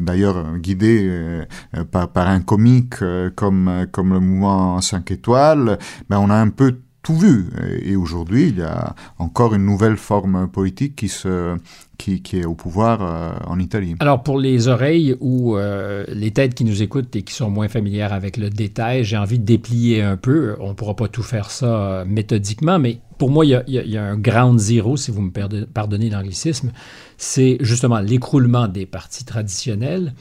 d'ailleurs 0.00 0.56
guidé 0.58 1.44
par, 1.90 2.08
par 2.08 2.28
un 2.28 2.40
comique 2.40 2.96
comme, 3.34 3.86
comme 3.90 4.12
le 4.14 4.20
mouvement 4.20 4.80
5 4.80 5.10
étoiles, 5.10 5.78
ben 6.08 6.18
on 6.18 6.30
a 6.30 6.36
un 6.36 6.48
peu 6.48 6.78
tout 7.02 7.16
vu. 7.16 7.50
Et 7.82 7.96
aujourd'hui, 7.96 8.48
il 8.48 8.58
y 8.58 8.62
a 8.62 8.94
encore 9.18 9.54
une 9.54 9.64
nouvelle 9.64 9.96
forme 9.96 10.48
politique 10.48 10.96
qui 10.96 11.08
se, 11.08 11.56
qui, 11.98 12.36
est 12.38 12.44
au 12.44 12.54
pouvoir 12.54 13.02
euh, 13.02 13.32
en 13.46 13.58
Italie. 13.58 13.94
Alors, 14.00 14.22
pour 14.22 14.38
les 14.38 14.68
oreilles 14.68 15.16
ou 15.20 15.56
euh, 15.56 16.04
les 16.08 16.30
têtes 16.30 16.54
qui 16.54 16.64
nous 16.64 16.82
écoutent 16.82 17.14
et 17.14 17.22
qui 17.22 17.34
sont 17.34 17.50
moins 17.50 17.68
familières 17.68 18.12
avec 18.12 18.36
le 18.36 18.50
détail, 18.50 19.04
j'ai 19.04 19.16
envie 19.16 19.38
de 19.38 19.44
déplier 19.44 20.02
un 20.02 20.16
peu. 20.16 20.56
On 20.60 20.70
ne 20.70 20.74
pourra 20.74 20.96
pas 20.96 21.08
tout 21.08 21.22
faire 21.22 21.50
ça 21.50 21.66
euh, 21.66 22.04
méthodiquement, 22.04 22.78
mais 22.78 22.98
pour 23.18 23.30
moi, 23.30 23.44
il 23.44 23.62
y, 23.66 23.72
y, 23.72 23.96
a, 23.96 24.04
un 24.04 24.16
ground 24.16 24.58
zero, 24.58 24.96
si 24.96 25.10
vous 25.10 25.22
me 25.22 25.30
pardonnez 25.64 26.10
l'anglicisme. 26.10 26.72
C'est 27.16 27.58
justement 27.60 28.00
l'écroulement 28.00 28.66
des 28.66 28.86
partis 28.86 29.24
traditionnels 29.24 30.12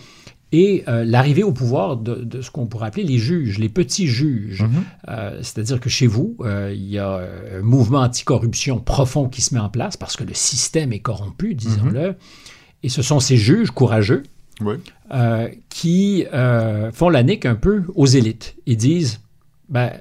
et 0.52 0.84
euh, 0.88 1.06
l'arrivée 1.06 1.44
au 1.44 1.54
pouvoir 1.54 1.98
de, 1.98 2.42
ce 2.42 2.52
qu'on 2.52 2.66
pourrait 2.66 2.88
appeler 2.88 3.04
les 3.04 3.18
juges, 3.18 3.58
les 3.58 3.70
petits 3.70 4.08
juges. 4.08 4.64
Mhm. 4.64 4.84
Euh, 5.08 5.40
c'est-à-dire 5.42 5.80
que 5.80 5.90
chez 5.90 6.08
vous, 6.08 6.36
euh, 6.42 6.74
il 6.76 6.90
y 6.90 7.00
a 7.00 7.22
un 7.58 7.62
mouvement 7.62 8.00
anticorruption 8.00 8.80
profond 8.80 9.30
qui 9.30 9.42
se 9.42 9.54
met 9.54 9.62
en 9.62 9.70
place 9.70 9.96
parce 9.96 10.18
que 10.18 10.24
le 10.24 10.34
système 10.34 10.92
est 10.92 11.00
corrompu, 11.00 11.56
disons-le. 11.56 12.10
Mhm. 12.10 12.16
Et 12.84 12.90
ce 12.90 13.02
sont 13.02 13.20
ces 13.20 13.38
juges 13.38 13.72
courageux 13.72 14.24
qui 15.70 16.26
font 16.94 17.10
la 17.10 17.24
nique 17.24 17.46
un 17.46 17.56
peu 17.56 17.84
aux 17.96 18.08
élites. 18.08 18.56
Ils 18.66 18.78
disent, 18.78 19.20
ben, 19.70 19.92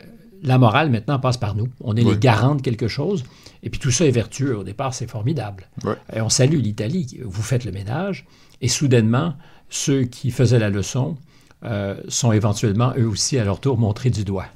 la 0.43 0.59
morale 0.59 0.91
maintenant 0.91 1.19
passe 1.19 1.37
par 1.37 1.55
nous. 1.55 1.69
On 1.81 1.95
est 1.97 2.03
les 2.03 2.17
garants 2.17 2.55
de 2.55 2.63
quelque 2.63 2.89
chose. 2.89 3.25
Et 3.63 3.69
puis 3.69 3.79
tout 3.79 3.91
ça 3.91 4.07
est 4.07 4.11
vertueux. 4.11 4.57
Au 4.57 4.65
départ, 4.65 4.95
c'est 4.95 5.09
formidable. 5.09 5.69
Et 6.15 6.21
on 6.21 6.29
salue 6.31 6.59
l'Italie. 6.59 7.21
Vous 7.23 7.43
faites 7.43 7.65
le 7.65 7.73
ménage. 7.73 8.27
Et 8.63 8.69
soudainement, 8.69 9.35
ceux 9.71 10.03
qui 10.03 10.31
faisaient 10.31 10.59
la 10.59 10.71
leçon 10.71 11.17
euh, 11.65 11.97
sont 12.09 12.33
éventuellement 12.33 12.93
eux 12.99 13.07
aussi 13.07 13.39
à 13.39 13.45
leur 13.45 13.61
tour 13.61 13.79
montrés 13.79 14.11
du 14.11 14.25
doigt. 14.25 14.47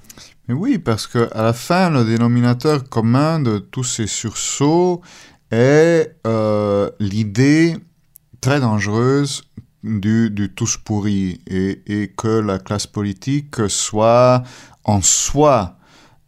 Mais 0.49 0.55
oui, 0.55 0.79
parce 0.79 1.07
qu'à 1.07 1.43
la 1.43 1.53
fin, 1.53 1.89
le 1.91 2.05
dénominateur 2.05 2.89
commun 2.89 3.41
de 3.41 3.59
tous 3.59 3.85
ces 3.85 4.07
sursauts 4.07 5.01
est 5.51 6.17
euh, 6.27 6.91
l'idée 7.01 7.77
très 8.41 8.61
dangereuse 8.61 9.45
du, 9.83 10.31
du 10.31 10.53
tous 10.53 10.77
pourri 10.77 11.41
et, 11.47 11.83
et, 11.87 12.09
que 12.09 12.41
la 12.41 12.59
classe 12.59 12.87
politique 12.87 13.57
soit 13.69 14.43
en 14.85 15.03
soi 15.03 15.77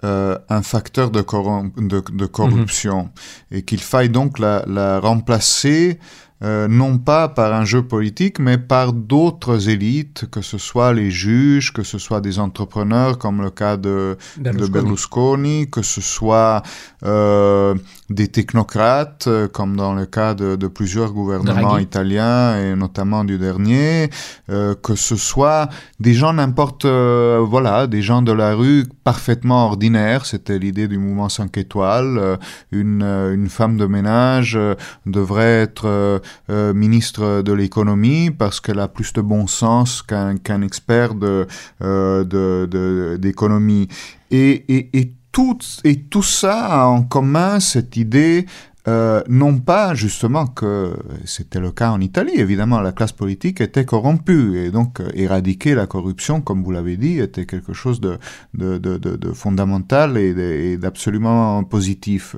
euh, 0.05 0.39
un 0.51 0.63
facteur 0.63 1.11
de, 1.11 1.21
de, 1.21 2.03
de 2.13 2.27
corruption 2.27 3.05
mm-hmm. 3.05 3.57
et 3.57 3.63
qu'il 3.63 3.81
faille 3.81 4.11
donc 4.11 4.39
la, 4.39 4.63
la 4.67 5.01
remplacer 5.01 5.99
euh, 6.43 6.69
non 6.69 6.99
pas 6.99 7.29
par 7.29 7.55
un 7.55 7.65
jeu 7.65 7.83
politique, 7.83 8.39
mais 8.39 8.59
par 8.59 8.93
d'autres 8.93 9.69
élites, 9.69 10.27
que 10.31 10.43
ce 10.43 10.59
soit 10.59 10.93
les 10.93 11.11
juges, 11.11 11.73
que 11.73 11.83
ce 11.83 11.99
soit 11.99 12.21
des 12.21 12.39
entrepreneurs, 12.39 13.19
comme 13.19 13.41
le 13.41 13.51
cas 13.51 13.77
de 13.77 14.17
Berlusconi, 14.37 14.67
de 14.67 14.73
Berlusconi. 14.73 15.71
Que 15.71 15.83
ce 15.83 16.01
soit 16.01 16.63
euh, 17.05 17.75
des 18.09 18.29
technocrates, 18.29 19.27
euh, 19.27 19.49
comme 19.49 19.77
dans 19.77 19.95
le 19.95 20.07
cas 20.07 20.35
de, 20.35 20.57
de 20.57 20.67
plusieurs 20.69 21.13
gouvernements 21.13 21.79
italiens, 21.79 22.59
et 22.59 22.77
notamment 22.77 23.25
du 23.25 23.39
dernier, 23.39 24.11
euh, 24.51 24.75
que 24.75 24.95
ce 24.95 25.17
soit 25.17 25.69
des 26.01 26.15
gens 26.15 26.33
n'importe, 26.33 26.87
voilà, 26.87 27.87
des 27.87 28.03
gens 28.03 28.23
de 28.23 28.33
la 28.33 28.55
rue 28.55 28.85
parfaitement 29.05 29.67
ordinaires, 29.67 30.27
c'était 30.27 30.59
l'idée 30.59 30.89
du 30.89 30.99
mouvement 30.99 31.29
5 31.29 31.57
étoiles, 31.57 32.39
une, 32.71 33.03
une 33.03 33.49
femme 33.49 33.77
de 33.77 33.87
ménage 33.87 34.59
devrait 35.07 35.63
être 35.63 36.21
euh, 36.51 36.73
ministre 36.75 37.43
de 37.43 37.53
l'économie 37.53 38.31
parce 38.31 38.61
qu'elle 38.61 38.81
a 38.81 38.89
plus 38.89 39.13
de 39.13 39.21
bon 39.21 39.47
sens 39.47 40.03
qu'un 40.03 40.63
expert 40.63 41.15
de, 41.15 41.47
euh, 41.83 43.17
d'économie. 43.17 43.89
Et, 44.31 44.65
et, 44.75 44.99
et, 44.99 45.13
tout, 45.33 45.59
et 45.85 46.01
tout 46.01 46.23
ça 46.23 46.67
a 46.67 46.87
en 46.87 47.03
commun 47.03 47.61
cette 47.61 47.97
idée 47.97 48.47
euh, 48.89 49.21
non 49.29 49.59
pas 49.59 49.95
justement 49.95 50.47
que 50.47 50.95
c'était 51.25 51.59
le 51.59 51.73
cas 51.73 51.91
en 51.91 52.01
Italie, 52.01 52.35
évidemment 52.37 52.81
la 52.81 52.93
classe 52.93 53.11
politique 53.11 53.61
était 53.61 53.85
corrompue 53.85 54.59
et 54.59 54.71
donc 54.71 55.03
éradiquer 55.13 55.75
la 55.75 55.89
corruption, 55.89 56.41
comme 56.41 56.63
vous 56.63 56.71
l'avez 56.71 56.97
dit, 56.97 57.19
était 57.19 57.47
quelque 57.47 57.73
chose 57.73 58.01
de, 58.01 58.17
de, 58.55 58.79
de, 58.79 58.97
de 58.97 59.33
fondamental 59.33 60.17
et 60.17 60.77
d'absolument 60.77 61.65
positif. 61.65 62.37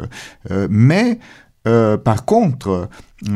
Mais 0.70 1.18
euh, 1.68 1.96
par 1.96 2.24
contre, 2.24 2.88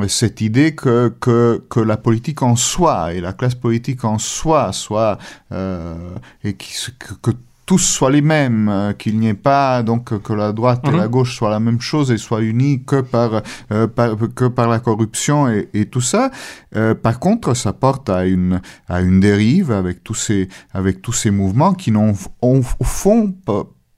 cette 0.09 0.41
idée 0.41 0.75
que, 0.75 1.13
que, 1.21 1.63
que, 1.69 1.81
la 1.81 1.97
politique 1.97 2.43
en 2.43 2.57
soi 2.57 3.13
et 3.13 3.21
la 3.21 3.33
classe 3.33 3.55
politique 3.55 4.05
en 4.05 4.19
soi 4.19 4.73
soit 4.73 5.19
euh, 5.53 5.95
et 6.43 6.55
qui, 6.55 6.75
que, 6.99 7.15
que, 7.31 7.37
tous 7.67 7.79
soient 7.79 8.11
les 8.11 8.23
mêmes, 8.23 8.69
euh, 8.69 8.93
qu'il 8.93 9.19
n'y 9.19 9.29
ait 9.29 9.35
pas 9.35 9.83
donc 9.83 10.21
que 10.21 10.33
la 10.33 10.53
droite 10.53 10.83
et 10.89 10.91
la 10.91 11.05
mhm. 11.05 11.11
gauche 11.11 11.37
soient 11.37 11.51
la 11.51 11.61
même 11.61 11.81
chose 11.81 12.11
et 12.11 12.19
soient 12.19 12.43
unis 12.43 12.83
que 12.85 13.01
par, 13.01 13.43
euh, 13.71 13.87
par 13.87 14.17
que 14.35 14.47
par 14.47 14.69
la 14.69 14.79
corruption 14.79 15.49
et, 15.49 15.69
et 15.73 15.87
tout 15.87 16.01
ça. 16.01 16.31
Euh, 16.77 16.95
par 16.95 17.19
contre, 17.19 17.55
ça 17.55 17.73
porte 17.73 18.11
à 18.11 18.27
une 18.27 18.61
à 18.89 19.01
une 19.01 19.21
dérive 19.21 19.71
avec 19.71 20.03
tous 20.03 20.15
ces 20.15 20.49
avec 20.73 21.03
tous 21.03 21.13
ces 21.13 21.31
mouvements 21.31 21.75
qui 21.75 21.93
n'ont 21.93 22.15
au 22.43 22.63
fond 22.63 23.35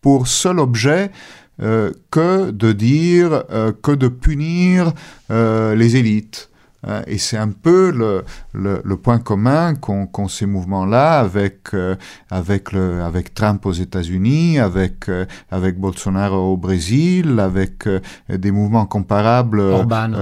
pour 0.00 0.26
seul 0.28 0.60
objet 0.60 1.10
que 1.58 2.50
de 2.50 2.72
dire, 2.72 3.44
euh, 3.50 3.72
que 3.72 3.92
de 3.92 4.08
punir 4.08 4.92
euh, 5.30 5.74
les 5.74 5.96
élites. 5.96 6.50
Hein, 6.86 7.02
et 7.06 7.18
c'est 7.18 7.36
un 7.36 7.50
peu 7.50 7.90
le, 7.90 8.24
le, 8.52 8.80
le 8.84 8.96
point 8.96 9.18
commun 9.18 9.74
qu'ont 9.74 10.06
qu 10.06 10.28
ces 10.28 10.46
mouvements-là 10.46 11.20
avec, 11.20 11.74
euh, 11.74 11.96
avec, 12.30 12.72
le, 12.72 13.02
avec 13.02 13.34
Trump 13.34 13.64
aux 13.66 13.72
États-Unis, 13.72 14.58
avec, 14.58 15.08
euh, 15.08 15.24
avec 15.50 15.78
Bolsonaro 15.78 16.52
au 16.52 16.56
Brésil, 16.56 17.40
avec 17.40 17.86
euh, 17.86 18.00
des 18.28 18.50
mouvements 18.50 18.86
comparables 18.86 19.60
Orban, 19.60 20.12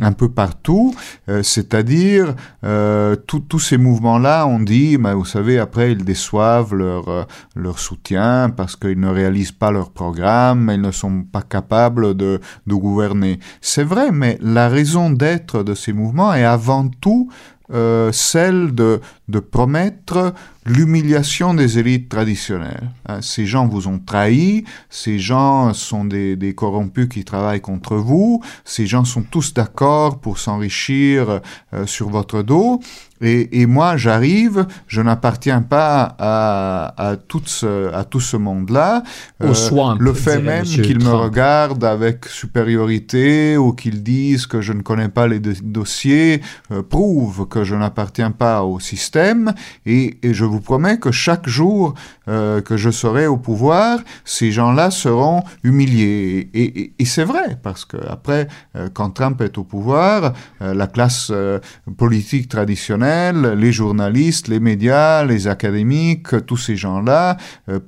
un 0.00 0.12
peu 0.12 0.28
partout. 0.28 0.94
C'est-à-dire, 1.42 2.34
tous 3.26 3.58
ces 3.58 3.78
mouvements-là, 3.78 4.46
on 4.46 4.60
dit, 4.60 4.98
mais 4.98 5.14
vous 5.14 5.24
savez, 5.24 5.58
après, 5.58 5.92
ils 5.92 6.04
déçoivent 6.04 6.74
leur, 6.74 7.26
leur 7.54 7.78
soutien 7.78 8.50
parce 8.54 8.76
qu'ils 8.76 9.00
ne 9.00 9.08
réalisent 9.08 9.52
pas 9.52 9.70
leur 9.70 9.90
programme, 9.90 10.70
ils 10.72 10.80
ne 10.80 10.90
sont 10.90 11.22
pas 11.22 11.42
capables 11.42 12.16
de, 12.16 12.40
de 12.66 12.74
gouverner. 12.74 13.38
C'est 13.60 13.84
vrai, 13.84 14.10
mais 14.12 14.38
la 14.40 14.68
raison 14.68 15.10
d'être 15.10 15.62
de 15.62 15.71
ces 15.74 15.92
mouvements 15.92 16.34
est 16.34 16.44
avant 16.44 16.88
tout 16.88 17.30
euh, 17.72 18.12
celle 18.12 18.74
de, 18.74 19.00
de 19.28 19.38
promettre 19.38 20.34
l'humiliation 20.64 21.54
des 21.54 21.78
élites 21.78 22.08
traditionnelles. 22.08 22.90
Hein, 23.08 23.18
ces 23.20 23.46
gens 23.46 23.66
vous 23.66 23.88
ont 23.88 23.98
trahi, 23.98 24.64
ces 24.90 25.18
gens 25.18 25.74
sont 25.74 26.04
des, 26.04 26.36
des, 26.36 26.54
corrompus 26.54 27.08
qui 27.08 27.24
travaillent 27.24 27.60
contre 27.60 27.96
vous, 27.96 28.42
ces 28.64 28.86
gens 28.86 29.04
sont 29.04 29.22
tous 29.22 29.54
d'accord 29.54 30.20
pour 30.20 30.38
s'enrichir 30.38 31.40
euh, 31.74 31.86
sur 31.86 32.10
votre 32.10 32.42
dos, 32.42 32.80
et, 33.20 33.60
et 33.60 33.66
moi 33.66 33.96
j'arrive, 33.96 34.66
je 34.88 35.00
n'appartiens 35.00 35.62
pas 35.62 36.16
à, 36.18 36.94
à, 36.96 37.16
tout 37.16 37.42
ce, 37.44 37.92
à 37.94 38.04
tout 38.04 38.20
ce 38.20 38.36
monde-là. 38.36 39.04
Euh, 39.42 39.54
le 39.98 40.12
fait 40.12 40.40
même 40.40 40.64
qu'ils 40.64 40.98
me 40.98 41.12
regardent 41.12 41.84
avec 41.84 42.26
supériorité 42.26 43.56
ou 43.56 43.72
qu'ils 43.72 44.02
disent 44.02 44.46
que 44.46 44.60
je 44.60 44.72
ne 44.72 44.82
connais 44.82 45.08
pas 45.08 45.28
les 45.28 45.38
dossiers 45.38 46.40
euh, 46.72 46.82
prouve 46.82 47.46
que 47.48 47.62
je 47.64 47.74
n'appartiens 47.76 48.32
pas 48.32 48.64
au 48.64 48.80
système, 48.80 49.54
et, 49.86 50.18
et 50.22 50.34
je 50.34 50.44
vous 50.52 50.60
promets 50.60 50.98
que 50.98 51.10
chaque 51.10 51.48
jour 51.48 51.94
euh, 52.28 52.60
que 52.60 52.76
je 52.76 52.90
serai 52.90 53.26
au 53.26 53.36
pouvoir, 53.36 53.98
ces 54.24 54.52
gens-là 54.52 54.90
seront 54.90 55.42
humiliés. 55.64 56.50
Et, 56.54 57.04
c'est 57.04 57.24
vrai, 57.24 57.58
parce 57.62 57.84
que 57.84 57.96
après, 58.08 58.48
euh, 58.76 58.88
quand 58.92 59.10
Trump 59.10 59.40
est 59.40 59.58
au 59.58 59.64
pouvoir, 59.64 60.32
euh, 60.62 60.72
la 60.72 60.86
classe 60.86 61.32
politique 61.96 62.48
traditionnelle, 62.48 63.54
les 63.56 63.72
journalistes, 63.72 64.48
les 64.48 64.60
médias, 64.60 65.24
les 65.24 65.48
académiques, 65.48 66.46
tous 66.46 66.56
ces 66.56 66.76
gens-là 66.76 67.36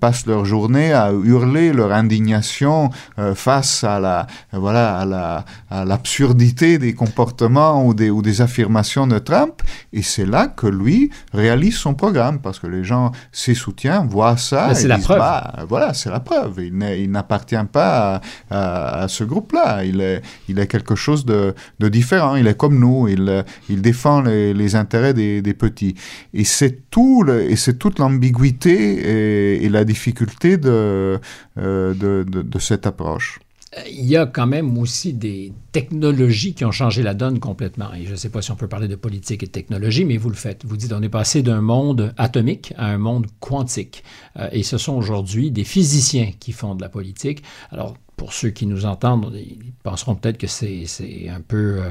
passent 0.01 0.26
leur 0.26 0.45
journée 0.45 0.93
à 0.93 1.12
hurler 1.12 1.72
leur 1.72 1.93
indignation 1.93 2.91
face 3.35 3.85
à 3.85 4.01
la 4.01 4.26
voilà 4.53 4.99
à 4.99 5.05
la 5.05 5.45
à 5.70 5.85
l'absurdité 5.85 6.78
des 6.78 6.95
comportements 6.95 7.87
ou 7.87 7.95
des 7.95 8.41
affirmations 8.41 9.07
de 9.07 9.18
Trump. 9.18 9.62
Et 9.93 10.03
c'est 10.03 10.26
là 10.26 10.47
que 10.49 10.66
lui 10.66 11.11
réalise 11.32 11.76
son 11.76 11.95
programme, 11.95 12.41
parce 12.41 12.59
que 12.59 12.66
les 12.66 12.85
gens, 12.85 13.12
ses 13.32 13.55
soutiens, 13.55 14.07
voient 14.09 14.24
ça. 14.37 14.75
C'est 14.75 14.89
la 14.89 14.97
disent, 14.97 15.05
preuve. 15.05 15.18
Bah, 15.18 15.64
voilà, 15.68 15.95
c'est 15.95 16.11
la 16.11 16.20
preuve. 16.20 16.61
Il 16.61 17.11
n'appartient 17.11 17.57
pas 17.72 18.16
à, 18.16 18.20
à, 18.51 19.03
à 19.03 19.09
ce 19.09 19.25
groupe-là. 19.25 19.85
Il 19.85 20.01
est, 20.01 20.22
il 20.49 20.59
est 20.59 20.66
quelque 20.66 20.95
chose 20.95 21.25
de, 21.25 21.55
de, 21.81 21.89
différent. 21.89 22.37
Il 22.37 22.47
est 22.47 22.57
comme 22.57 22.79
nous. 22.79 23.09
Il, 23.09 23.45
il 23.68 23.83
défend 23.83 24.22
les, 24.22 24.55
les 24.55 24.77
intérêts 24.77 25.14
des, 25.14 25.43
des, 25.43 25.55
petits. 25.55 25.95
Et 26.33 26.45
c'est 26.45 26.91
tout, 26.91 27.22
le, 27.22 27.51
et 27.51 27.57
c'est 27.57 27.79
toute 27.79 27.99
l'ambiguïté 27.99 28.72
et, 28.72 29.64
et, 29.64 29.68
la 29.68 29.85
difficulté 29.85 30.57
de, 30.57 31.20
euh, 31.59 31.95
de, 31.95 32.25
de, 32.29 32.43
de 32.43 32.59
cette 32.59 32.87
approche 32.87 33.41
il 33.89 34.05
y 34.05 34.16
a 34.16 34.27
quand 34.27 34.47
même 34.47 34.77
aussi 34.79 35.12
des 35.12 35.53
technologies 35.72 36.55
qui 36.55 36.64
ont 36.64 36.72
changé 36.72 37.03
la 37.03 37.14
donne 37.14 37.41
complètement. 37.41 37.93
Et 37.95 38.05
je 38.05 38.12
ne 38.12 38.16
sais 38.16 38.29
pas 38.29 38.43
si 38.43 38.51
on 38.51 38.57
peut 38.57 38.68
parler 38.68 38.89
de 38.89 38.97
politique 38.97 39.43
et 39.43 39.47
de 39.47 39.51
technologie, 39.53 40.05
mais 40.05 40.16
vous 40.16 40.31
le 40.31 40.37
faites. 40.37 40.64
Vous 40.64 40.77
dites 40.77 40.93
on 40.93 41.03
est 41.03 41.09
passé 41.09 41.43
d'un 41.43 41.61
monde 41.61 42.14
atomique 42.16 42.72
à 42.77 42.87
un 42.87 42.99
monde 42.99 43.27
quantique. 43.41 44.05
Euh, 44.39 44.49
et 44.53 44.62
ce 44.62 44.79
sont 44.79 44.95
aujourd'hui 44.95 45.51
des 45.51 45.64
physiciens 45.64 46.33
qui 46.39 46.53
font 46.53 46.75
de 46.75 46.83
la 46.83 46.89
politique. 46.89 47.43
Alors, 47.70 47.97
pour 48.16 48.33
ceux 48.33 48.51
qui 48.51 48.66
nous 48.66 48.87
entendent, 48.87 49.35
ils 49.35 49.72
penseront 49.83 50.14
peut-être 50.14 50.39
que 50.39 50.47
c'est 50.47 50.87
un 51.29 51.41
peu... 51.41 51.83
Euh, 51.83 51.91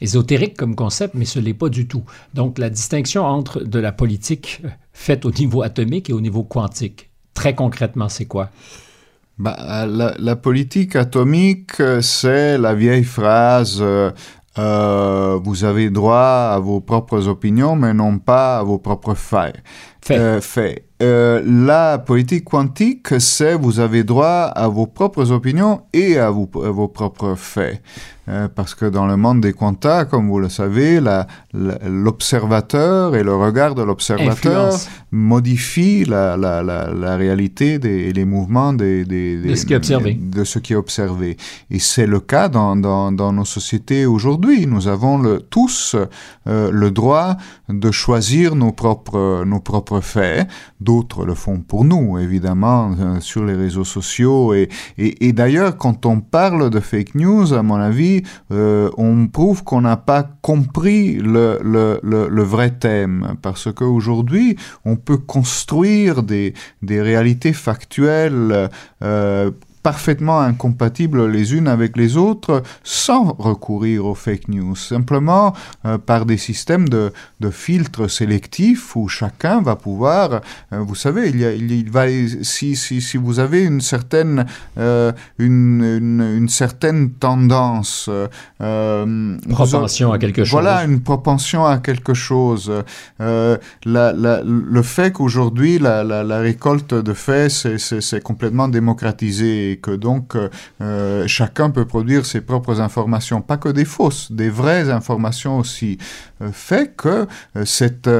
ésotérique 0.00 0.56
comme 0.56 0.76
concept, 0.76 1.14
mais 1.14 1.24
ce 1.24 1.38
n'est 1.38 1.54
pas 1.54 1.70
du 1.70 1.86
tout. 1.86 2.04
Donc 2.34 2.58
la 2.58 2.68
distinction 2.68 3.24
entre 3.24 3.60
de 3.62 3.78
la 3.78 3.92
politique 3.92 4.60
faite 4.92 5.24
au 5.24 5.30
niveau 5.30 5.62
atomique 5.62 6.10
et 6.10 6.12
au 6.12 6.20
niveau 6.20 6.42
quantique, 6.42 7.08
très 7.32 7.54
concrètement, 7.54 8.10
c'est 8.10 8.26
quoi? 8.26 8.50
Bah, 9.38 9.86
la, 9.86 10.14
la, 10.18 10.36
politique 10.36 10.96
atomique, 10.96 11.82
c'est 12.00 12.56
la 12.56 12.74
vieille 12.74 13.04
phrase 13.04 13.78
euh, 13.80 14.10
euh, 14.58 15.38
vous 15.42 15.64
avez 15.64 15.90
droit 15.90 16.52
à 16.54 16.58
vos 16.58 16.80
propres 16.80 17.28
opinions, 17.28 17.76
mais 17.76 17.92
non 17.92 18.18
pas 18.18 18.58
à 18.58 18.62
vos 18.62 18.78
propres 18.78 19.14
faits. 19.14 19.56
Fait. 20.00 20.18
Euh, 20.18 20.40
fait. 20.40 20.84
Euh, 21.02 21.42
la 21.44 21.98
politique 21.98 22.44
quantique, 22.44 23.20
c'est 23.20 23.54
vous 23.54 23.80
avez 23.80 24.02
droit 24.02 24.50
à 24.54 24.68
vos 24.68 24.86
propres 24.86 25.30
opinions 25.30 25.82
et 25.92 26.18
à, 26.18 26.30
vous, 26.30 26.48
à 26.64 26.70
vos 26.70 26.88
propres 26.88 27.34
faits. 27.34 27.82
Parce 28.54 28.74
que 28.74 28.86
dans 28.86 29.06
le 29.06 29.16
monde 29.16 29.40
des 29.40 29.52
quantas, 29.52 30.04
comme 30.04 30.28
vous 30.28 30.40
le 30.40 30.48
savez, 30.48 31.00
l'observateur 31.52 33.14
et 33.14 33.22
le 33.22 33.34
regard 33.34 33.74
de 33.74 33.82
l'observateur 33.82 34.74
modifie 35.12 36.04
la, 36.04 36.36
la, 36.36 36.62
la, 36.62 36.92
la, 36.92 37.16
réalité 37.16 37.78
des, 37.78 38.08
et 38.08 38.12
les 38.12 38.24
mouvements 38.24 38.72
des, 38.72 39.04
des, 39.04 39.36
de, 39.36 39.54
ce 39.54 39.64
qui 39.64 39.72
est 39.72 39.76
observé. 39.76 40.14
de 40.14 40.44
ce 40.44 40.58
qui 40.58 40.72
est 40.72 40.76
observé. 40.76 41.36
Et 41.70 41.78
c'est 41.78 42.06
le 42.06 42.20
cas 42.20 42.48
dans, 42.48 42.76
dans, 42.76 43.12
dans 43.12 43.32
nos 43.32 43.44
sociétés 43.44 44.06
aujourd'hui. 44.06 44.66
Nous 44.66 44.88
avons 44.88 45.18
le, 45.18 45.40
tous 45.40 45.96
euh, 46.46 46.70
le 46.70 46.90
droit 46.90 47.36
de 47.68 47.90
choisir 47.90 48.54
nos 48.56 48.72
propres, 48.72 49.44
nos 49.44 49.60
propres 49.60 50.00
faits. 50.00 50.48
D'autres 50.80 51.24
le 51.24 51.34
font 51.34 51.60
pour 51.60 51.84
nous, 51.84 52.18
évidemment, 52.18 52.94
euh, 52.98 53.20
sur 53.20 53.44
les 53.44 53.54
réseaux 53.54 53.84
sociaux. 53.84 54.52
Et, 54.54 54.68
et, 54.98 55.26
et 55.28 55.32
d'ailleurs, 55.32 55.76
quand 55.76 56.06
on 56.06 56.20
parle 56.20 56.70
de 56.70 56.80
fake 56.80 57.14
news, 57.14 57.52
à 57.54 57.62
mon 57.62 57.76
avis, 57.76 58.15
euh, 58.52 58.90
on 58.96 59.26
prouve 59.26 59.64
qu'on 59.64 59.80
n'a 59.80 59.96
pas 59.96 60.22
compris 60.42 61.14
le, 61.14 62.42
vrai 62.42 62.70
thème. 62.70 63.36
Parce 63.42 63.72
qu'aujourd'hui, 63.72 64.56
on 64.84 64.96
peut 64.96 65.18
construire 65.18 66.22
des, 66.22 66.54
des 66.82 67.00
réalités 67.00 67.52
factuelles 67.52 68.70
euh, 69.02 69.50
parfaitement 69.86 70.40
incompatibles 70.40 71.28
les 71.30 71.54
unes 71.54 71.68
avec 71.68 71.96
les 71.96 72.16
autres 72.16 72.64
sans 72.82 73.36
recourir 73.38 74.04
aux 74.04 74.16
fake 74.16 74.48
news, 74.48 74.74
simplement 74.74 75.54
euh, 75.84 75.96
par 75.96 76.26
des 76.26 76.38
systèmes 76.38 76.88
de, 76.88 77.12
de, 77.38 77.50
filtres 77.50 78.10
sélectifs 78.10 78.96
où 78.96 79.06
chacun 79.06 79.62
va 79.62 79.76
pouvoir, 79.76 80.40
euh, 80.72 80.80
vous 80.80 80.96
savez, 80.96 81.28
il, 81.28 81.38
y 81.38 81.44
a, 81.44 81.52
il, 81.52 81.88
va, 81.88 82.06
si, 82.42 82.74
si, 82.74 83.00
si, 83.00 83.16
vous 83.16 83.38
avez 83.38 83.62
une 83.62 83.80
certaine, 83.80 84.46
euh, 84.76 85.12
une, 85.38 85.84
une, 85.84 86.20
une, 86.38 86.48
certaine 86.48 87.10
tendance, 87.12 88.10
euh, 88.60 89.38
propension 89.48 90.10
à 90.10 90.18
quelque 90.18 90.42
chose. 90.42 90.50
Voilà, 90.50 90.84
une 90.84 91.00
propension 91.00 91.64
à 91.64 91.78
quelque 91.78 92.12
chose. 92.12 92.72
La, 93.20 93.58
la, 93.84 94.42
le 94.42 94.82
fait 94.82 95.12
qu'aujourd'hui 95.12 95.78
la, 95.78 96.02
la, 96.02 96.38
récolte 96.40 96.92
de 96.92 97.14
faits 97.14 97.52
c'est 97.78 98.22
complètement 98.22 98.66
démocratisé 99.76 99.78
que 99.78 99.90
donc 99.90 100.36
euh, 100.36 100.48
euh, 100.80 101.26
chacun 101.26 101.70
peut 101.70 101.84
produire 101.84 102.26
ses 102.26 102.40
propres 102.40 102.80
informations, 102.80 103.40
pas 103.40 103.56
que 103.56 103.68
des 103.68 103.84
fausses, 103.84 104.32
des 104.32 104.50
vraies 104.50 104.90
informations 104.90 105.58
aussi, 105.58 105.98
fait 106.52 106.94
que 106.96 107.26
cette, 107.64 108.10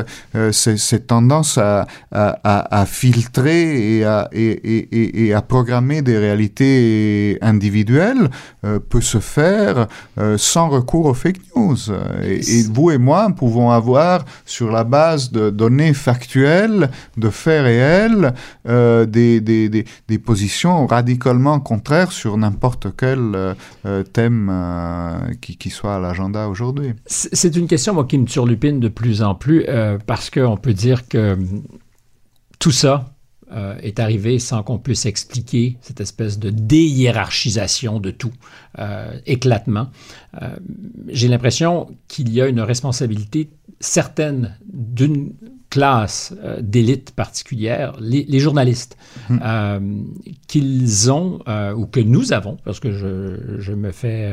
cette 0.52 1.06
tendance 1.06 1.58
à, 1.58 1.86
à, 2.12 2.80
à, 2.80 2.86
filtrer 2.86 3.98
et 3.98 4.04
à, 4.04 4.28
et, 4.32 4.50
et, 4.50 5.26
et 5.26 5.34
à, 5.34 5.42
programmer 5.42 6.02
des 6.02 6.18
réalités 6.18 7.38
individuelles 7.40 8.30
peut 8.88 9.00
se 9.00 9.18
faire 9.18 9.86
sans 10.36 10.68
recours 10.68 11.06
aux 11.06 11.14
fake 11.14 11.40
news. 11.54 11.76
Et, 12.22 12.62
vous 12.72 12.90
et 12.90 12.98
moi 12.98 13.28
pouvons 13.36 13.70
avoir, 13.70 14.24
sur 14.44 14.70
la 14.70 14.84
base 14.84 15.30
de 15.30 15.50
données 15.50 15.94
factuelles, 15.94 16.90
de 17.16 17.30
faits 17.30 17.62
réels, 17.62 18.34
des, 18.66 19.40
des, 19.40 19.68
des, 19.68 19.84
des 20.08 20.18
positions 20.18 20.86
radicalement 20.86 21.60
contraire 21.60 22.12
sur 22.12 22.36
n'importe 22.36 22.88
quel 22.96 23.34
euh, 23.34 23.54
euh, 23.86 24.02
thème 24.02 24.48
euh, 24.50 25.34
qui, 25.40 25.56
qui, 25.56 25.70
soit 25.70 25.96
à 25.96 25.98
l'agenda 25.98 26.48
aujourd'hui. 26.48 26.92
C'est 27.06 27.54
une 27.56 27.66
question 27.66 27.94
moi, 27.94 28.05
qui 28.06 28.18
me 28.18 28.26
turlupine 28.26 28.80
de 28.80 28.88
plus 28.88 29.22
en 29.22 29.34
plus 29.34 29.66
parce 30.06 30.30
qu'on 30.30 30.56
peut 30.56 30.74
dire 30.74 31.08
que 31.08 31.38
tout 32.58 32.72
ça, 32.72 33.12
est 33.80 34.00
arrivé 34.00 34.40
sans 34.40 34.64
qu'on 34.64 34.78
puisse 34.78 35.06
expliquer 35.06 35.76
cette 35.80 36.00
espèce 36.00 36.40
de 36.40 36.50
déhiérarchisation 36.50 38.00
de 38.00 38.10
tout, 38.10 38.32
éclatement. 39.24 39.88
J'ai 41.08 41.28
l'impression 41.28 41.88
qu'il 42.08 42.32
y 42.32 42.40
a 42.40 42.48
une 42.48 42.60
responsabilité 42.60 43.50
certaine 43.80 44.56
d'une 44.72 45.32
classe 45.70 46.34
euh, 46.42 46.60
d'élite 46.62 47.10
particulière, 47.10 47.94
les, 48.00 48.38
journalistes, 48.38 48.96
hum. 49.28 49.40
euh, 49.44 49.80
qu'ils 50.46 51.10
ont, 51.10 51.40
euh, 51.48 51.74
ou 51.74 51.86
que 51.86 52.00
nous 52.00 52.32
avons, 52.32 52.56
parce 52.64 52.80
que 52.80 52.92
je, 52.92 53.58
je 53.58 53.72
me 53.72 53.92
fais 53.92 54.32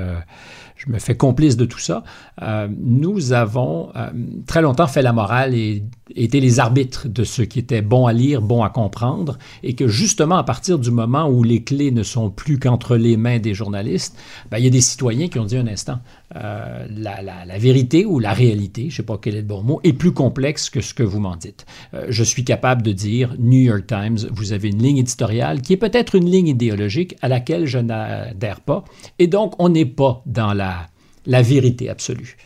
je 0.86 0.92
me 0.92 1.00
fais 1.00 1.16
complice 1.16 1.56
de 1.56 1.66
tout 1.66 1.80
ça. 1.80 2.04
Euh, 2.42 2.68
nous 2.78 3.32
avons 3.32 3.90
euh, 3.96 4.10
très 4.48 4.62
longtemps 4.62 4.88
fait 4.88 5.02
la 5.02 5.14
morale 5.14 5.56
et 5.56 5.84
été 6.16 6.40
les 6.40 6.60
arbitres 6.60 7.08
de 7.08 7.24
ce 7.24 7.42
qui 7.42 7.60
était 7.60 7.82
bon 7.82 8.06
à 8.06 8.14
lire, 8.14 8.42
bon 8.42 8.64
à 8.64 8.70
comprendre, 8.70 9.38
et 9.64 9.76
que 9.76 9.88
justement 9.88 10.36
à 10.36 10.44
partir 10.44 10.80
du 10.80 10.92
moment 10.92 11.30
où 11.30 11.44
les 11.44 11.64
clés 11.64 11.92
ne 11.92 12.04
sont 12.04 12.30
plus 12.30 12.60
qu'entre 12.60 12.98
les 12.98 13.18
mains 13.18 13.40
des 13.40 13.54
journalistes, 13.54 14.18
ben, 14.52 14.58
il 14.58 14.66
y 14.66 14.68
a 14.68 14.72
des 14.72 14.82
citoyens 14.82 15.30
qui 15.30 15.40
ont 15.40 15.46
dit 15.46 15.58
un 15.58 15.68
instant, 15.68 16.00
euh, 16.36 16.86
la, 16.90 17.58
vérité 17.58 18.06
ou 18.06 18.20
la 18.20 18.34
réalité, 18.34 18.84
je 18.84 18.88
ne 18.88 18.92
sais 18.92 19.04
pas 19.04 19.18
quel 19.22 19.36
est 19.36 19.42
le 19.42 19.48
bon 19.48 19.64
mot, 19.64 19.80
est 19.84 19.94
plus 19.94 20.12
complexe 20.12 20.70
que 20.70 20.82
ce 20.82 20.94
que 20.94 21.04
vous 21.04 21.20
m'en 21.20 21.36
dites. 21.36 21.66
je 22.10 22.24
suis 22.24 22.44
capable 22.44 22.82
de 22.82 22.92
dire, 22.92 23.36
New 23.40 23.62
York 23.62 23.88
Times, 23.88 24.18
vous 24.32 24.54
avez 24.54 24.70
une 24.70 24.82
ligne 24.82 24.98
éditoriale 24.98 25.62
qui 25.62 25.74
est 25.74 25.78
peut-être 25.78 26.16
une 26.16 26.30
ligne 26.30 26.48
idéologique 26.48 27.16
à 27.22 27.28
laquelle 27.28 27.66
je 27.66 27.80
n'adhère 27.80 28.62
pas, 28.62 28.84
et 29.20 29.28
donc 29.28 29.54
on 29.60 29.70
n'est 29.70 29.86
pas 29.86 30.24
dans 30.26 30.54
la 30.54 31.42
vérité 31.42 31.90
absolue. 31.90 32.38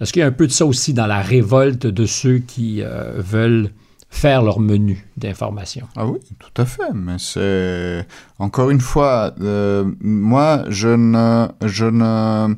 Est-ce 0.00 0.14
qu'il 0.14 0.20
y 0.20 0.22
a 0.22 0.26
un 0.26 0.32
peu 0.32 0.46
de 0.46 0.52
ça 0.52 0.64
aussi 0.64 0.94
dans 0.94 1.06
la 1.06 1.20
révolte 1.20 1.86
de 1.86 2.06
ceux 2.06 2.38
qui 2.38 2.82
euh, 2.82 3.12
veulent 3.18 3.70
faire 4.08 4.42
leur 4.42 4.58
menu 4.58 5.06
d'information? 5.18 5.86
Ah 5.94 6.06
oui, 6.06 6.18
tout 6.38 6.62
à 6.62 6.64
fait. 6.64 6.94
Mais 6.94 7.16
c'est 7.18 8.06
encore 8.38 8.70
une 8.70 8.80
fois, 8.80 9.34
euh, 9.42 9.84
moi, 10.00 10.64
je 10.68 10.88
ne, 10.88 11.48
je 11.66 11.84
ne, 11.84 12.02
euh, 12.02 12.54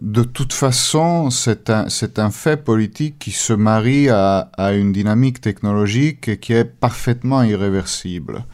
de 0.00 0.22
toute 0.22 0.52
façon, 0.52 1.30
c'est 1.30 1.68
un, 1.68 2.30
fait 2.30 2.56
politique 2.56 3.18
qui 3.18 3.32
se 3.32 3.52
marie 3.52 4.08
à, 4.08 4.50
à 4.56 4.72
une 4.72 4.92
dynamique 4.92 5.40
technologique 5.40 6.40
qui 6.40 6.52
est 6.52 6.64
parfaitement 6.64 7.42
irréversible. 7.42 8.44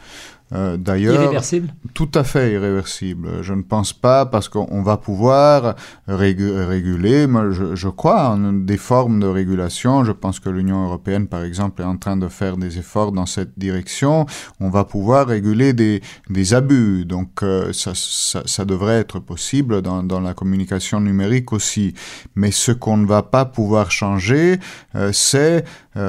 Euh, 0.51 0.77
d'ailleurs, 0.77 1.21
irréversible 1.21 1.73
Tout 1.93 2.09
à 2.15 2.23
fait 2.23 2.53
irréversible. 2.53 3.43
Je 3.43 3.53
ne 3.53 3.61
pense 3.61 3.93
pas 3.93 4.25
parce 4.25 4.49
qu'on 4.49 4.81
va 4.81 4.97
pouvoir 4.97 5.75
réguler. 6.07 7.27
Moi, 7.27 7.51
je, 7.51 7.75
je, 7.75 7.87
crois 7.87 8.29
en 8.29 8.53
des 8.53 8.77
formes 8.77 9.19
de 9.19 9.27
régulation. 9.27 10.03
Je 10.03 10.11
pense 10.11 10.39
que 10.39 10.49
l'Union 10.49 10.85
européenne, 10.85 11.27
par 11.27 11.43
exemple, 11.43 11.83
est 11.83 11.85
en 11.85 11.97
train 11.97 12.17
de 12.17 12.27
faire 12.27 12.57
des 12.57 12.79
efforts 12.79 13.11
dans 13.11 13.27
cette 13.27 13.59
direction. 13.59 14.25
On 14.59 14.69
va 14.69 14.85
pouvoir 14.85 15.27
réguler 15.27 15.73
des, 15.73 16.01
des 16.29 16.53
abus. 16.55 17.05
Donc, 17.05 17.43
euh, 17.43 17.71
ça, 17.71 17.91
ça, 17.93 18.41
ça, 18.45 18.65
devrait 18.65 18.99
être 18.99 19.19
possible 19.19 19.83
dans, 19.83 20.01
dans, 20.01 20.19
la 20.19 20.33
communication 20.33 20.99
numérique 20.99 21.53
aussi. 21.53 21.93
Mais 22.35 22.49
ce 22.51 22.71
qu'on 22.71 22.97
ne 22.97 23.05
va 23.05 23.21
pas 23.21 23.45
pouvoir 23.45 23.91
changer, 23.91 24.59
euh, 24.95 25.11
c'est 25.13 25.63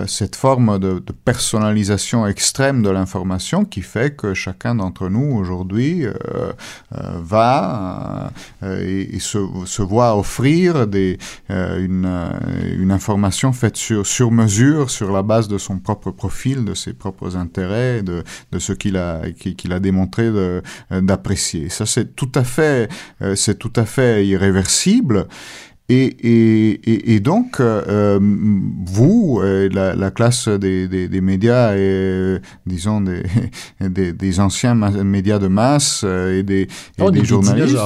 cette 0.07 0.37
forme 0.37 0.79
de, 0.79 1.01
de 1.01 1.13
personnalisation 1.13 2.25
extrême 2.25 2.81
de 2.81 2.91
l'information 2.91 3.65
qui 3.65 3.83
fait 3.83 4.15
que 4.15 4.30
chacun 4.35 4.75
d'entre 4.75 5.09
nous 5.09 5.37
aujourd'hui 5.37 6.07
euh, 6.07 6.13
euh, 6.95 7.13
va 7.23 8.33
et, 8.63 9.19
se, 9.21 9.83
voit 9.83 10.17
offrir 10.17 10.87
une, 11.49 12.31
une, 12.79 12.91
information 12.91 13.53
faite 13.53 13.77
sur, 13.77 14.07
sur 14.07 14.31
mesure, 14.31 14.91
sur 14.91 15.13
la 15.13 15.23
base 15.23 15.49
de 15.49 15.59
son 15.59 15.79
propre 15.79 16.11
profil, 16.11 16.65
de 16.65 16.75
ses 16.75 16.93
propres 16.93 17.37
intérêts, 17.37 18.03
de, 18.03 18.23
de 18.53 18.59
ce 18.59 18.73
qu'il 18.73 18.97
a, 18.97 19.31
qu'il 19.33 19.73
a 19.73 19.81
démontré 19.81 20.31
d'apprécier. 20.91 21.69
Ça, 21.69 21.87
c'est 21.87 22.15
tout 22.17 22.33
à 22.35 22.45
fait, 22.45 22.89
c'est 23.35 23.59
tout 23.59 23.73
à 23.77 23.85
fait 23.85 24.27
irréversible. 24.27 25.27
Et, 25.93 26.05
et, 26.05 27.15
et, 27.15 27.19
donc, 27.19 27.57
euh, 27.59 28.21
vous, 28.87 29.41
euh, 29.43 29.69
la, 29.73 29.97
la, 29.97 30.13
classe 30.13 30.47
des, 30.47 30.87
des, 30.87 31.09
des 31.09 31.21
médias 31.21 31.75
et, 31.75 31.79
euh, 31.81 32.39
disons, 32.65 33.01
des, 33.01 33.25
des, 33.81 34.13
des, 34.13 34.39
anciens 34.39 34.77
médias 34.77 35.41
de 35.41 35.49
masse 35.49 36.05
et 36.05 36.45
des, 36.45 36.69
oh, 37.01 37.11
journalistes, 37.25 37.77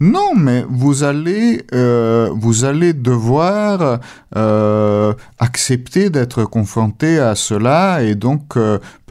non, 0.00 0.34
mais 0.36 0.64
vous 0.68 1.04
allez, 1.04 1.64
euh, 1.74 2.30
vous 2.34 2.64
allez 2.64 2.92
devoir 2.92 4.00
euh, 4.34 5.12
accepter 5.38 6.10
d'être 6.10 6.44
confronté 6.44 7.18
à 7.18 7.34
cela 7.34 8.02
et 8.02 8.14
donc 8.14 8.56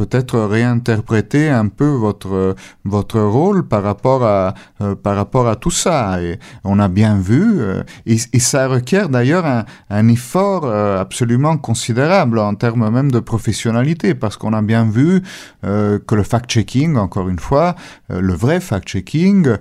peut-être 0.01 0.39
réinterpréter 0.39 1.49
un 1.49 1.67
peu 1.67 1.89
votre 1.89 2.55
votre 2.85 3.19
rôle 3.19 3.67
par 3.67 3.83
rapport 3.83 4.23
à 4.23 4.55
euh, 4.81 4.95
par 4.95 5.15
rapport 5.15 5.47
à 5.47 5.55
tout 5.55 5.69
ça. 5.83 6.17
On 6.63 6.79
a 6.79 6.87
bien 6.87 7.19
vu 7.19 7.59
euh, 7.59 7.83
et, 8.07 8.17
ça 8.39 8.67
requiert 8.67 9.09
d'ailleurs 9.09 9.45
un, 9.45 9.65
un, 9.91 10.07
effort 10.07 10.65
absolument 11.05 11.57
considérable 11.57 12.39
en 12.39 12.55
termes 12.55 12.89
même 12.89 13.11
de 13.11 13.19
professionnalité 13.19 14.15
parce 14.15 14.37
qu'on 14.37 14.53
a 14.53 14.63
bien 14.63 14.85
vu 14.85 15.21
que 15.63 16.15
le 16.15 16.23
fact-checking, 16.23 16.97
encore 16.97 17.29
une 17.29 17.39
fois, 17.39 17.75
le 18.09 18.33
vrai 18.33 18.59
fact-checking, 18.59 19.57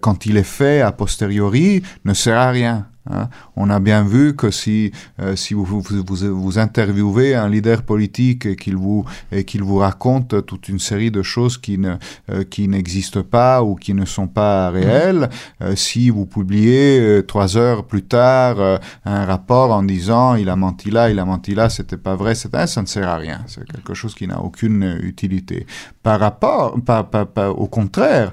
quand 0.00 0.26
il 0.26 0.36
est 0.38 0.50
fait 0.58 0.80
a 0.80 0.92
posteriori 0.92 1.82
ne 2.04 2.14
sert 2.14 2.38
à 2.38 2.50
rien. 2.50 2.86
Hein. 3.10 3.28
On 3.56 3.68
a 3.68 3.80
bien 3.80 4.02
vu 4.02 4.34
que 4.34 4.50
si, 4.50 4.90
euh, 5.20 5.36
si 5.36 5.52
vous, 5.52 5.64
vous, 5.64 5.82
vous, 5.82 6.58
interviewez 6.58 7.34
un 7.34 7.48
leader 7.50 7.82
politique 7.82 8.46
et 8.46 8.56
qu'il 8.56 8.76
vous, 8.76 9.04
et 9.30 9.44
qu'il 9.44 9.62
vous 9.62 9.76
raconte 9.76 10.46
toute 10.46 10.68
une 10.68 10.78
série 10.78 11.10
de 11.10 11.22
choses 11.22 11.58
qui, 11.58 11.76
ne, 11.76 11.96
euh, 12.30 12.44
qui 12.44 12.66
n'existent 12.66 13.22
pas 13.22 13.62
ou 13.62 13.74
qui 13.74 13.92
ne 13.92 14.06
sont 14.06 14.26
pas 14.26 14.70
réelles, 14.70 15.28
euh, 15.60 15.76
si 15.76 16.08
vous 16.08 16.24
publiez 16.24 17.22
trois 17.26 17.56
heures 17.56 17.84
plus 17.84 18.04
tard 18.04 18.80
un 19.04 19.24
rapport 19.24 19.70
en 19.70 19.82
disant 19.82 20.34
il 20.34 20.48
a 20.48 20.56
menti 20.56 20.90
là, 20.90 21.10
il 21.10 21.18
a 21.18 21.24
menti 21.24 21.54
là, 21.54 21.68
c'était 21.68 21.96
pas 21.96 22.14
vrai, 22.14 22.34
ça 22.34 22.48
ne 22.80 22.86
sert 22.86 23.08
à 23.08 23.16
rien. 23.16 23.42
C'est 23.46 23.64
quelque 23.70 23.94
chose 23.94 24.14
qui 24.14 24.26
n'a 24.26 24.40
aucune 24.40 24.98
utilité. 25.02 25.66
Par 26.02 26.20
rapport, 26.20 26.76
pas, 26.84 27.04
pas, 27.04 27.50
au 27.50 27.66
contraire, 27.66 28.32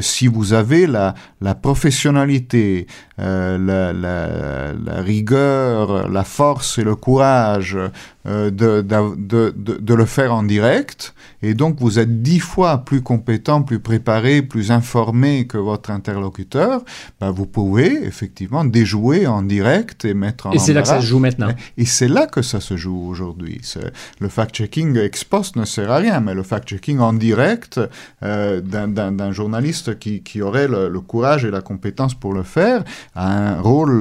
si 0.00 0.26
vous 0.26 0.52
avez 0.52 0.86
la, 0.86 1.14
la 1.40 1.54
professionnalité, 1.54 2.86
la, 3.18 3.92
la, 3.92 4.03
la, 4.04 5.02
rigueur, 5.02 6.08
la 6.08 6.24
force 6.24 6.78
et 6.78 6.84
le 6.84 6.94
courage 6.94 7.76
euh, 8.26 8.50
de, 8.50 8.80
de, 8.80 9.14
de, 9.18 9.78
de, 9.78 9.94
le 9.94 10.06
faire 10.06 10.32
en 10.32 10.42
direct. 10.42 11.14
Et 11.42 11.52
donc, 11.52 11.76
vous 11.78 11.98
êtes 11.98 12.22
dix 12.22 12.40
fois 12.40 12.78
plus 12.78 13.02
compétent, 13.02 13.60
plus 13.60 13.80
préparé, 13.80 14.40
plus 14.40 14.70
informé 14.70 15.46
que 15.46 15.58
votre 15.58 15.90
interlocuteur. 15.90 16.82
Ben, 17.20 17.30
vous 17.32 17.44
pouvez 17.44 18.02
effectivement 18.06 18.64
déjouer 18.64 19.26
en 19.26 19.42
direct 19.42 20.06
et 20.06 20.14
mettre 20.14 20.46
en 20.46 20.52
Et 20.52 20.58
c'est 20.58 20.72
là 20.72 20.80
que 20.80 20.88
ça 20.88 21.02
se 21.02 21.06
joue 21.06 21.18
maintenant. 21.18 21.50
Et 21.76 21.84
c'est 21.84 22.08
là 22.08 22.26
que 22.26 22.40
ça 22.40 22.60
se 22.60 22.78
joue 22.78 22.98
aujourd'hui. 23.08 23.60
Le 24.20 24.28
fact-checking 24.28 24.96
ex 24.96 25.22
post 25.24 25.56
ne 25.56 25.66
sert 25.66 25.90
à 25.90 25.98
rien, 25.98 26.20
mais 26.20 26.32
le 26.32 26.42
fact-checking 26.42 27.00
en 27.00 27.12
direct 27.12 27.78
euh, 28.22 28.62
d'un 28.62 29.32
journaliste 29.32 29.98
qui, 29.98 30.22
qui 30.22 30.40
aurait 30.40 30.66
le, 30.66 30.88
le, 30.88 31.00
courage 31.00 31.44
et 31.44 31.50
la 31.50 31.60
compétence 31.60 32.14
pour 32.14 32.32
le 32.32 32.42
faire 32.42 32.84
a 33.14 33.30
un 33.30 33.60
rôle 33.60 33.93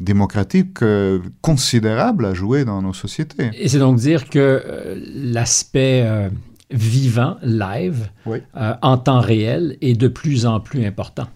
démocratique 0.00 0.82
euh, 0.82 1.20
considérable 1.40 2.26
à 2.26 2.34
jouer 2.34 2.64
dans 2.64 2.82
nos 2.82 2.92
sociétés. 2.92 3.50
Et 3.54 3.68
c'est 3.68 3.78
donc 3.78 3.96
dire 3.96 4.28
que 4.28 4.38
euh, 4.38 5.00
l'aspect 5.14 6.02
euh, 6.04 6.28
vivant, 6.70 7.36
live, 7.42 8.08
euh, 8.26 8.74
en 8.82 8.98
temps 8.98 9.20
réel, 9.20 9.76
est 9.80 9.94
de 9.94 10.08
plus 10.08 10.46
en 10.46 10.60
plus 10.60 10.84
important. 10.84 11.26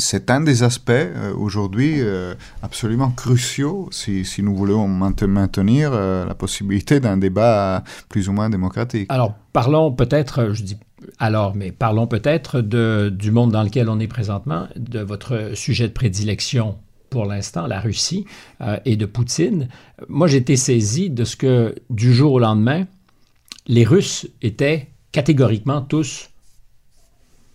C'est 0.00 0.30
un 0.30 0.40
des 0.40 0.62
aspects 0.62 0.92
aujourd'hui 1.36 2.00
absolument 2.62 3.10
cruciaux 3.10 3.88
si, 3.90 4.24
si, 4.24 4.44
nous 4.44 4.54
voulons 4.54 4.86
maintenir 4.86 5.90
la 5.90 6.34
possibilité 6.36 7.00
d'un 7.00 7.16
débat 7.16 7.82
plus 8.08 8.28
ou 8.28 8.32
moins 8.32 8.48
démocratique. 8.48 9.06
Alors, 9.08 9.34
parlons 9.52 9.90
peut-être, 9.90 10.50
je 10.52 10.62
dis 10.62 10.78
alors, 11.18 11.56
mais 11.56 11.72
parlons 11.72 12.06
peut-être 12.06 12.60
du 12.60 13.30
monde 13.32 13.50
dans 13.50 13.64
lequel 13.64 13.88
on 13.88 13.98
est 13.98 14.06
présentement, 14.06 14.68
de 14.76 15.00
votre 15.00 15.50
sujet 15.54 15.88
de 15.88 15.92
prédilection 15.92 16.76
pour 17.10 17.26
l'instant, 17.26 17.66
la 17.66 17.80
Russie 17.80 18.24
euh, 18.60 18.78
et 18.84 18.96
de 18.96 19.06
Poutine, 19.06 19.68
moi 20.08 20.26
j'ai 20.26 20.38
été 20.38 20.56
saisi 20.56 21.10
de 21.10 21.24
ce 21.24 21.36
que 21.36 21.74
du 21.90 22.12
jour 22.12 22.32
au 22.32 22.38
lendemain, 22.38 22.86
les 23.66 23.84
Russes 23.84 24.26
étaient 24.42 24.88
catégoriquement 25.12 25.82
tous 25.82 26.30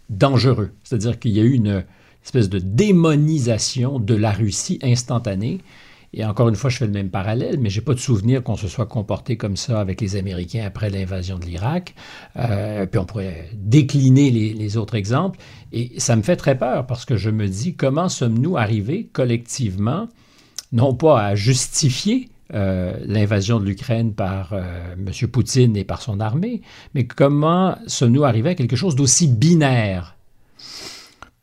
dangereux. 0.10 0.72
C'est-à-dire 0.84 1.20
qu'il 1.20 1.32
y 1.32 1.40
a 1.40 1.44
eu 1.44 1.54
une 1.54 1.86
espèce 2.24 2.50
de 2.50 2.60
démonisation 2.60 4.00
de 4.00 4.16
la 4.16 4.32
Russie 4.32 4.80
instantanée 4.82 5.62
et 6.14 6.24
encore 6.24 6.48
une 6.48 6.56
fois, 6.56 6.70
je 6.70 6.78
fais 6.78 6.86
le 6.86 6.92
même 6.92 7.10
parallèle, 7.10 7.60
mais 7.60 7.72
j'ai 7.72 7.82
pas 7.82 7.96
de 7.96 8.00
souvenir 8.00 8.44
qu'on 8.44 8.56
se 8.56 8.68
soit 8.68 8.86
comporté 8.86 9.36
comme 9.36 9.58
ça 9.58 9.80
avec 9.80 10.00
les 10.00 10.16
Américains 10.16 10.64
après 10.64 10.92
l'invasion 10.92 11.40
de 11.40 11.46
l'Irak. 11.46 11.96
Euh, 12.38 12.86
puis 12.86 13.00
on 13.00 13.06
pourrait 13.06 13.50
décliner 13.54 14.30
les, 14.30 14.78
autres 14.78 14.96
exemples. 14.96 15.40
Et 15.72 16.00
ça 16.00 16.16
me 16.16 16.22
fait 16.22 16.36
très 16.36 16.56
peur 16.58 16.86
parce 16.86 17.06
que 17.06 17.16
je 17.16 17.32
me 17.32 17.48
dis 17.48 17.76
comment 17.76 18.10
sommes-nous 18.10 18.58
arrivés 18.58 19.10
collectivement, 19.12 20.08
non 20.72 20.94
pas 20.94 21.20
à 21.20 21.36
justifier 21.36 22.30
euh, 22.54 22.96
l'invasion 23.06 23.60
de 23.60 23.66
l'Ukraine 23.66 24.14
par 24.14 24.54
euh, 24.54 24.94
M. 24.94 25.28
Poutine 25.30 25.76
et 25.76 25.84
par 25.84 26.02
son 26.02 26.20
armée, 26.20 26.62
mais 26.94 27.08
comment 27.08 27.76
sommes-nous 27.88 28.24
arrivés 28.24 28.52
à 28.52 28.56
quelque 28.56 28.76
chose 28.76 28.96
d'aussi 28.96 29.28
binaire? 29.28 30.16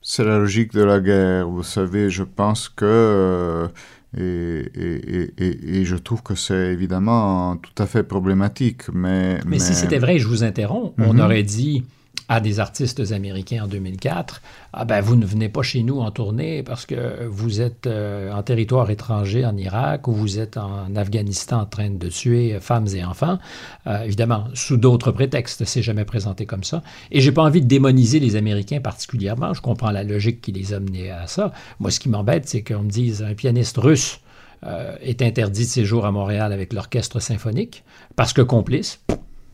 C'est 0.02 0.24
la 0.24 0.38
logique 0.38 0.72
de 0.72 0.82
la 0.82 1.00
guerre. 1.00 1.48
Vous 1.48 1.62
savez, 1.62 2.10
je 2.10 2.22
pense 2.22 2.68
que 2.68 3.68
et, 4.16 4.64
et, 4.74 5.32
et, 5.38 5.78
et, 5.78 5.84
je 5.84 5.94
trouve 5.94 6.22
que 6.22 6.34
c'est 6.34 6.72
évidemment 6.72 7.56
tout 7.56 7.80
à 7.80 7.86
fait 7.86 8.02
problématique. 8.02 8.82
Mais, 8.92 9.38
mais, 9.46 9.60
si 9.60 9.74
c'était 9.74 9.98
vrai, 9.98 10.18
je 10.18 10.26
vous 10.26 10.42
interromps, 10.42 10.92
on 10.98 11.14
mhm. 11.14 11.20
aurait 11.20 11.44
dit 11.44 11.84
à 12.30 12.38
des 12.38 12.60
artistes 12.60 13.10
américains 13.10 13.64
en 13.64 13.66
2004, 13.66 14.40
ah 14.72 14.84
ben 14.84 15.00
vous 15.00 15.16
ne 15.16 15.26
venez 15.26 15.48
pas 15.48 15.62
chez 15.62 15.82
nous 15.82 15.98
en 15.98 16.12
tournée 16.12 16.62
parce 16.62 16.86
que 16.86 17.26
vous 17.26 17.60
êtes 17.60 17.88
euh, 17.88 18.32
en 18.32 18.44
territoire 18.44 18.88
étranger 18.88 19.44
en 19.44 19.56
Irak 19.56 20.06
ou 20.06 20.12
vous 20.12 20.38
êtes 20.38 20.56
en 20.56 20.94
Afghanistan 20.94 21.62
en 21.62 21.66
train 21.66 21.90
de 21.90 22.08
tuer 22.08 22.60
femmes 22.60 22.86
et 22.94 23.04
enfants. 23.04 23.40
Euh, 23.88 24.04
évidemment, 24.04 24.44
sous 24.54 24.76
d'autres 24.76 25.10
prétextes, 25.10 25.64
c'est 25.64 25.82
jamais 25.82 26.04
présenté 26.04 26.46
comme 26.46 26.62
ça. 26.62 26.84
Et 27.10 27.20
j'ai 27.20 27.32
pas 27.32 27.42
envie 27.42 27.62
de 27.62 27.66
démoniser 27.66 28.20
les 28.20 28.36
Américains 28.36 28.80
particulièrement. 28.80 29.52
Je 29.52 29.60
comprends 29.60 29.90
la 29.90 30.04
logique 30.04 30.40
qui 30.40 30.52
les 30.52 30.72
a 30.72 30.78
menés 30.78 31.10
à 31.10 31.26
ça. 31.26 31.52
Moi, 31.80 31.90
ce 31.90 31.98
qui 31.98 32.08
m'embête, 32.08 32.48
c'est 32.48 32.62
qu'on 32.62 32.84
me 32.84 32.90
dise 32.90 33.24
un 33.24 33.34
pianiste 33.34 33.76
russe 33.76 34.20
euh, 34.64 34.94
est 35.02 35.20
interdit 35.20 35.64
de 35.64 35.70
séjour 35.70 36.06
à 36.06 36.12
Montréal 36.12 36.52
avec 36.52 36.72
l'orchestre 36.72 37.18
symphonique 37.18 37.82
parce 38.14 38.32
que 38.32 38.42
complice. 38.42 39.00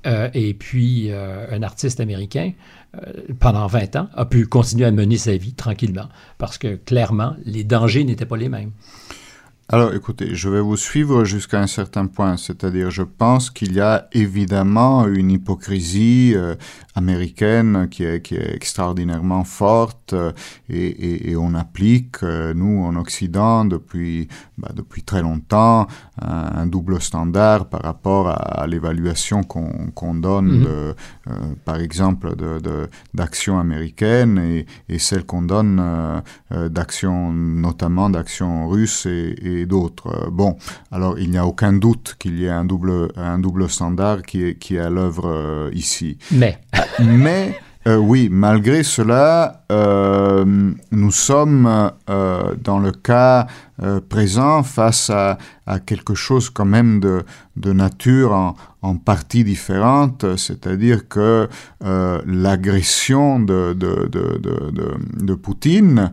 Euh, 0.07 0.29
et 0.35 0.55
puis, 0.55 1.11
euh, 1.11 1.47
un 1.51 1.63
artiste 1.63 2.01
américain, 2.01 2.53
euh, 2.95 3.13
pendant 3.41 3.67
20 3.67 3.97
ans, 3.97 4.09
a 4.15 4.25
pu 4.25 4.47
continuer 4.47 4.85
à 4.85 4.91
mener 4.91 5.17
sa 5.17 5.37
vie 5.37 5.53
tranquillement, 5.53 6.09
parce 6.39 6.59
que 6.59 6.77
clairement, 6.77 7.35
les 7.45 7.65
dangers 7.65 8.05
n'étaient 8.05 8.27
pas 8.27 8.37
les 8.37 8.49
mêmes. 8.49 8.71
Alors 9.69 9.95
écoutez, 9.95 10.37
je 10.37 10.49
vais 10.49 10.61
vous 10.61 10.77
suivre 10.77 11.25
jusqu'à 11.25 11.61
un 11.61 11.67
certain 11.67 12.07
point, 12.07 12.37
c'est-à-dire 12.37 12.89
je 12.93 13.03
pense 13.03 13.51
qu'il 13.51 13.73
y 13.73 13.81
a 13.81 14.07
évidemment 14.13 15.09
une 15.09 15.33
hypocrisie 15.33 16.35
euh, 16.37 16.55
américaine 16.95 17.89
qui 17.91 18.05
est, 18.05 18.23
qui 18.23 18.37
est, 18.37 18.55
extraordinairement 18.55 19.43
forte 19.43 20.13
euh, 20.13 20.31
et, 20.69 20.87
et, 20.87 21.31
et, 21.33 21.37
on 21.37 21.53
applique, 21.55 22.23
euh, 22.23 22.55
nous 22.55 22.85
en 22.85 22.95
Occident, 22.95 23.65
depuis, 23.65 24.29
bah, 24.57 24.71
depuis 24.73 25.03
très 25.03 25.21
longtemps, 25.21 25.89
un, 26.23 26.67
double 26.67 27.03
standard 27.03 27.69
par 27.69 27.83
rapport 27.83 28.29
à, 28.29 28.69
l'évaluation 28.69 29.43
qu'on 29.43 30.15
donne, 30.15 30.61
mm-hmm. 30.61 30.65
de, 30.65 30.95
par 31.65 31.81
exemple, 31.81 32.35
d'actions 33.15 33.57
de, 33.57 33.61
américaines 33.61 34.39
et, 34.39 34.67
et 34.89 34.99
celle 34.99 35.25
qu'on 35.25 35.43
donne 35.43 35.83
d'actions, 36.51 37.33
notamment 37.33 38.11
d'actions 38.11 38.69
russes 38.69 39.07
et 39.07 39.56
d'autres. 39.65 40.09
Euh, 40.09 40.31
bon, 40.31 40.57
alors 40.93 41.19
il 41.19 41.31
n'y 41.31 41.39
a 41.39 41.47
aucun 41.47 41.73
doute 41.73 42.17
qu'il 42.19 42.39
y 42.39 42.45
ait 42.45 42.51
un 42.51 42.65
double, 42.65 43.09
un 43.17 43.39
double 43.39 43.71
standard 43.71 44.23
qui 44.23 44.45
est, 44.45 44.59
qui 44.59 44.77
est 44.77 44.81
à 44.81 44.91
l'œuvre 44.91 45.31
euh, 45.31 45.71
ici. 45.73 46.19
Mais. 46.33 46.59
Mais. 47.01 47.59
Euh, 47.87 47.99
oui, 47.99 48.29
malgré 48.33 48.83
cela, 48.83 49.63
nous 49.71 51.11
sommes 51.13 51.93
dans 52.09 52.79
le 52.81 52.91
cas 52.91 53.47
présent 54.09 54.65
face 54.65 55.09
à, 55.09 55.39
à, 55.67 55.79
quelque 55.79 56.17
chose 56.17 56.51
quand 56.51 56.65
même 56.65 56.99
de, 56.99 57.23
de 57.55 57.73
nature 57.73 58.33
en, 58.33 58.57
en 58.83 58.97
partie 58.97 59.45
différente, 59.45 60.37
c'est-à-dire 60.37 61.07
que 61.07 61.49
l'agression 61.81 63.39
de, 63.39 63.73
de, 63.73 64.09
de, 64.11 64.41
de, 65.23 65.35
Poutine 65.35 66.11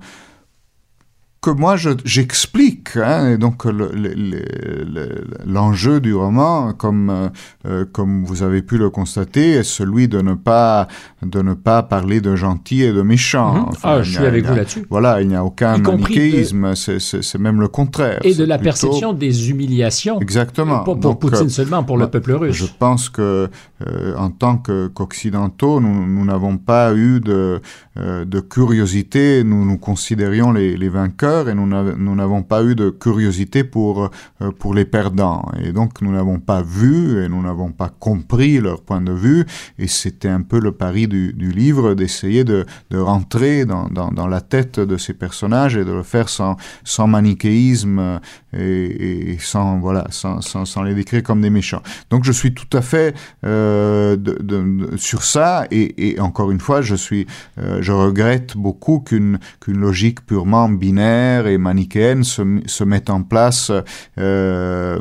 que 1.43 1.49
moi 1.49 1.75
j'explique. 2.05 2.95
Hein, 2.95 3.37
donc 3.37 3.65
l'enjeu 5.45 5.99
du 5.99 6.15
roman, 6.15 6.73
comme 6.73 7.09
euh, 7.09 7.29
euh, 7.67 7.85
comme 7.91 8.23
vous 8.23 8.43
avez 8.43 8.61
pu 8.61 8.77
le 8.77 8.89
constater, 8.89 9.51
est 9.51 9.63
celui 9.63 10.07
de 10.07 10.21
ne 10.21 10.33
pas 10.35 10.87
de 11.21 11.41
ne 11.41 11.53
pas 11.53 11.83
parler 11.83 12.21
de 12.21 12.35
gentil 12.35 12.83
et 12.83 12.93
de 12.93 13.01
méchant. 13.01 13.53
Mhm. 13.53 13.65
ah, 13.83 14.01
je 14.01 14.11
suis 14.13 14.25
avec 14.25 14.45
vous 14.45 14.55
là-dessus. 14.55 14.85
Voilà, 14.89 15.21
il 15.21 15.27
n'y 15.27 15.35
a 15.35 15.43
aucun 15.43 15.77
manichéisme, 15.77 16.73
c'est 16.75 17.39
même 17.39 17.59
le 17.59 17.67
contraire. 17.67 18.19
Et 18.23 18.33
de 18.33 18.45
la 18.45 18.57
perception 18.57 19.11
des 19.11 19.49
humiliations. 19.49 20.19
Exactement. 20.21 20.83
Pas 20.83 20.95
pour 20.95 21.19
Poutine 21.19 21.47
euh, 21.47 21.49
seulement, 21.49 21.83
pour 21.83 21.97
le 21.97 22.07
peuple 22.07 22.31
russe. 22.33 22.55
Je 22.55 22.65
pense 22.79 23.09
que 23.09 23.49
en 24.17 24.29
tant 24.29 24.57
qu'occidentaux, 24.57 25.79
nous 25.79 26.25
n'avons 26.25 26.57
pas 26.57 26.93
eu 26.95 27.19
de 27.19 27.61
de 27.95 28.39
curiosité. 28.39 29.43
Nous 29.43 29.65
nous 29.65 29.77
considérions 29.77 30.51
les, 30.51 30.89
vainqueurs 30.89 31.49
et 31.49 31.55
nous 31.55 32.15
n'avons 32.15 32.43
pas 32.43 32.63
eu 32.63 32.75
de 32.75 32.89
curiosité 32.89 33.63
pour, 33.63 34.09
euh, 34.41 34.51
pour 34.51 34.73
les 34.73 34.85
perdants. 34.85 35.49
Et 35.63 35.71
donc 35.71 36.01
nous 36.01 36.11
n'avons 36.11 36.39
pas 36.39 36.61
vu 36.61 37.23
et 37.23 37.29
nous 37.29 37.41
n'avons 37.41 37.71
pas 37.71 37.89
compris 37.89 38.59
leur 38.59 38.81
point 38.81 39.01
de 39.01 39.11
vue. 39.11 39.45
Et 39.77 39.87
c'était 39.87 40.29
un 40.29 40.41
peu 40.41 40.59
le 40.59 40.71
pari 40.71 41.07
du, 41.07 41.33
livre 41.53 41.93
d'essayer 41.93 42.43
de, 42.43 42.65
rentrer 42.93 43.65
dans, 43.65 44.27
la 44.27 44.41
tête 44.41 44.79
de 44.79 44.97
ces 44.97 45.13
personnages 45.13 45.75
et 45.77 45.85
de 45.85 45.91
le 45.91 46.03
faire 46.03 46.29
sans, 46.29 46.57
manichéisme 47.07 48.19
et, 48.57 49.37
sans, 49.39 49.79
voilà, 49.79 50.07
sans, 50.09 50.83
les 50.83 50.95
décrire 50.95 51.23
comme 51.23 51.41
des 51.41 51.49
méchants. 51.49 51.81
Donc 52.09 52.23
je 52.23 52.31
suis 52.31 52.53
tout 52.53 52.77
à 52.77 52.81
fait 52.81 53.15
euh, 53.45 53.72
de, 54.15 54.37
de, 54.41 54.97
sur 54.97 55.23
ça 55.23 55.65
et, 55.71 56.09
et, 56.09 56.19
encore 56.19 56.51
une 56.51 56.59
fois, 56.59 56.81
je, 56.81 56.95
suis, 56.95 57.27
euh, 57.57 57.79
je 57.81 57.91
regrette 57.91 58.55
beaucoup 58.57 58.99
qu'une 58.99 59.39
qu'une 59.59 59.79
logique 59.79 60.25
purement 60.25 60.69
binaire 60.69 61.47
et 61.47 61.57
manichéenne 61.57 62.23
se, 62.23 62.41
se 62.65 62.83
mettent 62.83 63.09
en 63.09 63.23
place 63.23 63.71
euh, 64.17 64.99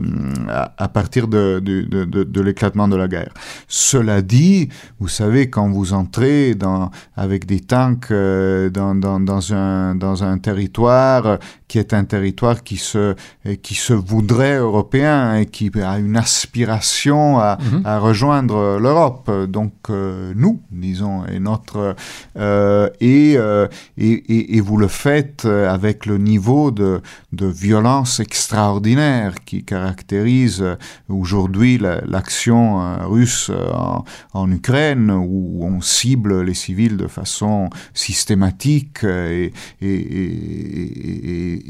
à, 0.49 0.89
partir 0.89 1.29
de, 1.29 1.61
de, 1.61 1.83
de, 1.83 2.25
de 2.25 2.41
l'éclatement 2.41 2.89
de 2.89 2.97
la 2.97 3.09
guerre. 3.09 3.33
Cela 3.69 4.23
dit, 4.23 4.69
vous 5.01 5.09
savez, 5.09 5.51
quand 5.51 5.69
vous 5.69 5.93
entrez 5.93 6.55
dans, 6.55 6.91
avec 7.17 7.47
des 7.47 7.61
tanks 7.61 8.11
euh, 8.11 8.71
dans, 8.71 8.95
dans, 8.95 9.21
dans, 9.21 9.53
un, 9.55 9.95
dans 9.95 10.25
un 10.25 10.39
territoire 10.39 11.39
qui 11.69 11.79
est 11.79 11.95
un 11.95 12.05
territoire 12.05 12.63
qui 12.63 12.77
se, 12.77 13.15
qui 13.63 13.75
se 13.75 13.95
voudrait 13.95 14.57
européen 14.57 15.37
et 15.37 15.47
qui 15.47 15.71
a 15.83 15.99
une 15.99 16.19
aspiration 16.19 17.39
à, 17.39 17.57
mhm. 17.59 17.83
à 17.87 17.99
rejoindre 17.99 18.57
l'Europe. 18.79 19.31
Donc 19.49 19.73
euh, 19.91 20.33
nous, 20.37 20.61
disons, 20.71 21.25
et 21.27 21.39
notre 21.39 21.95
euh, 22.39 22.89
et, 23.01 23.35
euh, 23.37 23.67
et, 23.99 24.57
et, 24.57 24.61
vous 24.61 24.77
le 24.77 24.89
faites 24.89 25.45
avec 25.45 26.07
le 26.07 26.19
niveau 26.19 26.71
de, 26.71 27.01
de 27.33 27.47
violence 27.47 28.21
extraordinaire 28.21 29.35
qui 29.45 29.65
caractérise 29.65 30.65
aujourd'hui 31.09 31.79
l'action 31.79 33.09
russe 33.09 33.51
en, 33.51 34.05
en, 34.33 34.51
Ukraine, 34.51 35.11
où 35.11 35.61
on 35.63 35.81
cible 35.81 36.43
les 36.43 36.55
civils 36.55 36.97
de 36.97 37.07
façon 37.07 37.71
systématique 37.95 39.05
et, 39.05 39.53
et 39.81 40.63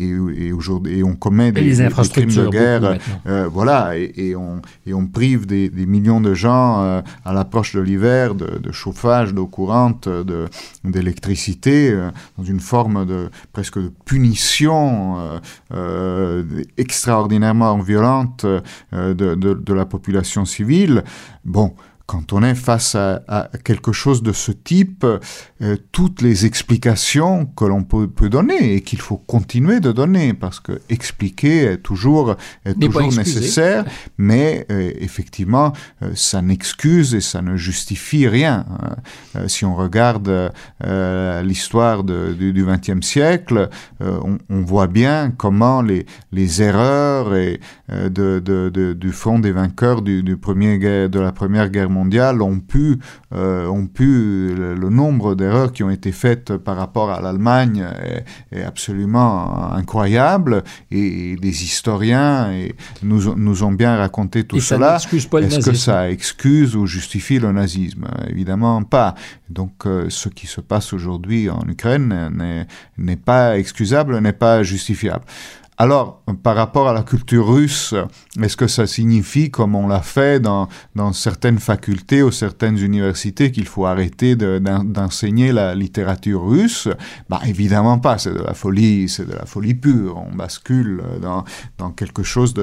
et, 0.02 0.52
aujourd'hui, 0.52 1.02
on 1.02 1.14
commet 1.14 1.52
des, 1.52 1.72
crimes 2.10 2.34
de 2.34 2.48
guerre, 2.48 2.98
euh, 3.26 3.48
voilà, 3.48 3.92
et, 3.96 4.34
on, 4.36 4.60
et 4.86 4.94
on 4.94 5.06
prive 5.06 5.46
des, 5.46 5.70
millions 5.86 6.20
de 6.20 6.34
gens 6.34 6.71
euh, 6.80 7.02
à 7.24 7.32
l'approche 7.32 7.74
de 7.74 7.80
l'hiver 7.80 8.34
de, 8.34 8.72
chauffage, 8.72 9.34
d'eau 9.34 9.46
courante, 9.46 10.08
de, 10.08 10.48
d'électricité, 10.84 11.90
euh, 11.90 12.10
dans 12.38 12.44
une 12.44 12.60
forme 12.60 13.04
de 13.06 13.30
presque 13.52 13.78
de 13.78 13.92
punition 14.04 15.40
extraordinairement 16.76 17.78
violente 17.78 18.46
de, 18.92 19.12
de, 19.12 19.72
la 19.74 19.84
population 19.86 20.44
civile. 20.44 21.04
Bon, 21.44 21.74
quand 22.12 22.34
on 22.34 22.42
est 22.42 22.54
face 22.54 22.94
à, 22.94 23.48
quelque 23.64 23.90
chose 23.90 24.22
de 24.22 24.32
ce 24.32 24.52
type, 24.52 25.06
euh, 25.06 25.76
toutes 25.92 26.20
les 26.20 26.44
explications 26.44 27.46
que 27.46 27.64
l'on 27.64 27.84
peut, 27.84 28.28
donner 28.28 28.74
et 28.74 28.82
qu'il 28.82 29.00
faut 29.00 29.16
continuer 29.16 29.80
de 29.80 29.92
donner, 29.92 30.34
parce 30.34 30.60
que 30.60 30.72
expliquer 30.90 31.64
est 31.64 31.78
toujours, 31.78 32.36
est 32.66 32.78
toujours 32.78 33.10
nécessaire, 33.14 33.86
mais 34.18 34.66
euh, 34.70 34.92
effectivement, 35.00 35.72
euh, 36.02 36.10
ça 36.14 36.42
n'excuse 36.42 37.14
et 37.14 37.22
ça 37.22 37.40
ne 37.40 37.56
justifie 37.56 38.28
rien. 38.28 38.66
Hein. 39.34 39.48
si 39.48 39.64
on 39.64 39.74
regarde 39.74 40.52
l'histoire 41.42 42.04
du 42.04 42.64
XXe 42.66 43.06
siècle, 43.06 43.70
on, 44.00 44.60
voit 44.62 44.86
bien 44.86 45.32
comment 45.34 45.80
les, 45.80 46.04
les 46.30 46.60
erreurs 46.60 47.34
et, 47.34 47.58
de, 47.88 48.92
du 48.92 49.12
front 49.12 49.38
des 49.38 49.52
vainqueurs 49.52 50.02
du, 50.02 50.22
du 50.22 50.36
premier, 50.36 50.78
de 50.78 51.18
la 51.18 51.32
Première 51.32 51.70
Guerre 51.70 51.88
mondiale 51.88 52.01
ont 52.40 52.60
pu, 52.60 52.98
euh, 53.34 53.66
ont 53.66 53.86
pu 53.86 54.54
le, 54.54 54.88
nombre 54.90 55.34
d'erreurs 55.34 55.72
qui 55.72 55.82
ont 55.82 55.90
été 55.90 56.12
faites 56.12 56.56
par 56.56 56.76
rapport 56.76 57.10
à 57.10 57.20
l'Allemagne 57.20 57.86
est, 58.52 58.62
absolument 58.62 59.72
incroyable 59.72 60.62
et, 60.90 61.36
des 61.36 61.64
historiens 61.64 62.52
et 62.52 62.74
nous, 63.02 63.34
nous 63.34 63.62
ont 63.62 63.72
bien 63.72 63.96
raconté 63.96 64.44
tout 64.44 64.60
cela. 64.60 64.96
Est-ce 64.96 65.70
que 65.70 65.76
ça 65.76 66.10
excuse 66.10 66.76
ou 66.76 66.86
justifie 66.86 67.38
le 67.38 67.52
nazisme? 67.52 68.06
Évidemment 68.28 68.82
pas. 68.82 69.14
Donc 69.48 69.86
euh, 69.86 70.06
ce 70.08 70.28
qui 70.28 70.46
se 70.46 70.60
passe 70.60 70.92
aujourd'hui 70.92 71.50
en 71.50 71.62
Ukraine 71.68 72.66
n'est 72.98 73.16
pas 73.16 73.58
excusable, 73.58 74.18
n'est 74.18 74.32
pas 74.32 74.62
justifiable. 74.62 75.24
Alors, 75.82 76.22
par 76.44 76.54
rapport 76.54 76.88
à 76.88 76.92
la 76.92 77.02
culture 77.02 77.44
russe, 77.52 77.92
est-ce 78.40 78.56
que 78.56 78.68
ça 78.68 78.86
signifie, 78.86 79.50
comme 79.50 79.74
on 79.74 79.88
l'a 79.88 80.00
fait 80.00 80.38
dans, 80.38 80.68
dans 80.94 81.12
certaines 81.12 81.58
facultés 81.58 82.22
ou 82.22 82.30
certaines 82.30 82.78
universités, 82.78 83.50
qu'il 83.50 83.66
faut 83.66 83.84
arrêter 83.84 84.36
d'enseigner 84.36 85.50
la 85.50 85.74
littérature 85.74 86.46
russe? 86.46 86.86
Bah 87.28 87.40
évidemment 87.48 87.98
pas, 87.98 88.16
c'est 88.18 88.32
de 88.32 88.44
la 88.44 88.54
folie, 88.54 89.08
c'est 89.08 89.26
de 89.26 89.32
la 89.32 89.44
folie 89.44 89.74
pure. 89.74 90.22
On 90.32 90.36
bascule 90.36 91.02
dans, 91.20 91.42
dans 91.78 91.90
quelque 91.90 92.22
chose 92.22 92.54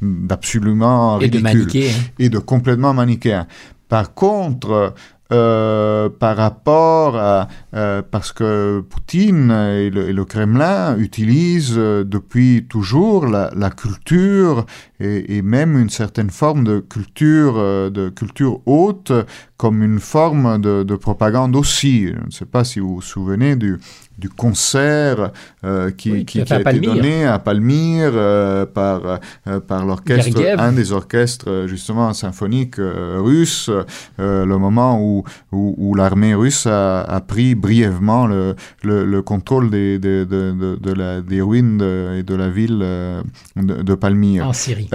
d'absolument 0.00 1.16
ridicule. 1.16 1.68
Et 1.74 1.82
de 1.82 1.88
hein. 1.88 1.92
Et 2.20 2.28
de 2.28 2.38
complètement 2.38 2.94
manichéen. 2.94 3.48
Par 3.88 4.14
contre, 4.14 4.94
euh, 5.30 6.08
par 6.08 6.38
rapport 6.38 7.16
à 7.16 7.48
euh, 7.74 8.00
parce 8.00 8.32
que 8.32 8.80
Poutine 8.80 9.50
et 9.50 9.90
le, 9.90 10.24
Kremlin 10.24 10.96
utilisent 10.96 11.74
euh, 11.76 12.02
depuis 12.02 12.64
toujours 12.66 13.26
la, 13.26 13.50
culture 13.68 14.64
et, 15.00 15.42
même 15.42 15.76
une 15.76 15.90
certaine 15.90 16.30
forme 16.30 16.64
de 16.64 16.80
culture 16.80 17.56
de 17.90 18.08
culture 18.08 18.60
haute 18.64 19.12
comme 19.58 19.82
une 19.82 20.00
forme 20.00 20.62
de 20.62 20.96
propagande 20.96 21.54
aussi. 21.56 22.06
Je 22.06 22.26
ne 22.26 22.30
sais 22.30 22.46
pas 22.46 22.64
si 22.64 22.80
vous 22.80 22.94
vous 22.94 23.02
souvenez 23.02 23.54
du 23.54 23.78
du 24.18 24.28
concert 24.28 25.30
euh, 25.64 25.90
qui, 25.92 26.24
qui, 26.24 26.42
qui, 26.42 26.52
a 26.52 26.60
été 26.60 26.80
donné 26.80 27.24
à 27.24 27.38
Palmyre 27.38 28.10
euh, 28.14 28.66
par, 28.66 29.20
euh, 29.46 29.60
par 29.60 29.86
l'orchestre, 29.86 30.40
un 30.58 30.72
des 30.72 30.92
orchestres 30.92 31.66
justement 31.66 32.12
symphoniques 32.12 32.76
russes, 32.78 33.70
le 34.18 34.56
moment 34.56 35.00
où, 35.00 35.22
où, 35.52 35.74
où 35.78 35.94
l'armée 35.94 36.34
russe 36.34 36.66
a, 36.66 37.02
a, 37.02 37.20
pris 37.20 37.54
brièvement 37.54 38.26
le, 38.26 38.56
le, 38.82 39.04
le 39.04 39.22
contrôle 39.22 39.70
des, 39.70 39.98
de, 39.98 40.24
de, 40.24 40.76
de, 40.80 40.92
la, 40.92 41.20
des 41.20 41.40
ruines 41.40 41.80
et 42.16 42.22
de 42.22 42.34
la 42.34 42.48
ville 42.48 42.78
de, 42.78 43.82
de 43.82 43.94
Palmyre. 43.94 44.48
En 44.48 44.52
Syrie. 44.52 44.88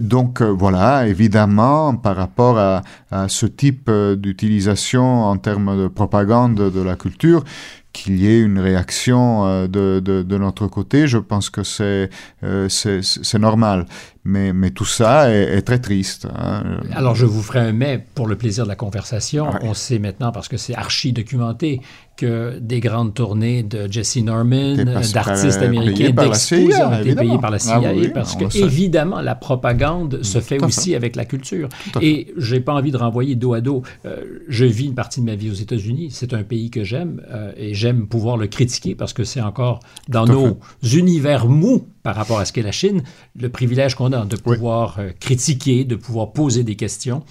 donc 0.00 0.40
voilà, 0.40 1.06
évidemment, 1.06 1.94
par 1.96 2.16
rapport 2.16 2.58
à, 2.58 2.82
à 3.10 3.28
ce 3.28 3.44
type 3.46 3.90
d'utilisation 4.16 5.24
en 5.24 5.36
termes 5.36 5.76
de 5.82 5.88
propagande 5.88 6.54
de 6.54 6.80
la 6.80 6.96
culture, 6.96 7.44
qu'il 7.92 8.16
y 8.20 8.28
ait 8.28 8.40
une 8.40 8.58
réaction 8.58 9.46
euh, 9.46 9.66
de, 9.66 10.00
de, 10.00 10.38
notre 10.38 10.66
côté, 10.66 11.08
je 11.08 11.18
pense 11.18 11.50
que 11.50 11.62
c'est 11.62 12.10
euh, 12.44 12.68
c'est 12.68 13.38
normal. 13.38 13.86
Mais, 14.24 14.52
mais 14.52 14.70
tout 14.70 14.84
ça 14.84 15.30
est, 15.30 15.56
est 15.56 15.62
très 15.62 15.78
triste. 15.78 16.26
Hein. 16.36 16.80
Alors, 16.92 17.14
je 17.14 17.24
vous 17.24 17.42
ferai 17.42 17.60
un 17.60 17.72
mais 17.72 18.04
pour 18.14 18.26
le 18.26 18.36
plaisir 18.36 18.64
de 18.64 18.68
la 18.68 18.76
conversation. 18.76 19.46
On 19.62 19.74
sait 19.74 19.98
maintenant, 19.98 20.32
parce 20.32 20.48
que 20.48 20.56
c'est 20.56 20.74
archi 20.74 21.12
documenté, 21.12 21.80
que 22.20 22.58
des 22.58 22.80
grandes 22.80 23.14
tournées 23.14 23.62
de 23.62 23.90
Jesse 23.90 24.18
Norman, 24.18 24.76
d'artistes 25.14 25.62
américains, 25.62 26.10
d'expos 26.10 26.74
ont 26.78 27.00
été 27.00 27.14
payées 27.14 27.38
par 27.38 27.50
la 27.50 27.58
CIA, 27.58 27.80
ah 27.82 28.08
parce 28.12 28.36
que, 28.36 28.58
évidemment, 28.58 29.22
la 29.22 29.34
propagande 29.34 30.22
se 30.22 30.40
fait 30.40 30.62
aussi 30.62 30.94
avec 30.94 31.16
la 31.16 31.24
culture. 31.24 31.70
Et 32.02 32.34
j'ai 32.36 32.60
pas 32.60 32.74
envie 32.74 32.90
de 32.90 32.98
renvoyer 32.98 33.36
dos 33.36 33.54
à 33.54 33.62
dos. 33.62 33.82
Euh, 34.04 34.40
je 34.48 34.66
vis 34.66 34.86
une 34.86 34.94
partie 34.94 35.20
de 35.20 35.26
ma 35.26 35.34
vie 35.34 35.50
aux 35.50 35.54
États-Unis. 35.54 36.08
C'est 36.10 36.34
un 36.34 36.42
pays 36.42 36.70
que 36.70 36.84
j'aime 36.84 37.22
euh, 37.30 37.52
et 37.56 37.72
j'aime 37.72 38.06
pouvoir 38.06 38.36
le 38.36 38.48
critiquer 38.48 38.94
parce 38.94 39.14
que 39.14 39.24
c'est 39.24 39.40
encore 39.40 39.80
dans 40.08 40.26
nos 40.26 40.58
univers 40.82 41.46
mous 41.46 41.86
par 42.02 42.14
rapport 42.14 42.38
à 42.38 42.44
ce 42.44 42.52
qu'est 42.52 42.62
la 42.62 42.72
Chine, 42.72 43.02
le 43.38 43.48
privilège 43.48 43.94
qu'on 43.94 44.12
a 44.12 44.18
de 44.24 44.36
pouvoir 44.36 44.98
euh, 44.98 45.10
critiquer, 45.18 45.84
de 45.84 45.96
pouvoir 45.96 46.32
poser 46.32 46.64
des 46.64 46.76
questions. 46.76 47.22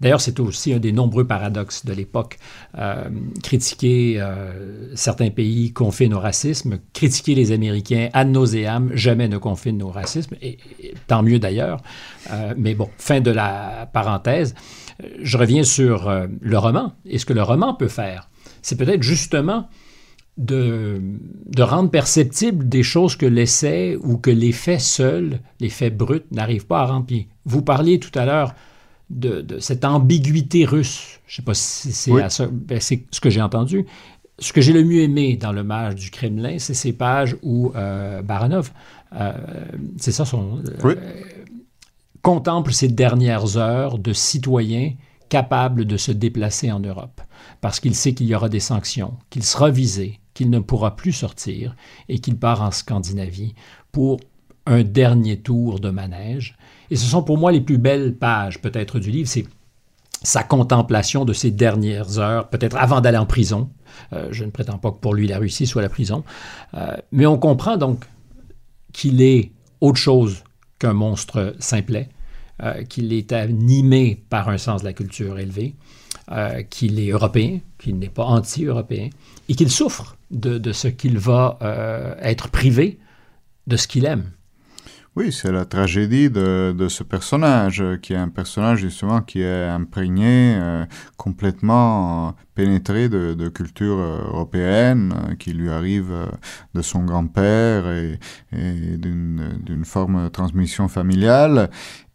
D'ailleurs, 0.00 0.20
c'est 0.20 0.38
aussi 0.38 0.72
un 0.72 0.78
des 0.78 0.92
nombreux 0.92 1.26
paradoxes 1.26 1.84
de 1.84 1.92
l'époque. 1.92 2.38
Euh, 2.78 3.08
critiquer 3.42 4.20
euh, 4.20 4.94
certains 4.94 5.30
pays 5.30 5.72
confine 5.72 6.14
au 6.14 6.20
racisme, 6.20 6.78
critiquer 6.92 7.34
les 7.34 7.50
Américains 7.50 8.08
ad 8.12 8.28
nauseam 8.28 8.90
jamais 8.94 9.28
ne 9.28 9.38
confine 9.38 9.82
au 9.82 9.90
racisme, 9.90 10.36
et, 10.40 10.58
tant 11.08 11.22
mieux 11.22 11.38
d'ailleurs. 11.38 11.80
mais 12.56 12.74
bon, 12.74 12.88
fin 12.98 13.20
de 13.20 13.30
la 13.30 13.88
parenthèse. 13.92 14.54
Je 15.20 15.36
reviens 15.36 15.64
sur 15.64 16.10
le 16.40 16.58
roman 16.58 16.92
et 17.04 17.18
ce 17.18 17.26
que 17.26 17.32
le 17.32 17.42
roman 17.42 17.74
peut 17.74 17.88
faire. 17.88 18.28
C'est 18.62 18.76
peut-être 18.76 19.02
justement 19.02 19.68
de, 20.38 21.02
de, 21.46 21.62
rendre 21.62 21.90
perceptible 21.90 22.68
des 22.68 22.84
choses 22.84 23.16
que 23.16 23.26
l'essai 23.26 23.98
ou 24.00 24.16
que 24.16 24.30
les 24.30 24.52
faits 24.52 24.80
seuls, 24.80 25.40
les 25.60 25.68
faits 25.68 25.96
bruts, 25.96 26.22
n'arrivent 26.30 26.66
pas 26.66 26.80
à 26.80 26.86
remplir. 26.86 27.24
Vous 27.44 27.62
parliez 27.62 27.98
tout 27.98 28.16
à 28.16 28.24
l'heure 28.24 28.54
de, 29.10 29.40
de, 29.40 29.58
cette 29.58 29.84
ambiguïté 29.84 30.64
russe. 30.64 31.18
Je 31.26 31.34
ne 31.34 31.36
sais 31.36 31.42
pas 31.42 31.54
si 31.54 31.92
c'est 31.92 32.12
ben, 32.12 32.80
c'est 32.80 33.04
ce 33.10 33.20
que 33.20 33.30
j'ai 33.30 33.42
entendu. 33.42 33.84
Ce 34.38 34.52
que 34.52 34.60
j'ai 34.60 34.72
le 34.72 34.84
mieux 34.84 35.02
aimé 35.02 35.36
dans 35.36 35.50
le 35.50 35.64
mage 35.64 35.96
du 35.96 36.10
Kremlin, 36.10 36.58
c'est 36.58 36.74
ces 36.74 36.92
pages 36.92 37.36
où 37.42 37.72
euh, 37.74 38.22
Baranov, 38.22 38.70
euh, 39.14 39.32
c'est 39.96 40.12
ça 40.12 40.24
son... 40.24 40.62
Euh, 40.84 40.94
contemple 42.22 42.72
ces 42.72 42.88
dernières 42.88 43.56
heures 43.56 43.98
de 43.98 44.12
citoyens 44.12 44.92
capables 45.28 45.84
de 45.84 45.96
se 45.96 46.12
déplacer 46.12 46.70
en 46.70 46.80
Europe, 46.80 47.20
parce 47.60 47.80
qu'il 47.80 47.94
sait 47.94 48.14
qu'il 48.14 48.26
y 48.26 48.34
aura 48.34 48.48
des 48.48 48.60
sanctions, 48.60 49.14
qu'il 49.30 49.44
sera 49.44 49.70
visé, 49.70 50.20
qu'il 50.38 50.50
ne 50.50 50.60
pourra 50.60 50.94
plus 50.94 51.12
sortir 51.12 51.74
et 52.08 52.20
qu'il 52.20 52.38
part 52.38 52.62
en 52.62 52.70
Scandinavie 52.70 53.56
pour 53.90 54.20
un 54.66 54.84
dernier 54.84 55.40
tour 55.40 55.80
de 55.80 55.90
manège. 55.90 56.56
Et 56.92 56.96
ce 56.96 57.06
sont 57.06 57.24
pour 57.24 57.38
moi 57.38 57.50
les 57.50 57.60
plus 57.60 57.76
belles 57.76 58.16
pages 58.16 58.62
peut-être 58.62 59.00
du 59.00 59.10
livre, 59.10 59.28
c'est 59.28 59.46
sa 60.22 60.44
contemplation 60.44 61.24
de 61.24 61.32
ces 61.32 61.50
dernières 61.50 62.20
heures, 62.20 62.50
peut-être 62.50 62.76
avant 62.76 63.00
d'aller 63.00 63.18
en 63.18 63.26
prison. 63.26 63.70
Euh, 64.12 64.28
je 64.30 64.44
ne 64.44 64.50
prétends 64.50 64.78
pas 64.78 64.92
que 64.92 64.98
pour 64.98 65.12
lui 65.12 65.26
la 65.26 65.38
Russie 65.38 65.66
soit 65.66 65.82
la 65.82 65.88
prison. 65.88 66.22
Euh, 66.74 66.96
mais 67.10 67.26
on 67.26 67.36
comprend 67.36 67.76
donc 67.76 68.04
qu'il 68.92 69.20
est 69.20 69.50
autre 69.80 69.98
chose 69.98 70.44
qu'un 70.78 70.92
monstre 70.92 71.56
simplet, 71.58 72.10
euh, 72.62 72.84
qu'il 72.84 73.12
est 73.12 73.32
animé 73.32 74.22
par 74.30 74.48
un 74.50 74.58
sens 74.58 74.82
de 74.82 74.86
la 74.86 74.92
culture 74.92 75.40
élevé, 75.40 75.74
euh, 76.30 76.62
qu'il 76.62 77.00
est 77.00 77.10
européen, 77.10 77.60
qu'il 77.78 77.98
n'est 77.98 78.08
pas 78.08 78.24
anti-européen, 78.24 79.08
et 79.48 79.54
qu'il 79.54 79.70
souffre 79.70 80.16
de, 80.30 80.72
ce 80.72 80.88
qu'il 80.88 81.18
va 81.18 81.58
euh, 81.62 82.14
être 82.20 82.48
privé 82.48 82.98
de 83.66 83.76
ce 83.76 83.88
qu'il 83.88 84.04
aime. 84.04 84.30
Oui, 85.16 85.32
c'est 85.32 85.50
la 85.50 85.64
tragédie 85.64 86.30
de, 86.30 86.86
ce 86.88 87.02
personnage, 87.02 87.82
qui 88.02 88.12
est 88.12 88.16
un 88.16 88.28
personnage 88.28 88.78
justement 88.80 89.20
qui 89.20 89.40
est 89.40 89.64
imprégné, 89.64 90.56
complètement 91.16 92.36
pénétré 92.54 93.08
de, 93.08 93.48
culture 93.48 93.96
européenne, 93.96 95.34
qui 95.40 95.54
lui 95.54 95.70
arrive 95.70 96.14
de 96.74 96.82
son 96.82 97.04
grand-père 97.04 97.90
et 97.90 98.18
d'une 98.52 99.84
forme 99.84 100.22
de 100.22 100.28
transmission 100.28 100.86
familiale, 100.86 101.68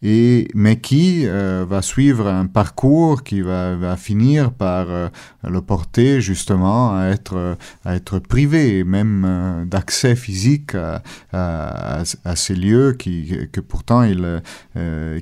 et, 0.03 0.49
mais 0.53 0.79
qui 0.79 1.23
euh, 1.25 1.65
va 1.67 1.81
suivre 1.81 2.27
un 2.27 2.45
parcours 2.45 3.23
qui 3.23 3.41
va, 3.41 3.75
va 3.75 3.95
finir 3.95 4.51
par 4.51 4.89
euh, 4.89 5.07
le 5.43 5.61
porter 5.61 6.19
justement 6.19 6.93
à 6.95 7.05
être, 7.05 7.57
à 7.85 7.95
être 7.95 8.19
privé, 8.19 8.83
même 8.83 9.23
euh, 9.25 9.65
d'accès 9.65 10.17
physique 10.17 10.75
à, 10.75 11.01
à, 11.31 12.03
à, 12.25 12.35
ces 12.35 12.55
lieux 12.55 12.93
qui, 12.99 13.47
que 13.51 13.61
pourtant 13.61 14.03
il, 14.03 14.41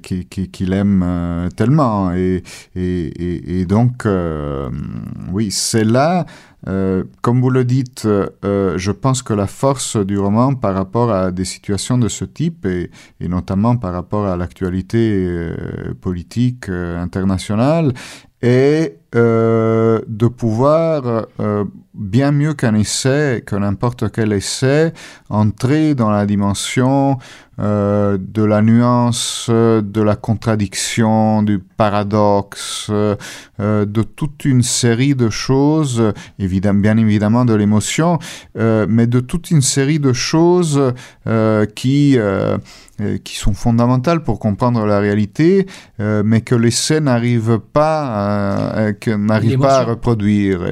qu'il 0.02 0.28
qui, 0.28 0.74
aime 0.74 1.50
tellement. 1.56 2.14
Et, 2.14 2.42
et, 2.76 3.62
et 3.62 3.66
donc, 3.66 4.08
oui, 5.32 5.52
c'est 5.52 5.84
là 5.84 6.26
euh, 6.68 7.03
comme 7.22 7.41
vous 7.41 7.49
le 7.49 7.66
dites, 7.66 8.05
euh, 8.05 8.78
je 8.78 8.91
pense 8.91 9.24
que 9.24 9.34
la 9.34 9.47
force 9.47 9.97
du 9.97 10.20
roman 10.20 10.53
par 10.53 10.76
rapport 10.76 11.12
à 11.12 11.32
des 11.32 11.45
situations 11.45 11.97
de 11.97 12.07
ce 12.07 12.26
type, 12.26 12.66
et, 12.66 12.91
et 13.20 13.28
notamment 13.28 13.78
par 13.78 13.93
rapport 13.93 14.26
à 14.26 14.38
l'actualité 14.38 15.26
euh, 15.28 15.93
politique 15.99 16.70
internationale, 16.70 17.93
est 18.42 18.98
de 19.14 20.28
pouvoir 20.28 21.28
bien 21.94 22.32
mieux 22.32 22.54
qu'un 22.54 22.76
essai, 22.76 23.44
que 23.46 23.56
n'importe 23.56 24.12
quel 24.12 24.32
essai, 24.34 24.94
entrer 25.30 25.96
dans 25.96 26.10
la 26.10 26.26
dimension 26.26 27.18
euh, 27.60 28.18
de 28.20 28.44
la 28.44 28.62
nuance, 28.62 29.50
de 29.50 30.02
la 30.02 30.16
contradiction, 30.16 31.44
du 31.44 31.60
paradoxe, 31.60 32.88
euh, 32.89 33.16
de 33.60 34.02
toute 34.02 34.46
une 34.46 34.64
série 34.64 35.14
de 35.14 35.30
choses, 35.30 36.02
bien 36.39 36.98
évidemment 36.98 37.46
de 37.46 37.54
l'émotion, 37.54 38.18
euh, 38.58 38.86
mais 38.89 39.06
de 39.06 39.20
toute 39.20 39.52
une 39.52 39.62
série 39.62 40.00
de 40.00 40.14
choses 40.14 40.94
qui 41.76 42.18
qui 43.24 43.36
sont 43.36 43.54
fondamentales 43.54 44.24
pour 44.24 44.39
comprendre 44.39 44.86
la 44.86 44.99
réalité, 44.99 45.66
mais 45.99 46.41
que 46.41 46.56
l'essai 46.56 46.99
n'arrive 46.99 47.60
pas, 47.60 48.93
que 48.99 49.12
n'arrive 49.12 49.60
pas 49.60 49.80
à 49.80 49.84
reproduire. 49.84 50.64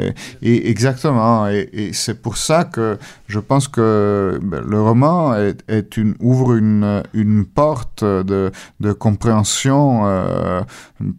et 0.41 0.69
exactement 0.69 1.47
et, 1.47 1.91
c'est 1.93 2.21
pour 2.21 2.37
ça 2.37 2.63
que 2.63 2.97
je 3.27 3.39
pense 3.39 3.67
que 3.67 4.39
ben, 4.41 4.63
le 4.65 4.81
roman 4.81 5.35
est, 5.35 5.97
une, 5.97 6.15
ouvre 6.19 6.55
une, 6.55 7.03
une 7.13 7.45
porte 7.45 8.03
de, 8.03 8.51
de 8.79 8.93
compréhension 8.93 10.01
euh, 10.05 10.61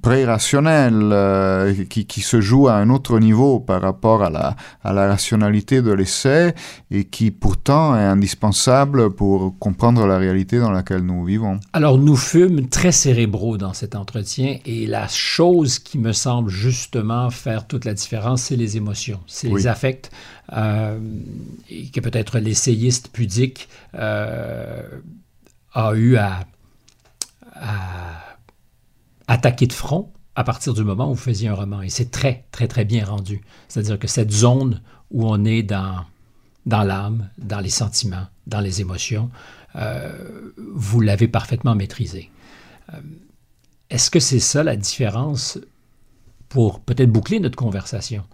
pré-rationnelle 0.02 1.10
euh, 1.12 1.74
qui, 1.88 2.06
qui, 2.06 2.20
se 2.20 2.40
joue 2.40 2.68
à 2.68 2.74
un 2.74 2.90
autre 2.90 3.18
niveau 3.18 3.60
par 3.60 3.80
rapport 3.82 4.22
à 4.22 4.30
la, 4.30 4.56
à 4.82 4.92
la 4.92 5.08
rationalité 5.08 5.82
de 5.82 5.92
l'essai 5.92 6.54
et 6.90 7.04
qui 7.04 7.30
pourtant 7.30 7.96
est 7.96 8.04
indispensable 8.04 9.10
pour 9.10 9.58
comprendre 9.58 10.06
la 10.06 10.18
réalité 10.18 10.58
dans 10.58 10.70
laquelle 10.70 10.99
nous 11.00 11.24
vivons. 11.24 11.60
Alors 11.72 11.98
nous 11.98 12.16
fûmes 12.16 12.68
très 12.68 12.92
cérébraux 12.92 13.56
dans 13.56 13.72
cet 13.72 13.94
entretien 13.94 14.58
et 14.64 14.86
la 14.86 15.08
chose 15.08 15.78
qui 15.78 15.98
me 15.98 16.12
semble 16.12 16.50
justement 16.50 17.30
faire 17.30 17.66
toute 17.66 17.84
la 17.84 17.94
différence, 17.94 18.42
c'est 18.42 18.56
les 18.56 18.76
émotions, 18.76 19.20
c'est 19.26 19.48
les 19.48 19.66
affects, 19.66 20.10
euh, 20.52 20.98
et 21.68 21.88
que 21.88 22.00
peut-être 22.00 22.38
l'essayiste 22.38 23.10
pudique 23.12 23.68
euh, 23.94 24.82
a 25.74 25.94
eu 25.94 26.16
à, 26.16 26.40
attaquer 29.26 29.66
de 29.66 29.72
front 29.72 30.10
à 30.34 30.44
partir 30.44 30.74
du 30.74 30.82
moment 30.82 31.10
où 31.10 31.14
vous 31.14 31.20
faisiez 31.20 31.48
un 31.48 31.54
roman. 31.54 31.82
Et 31.82 31.90
c'est 31.90 32.10
très, 32.10 32.44
très, 32.50 32.66
très 32.68 32.84
bien 32.84 33.04
rendu. 33.04 33.42
C'est-à-dire 33.68 33.98
que 33.98 34.08
cette 34.08 34.30
zone 34.30 34.80
où 35.10 35.28
on 35.28 35.44
est 35.44 35.62
dans, 35.62 36.04
dans 36.66 36.82
l'âme, 36.82 37.28
dans 37.38 37.60
les 37.60 37.70
sentiments, 37.70 38.26
dans 38.46 38.60
les 38.60 38.80
émotions, 38.80 39.30
vous 39.74 41.00
l'avez 41.00 41.28
parfaitement 41.28 41.74
maîtrisé. 41.74 42.30
Est-ce 43.90 44.10
que 44.10 44.20
c'est 44.20 44.40
ça 44.40 44.62
la 44.62 44.76
différence 44.76 45.58
pour 46.48 46.80
peut-être 46.80 47.10
boucler 47.10 47.40
notre 47.40 47.56
conversation 47.56 48.24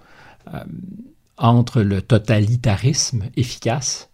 entre 1.38 1.82
le 1.82 2.02
totalitarisme 2.02 3.24
efficace 3.36 4.10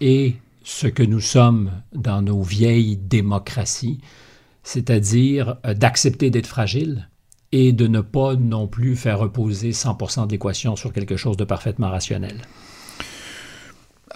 et 0.00 0.36
ce 0.64 0.86
que 0.86 1.02
nous 1.02 1.20
sommes 1.20 1.70
dans 1.92 2.22
nos 2.22 2.42
vieilles 2.42 2.96
démocraties, 2.96 4.00
c'est-à-dire 4.62 5.56
euh, 5.64 5.74
d'accepter 5.74 6.30
d'être 6.30 6.48
fragile 6.48 7.08
et 7.52 7.72
de 7.72 7.86
ne 7.86 8.00
pas 8.00 8.34
non 8.34 8.66
plus 8.66 8.96
faire 8.96 9.20
reposer 9.20 9.70
100% 9.70 10.26
d'équations 10.26 10.74
sur 10.74 10.92
quelque 10.92 11.16
chose 11.16 11.36
de 11.36 11.44
parfaitement 11.44 11.88
rationnel? 11.88 12.42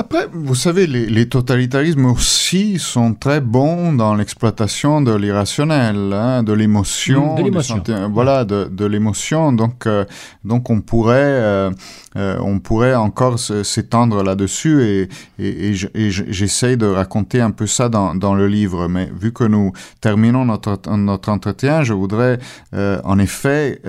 Après, 0.00 0.28
vous 0.32 0.54
savez, 0.54 0.86
les, 0.86 1.28
totalitarismes 1.28 2.06
aussi 2.06 2.78
sont 2.78 3.12
très 3.12 3.42
bons 3.42 3.92
dans 3.92 4.14
l'exploitation 4.14 5.02
de 5.02 5.14
l'irrationnel, 5.14 6.14
hein, 6.14 6.42
de 6.42 6.54
l'émotion, 6.54 7.34
de 7.34 7.42
l'émotion, 7.42 7.82
voilà, 8.10 8.46
de, 8.46 8.84
l'émotion. 8.86 9.52
Donc, 9.52 9.86
euh, 9.86 10.06
donc 10.42 10.70
on 10.70 10.80
pourrait, 10.80 11.18
euh, 11.20 11.70
euh, 12.16 12.38
on 12.40 12.60
pourrait 12.60 12.94
encore 12.94 13.38
s'étendre 13.38 14.22
là-dessus 14.22 14.82
et, 14.84 15.08
et, 15.38 15.74
et 15.92 16.10
j'essaye 16.10 16.78
de 16.78 16.86
raconter 16.86 17.42
un 17.42 17.50
peu 17.50 17.66
ça 17.66 17.90
dans, 17.90 18.14
dans 18.14 18.34
le 18.34 18.46
livre. 18.46 18.88
Mais 18.88 19.10
vu 19.20 19.34
que 19.34 19.44
nous 19.44 19.74
terminons 20.00 20.46
notre, 20.46 20.80
notre 20.96 21.28
entretien, 21.28 21.82
je 21.82 21.92
voudrais 21.92 22.38
en 22.72 23.18
effet 23.18 23.82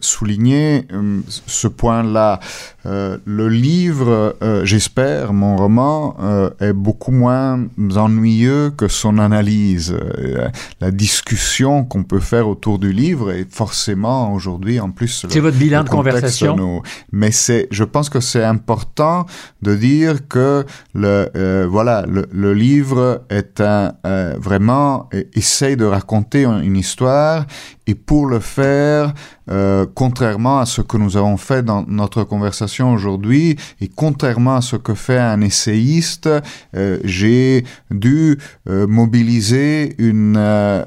souligner 0.00 0.88
ce 1.28 1.68
point-là. 1.68 2.40
le 2.84 3.48
livre, 3.48 4.34
j'espère 4.64 5.11
mon 5.30 5.56
roman 5.56 6.16
euh, 6.20 6.50
est 6.60 6.72
beaucoup 6.72 7.12
moins 7.12 7.66
ennuyeux 7.96 8.70
que 8.70 8.88
son 8.88 9.18
analyse. 9.18 9.94
Euh, 9.94 10.48
la 10.80 10.90
discussion 10.90 11.84
qu'on 11.84 12.04
peut 12.04 12.20
faire 12.20 12.48
autour 12.48 12.78
du 12.78 12.92
livre 12.92 13.32
est 13.32 13.52
forcément 13.52 14.32
aujourd'hui 14.32 14.80
en 14.80 14.90
plus. 14.90 15.26
C'est 15.28 15.40
votre 15.40 15.58
bilan 15.58 15.84
de 15.84 15.88
conversation. 15.88 16.82
Mais 17.12 17.30
c'est, 17.30 17.68
je 17.70 17.84
pense 17.84 18.08
que 18.08 18.20
c'est 18.20 18.44
important 18.44 19.26
de 19.62 19.74
dire 19.74 20.28
que 20.28 20.64
le 20.94 21.30
euh, 21.36 21.66
voilà 21.70 22.04
le, 22.06 22.26
le, 22.32 22.52
livre 22.54 23.22
est 23.30 23.60
un 23.60 23.92
vraiment 24.38 25.08
essaye 25.34 25.76
de 25.76 25.84
raconter 25.84 26.44
une 26.44 26.76
histoire 26.76 27.46
et 27.86 27.94
pour 27.94 28.26
le 28.26 28.38
faire, 28.38 29.12
euh, 29.50 29.86
contrairement 29.94 30.60
à 30.60 30.66
ce 30.66 30.82
que 30.82 30.96
nous 30.96 31.16
avons 31.16 31.36
fait 31.36 31.62
dans 31.62 31.84
notre 31.88 32.24
conversation 32.24 32.92
aujourd'hui, 32.92 33.56
et 33.80 33.88
contrairement 33.88 34.56
à 34.56 34.60
ce 34.60 34.76
que 34.76 34.94
fait 34.94 35.18
un 35.18 35.40
essayiste, 35.40 36.28
euh, 36.76 36.98
j'ai 37.04 37.64
dû 37.90 38.38
euh, 38.68 38.86
mobiliser 38.86 39.94
une 39.98 40.32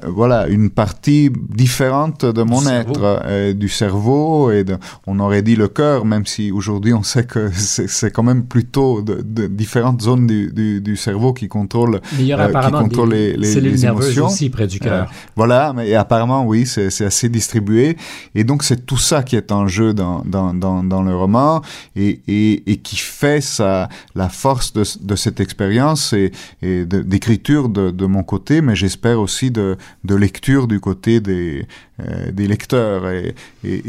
voilà 0.06 0.46
une 0.48 0.70
partie 0.70 1.30
différente 1.50 2.24
de 2.24 2.42
mon 2.42 2.62
du 2.62 2.68
être, 2.68 3.52
du 3.52 3.68
cerveau, 3.68 4.50
et 4.50 4.64
de, 4.64 4.76
on 5.06 5.18
aurait 5.20 5.42
dit 5.42 5.56
le 5.56 5.68
cœur, 5.68 6.04
même 6.04 6.24
si 6.24 6.50
aujourd'hui 6.50 6.94
on 6.94 7.02
sait 7.02 7.24
que 7.24 7.50
c'est 7.54 8.10
quand 8.10 8.22
même 8.22 8.44
plutôt 8.44 9.02
de, 9.02 9.22
de, 9.22 9.46
différentes 9.46 10.00
zones 10.00 10.26
du, 10.26 10.52
du, 10.52 10.80
du 10.80 10.96
cerveau 10.96 11.32
qui 11.32 11.48
contrôlent, 11.48 12.00
qui 12.16 12.32
contrôlent 12.72 13.10
les, 13.10 13.36
les, 13.36 13.60
les 13.60 13.86
émotions. 13.86 14.26
aussi 14.26 14.48
près 14.48 14.66
du 14.66 14.80
cœur. 14.80 15.10
voilà, 15.36 15.72
mais 15.74 15.94
apparemment 15.94 16.46
oui, 16.46 16.66
c'est 16.66 16.90
c'est 16.90 17.04
assez 17.04 17.28
distribué. 17.28 17.96
Et 18.34 18.44
donc, 18.46 18.62
c'est 18.62 18.86
tout 18.86 18.96
ça 18.96 19.22
qui 19.22 19.36
est 19.36 19.52
en 19.52 19.66
jeu 19.66 19.92
dans, 19.92 20.22
dans, 20.24 20.54
dans, 20.54 21.02
le 21.02 21.14
roman 21.14 21.62
et, 21.94 22.20
et, 22.26 22.76
qui 22.78 22.96
fait 22.96 23.40
sa, 23.40 23.88
la 24.14 24.28
force 24.28 24.72
de, 24.72 24.84
de 25.00 25.16
cette 25.16 25.40
expérience 25.40 26.12
et, 26.12 26.32
et 26.62 26.84
d'écriture 26.86 27.68
de, 27.68 27.90
de, 27.90 28.06
mon 28.06 28.22
côté, 28.22 28.62
mais 28.62 28.74
j'espère 28.74 29.20
aussi 29.20 29.50
de, 29.50 29.76
de 30.04 30.14
lecture 30.14 30.66
du 30.66 30.80
côté 30.80 31.20
des, 31.20 31.66
euh, 31.98 32.30
des 32.30 32.46
lecteurs. 32.46 33.08
Et, 33.08 33.34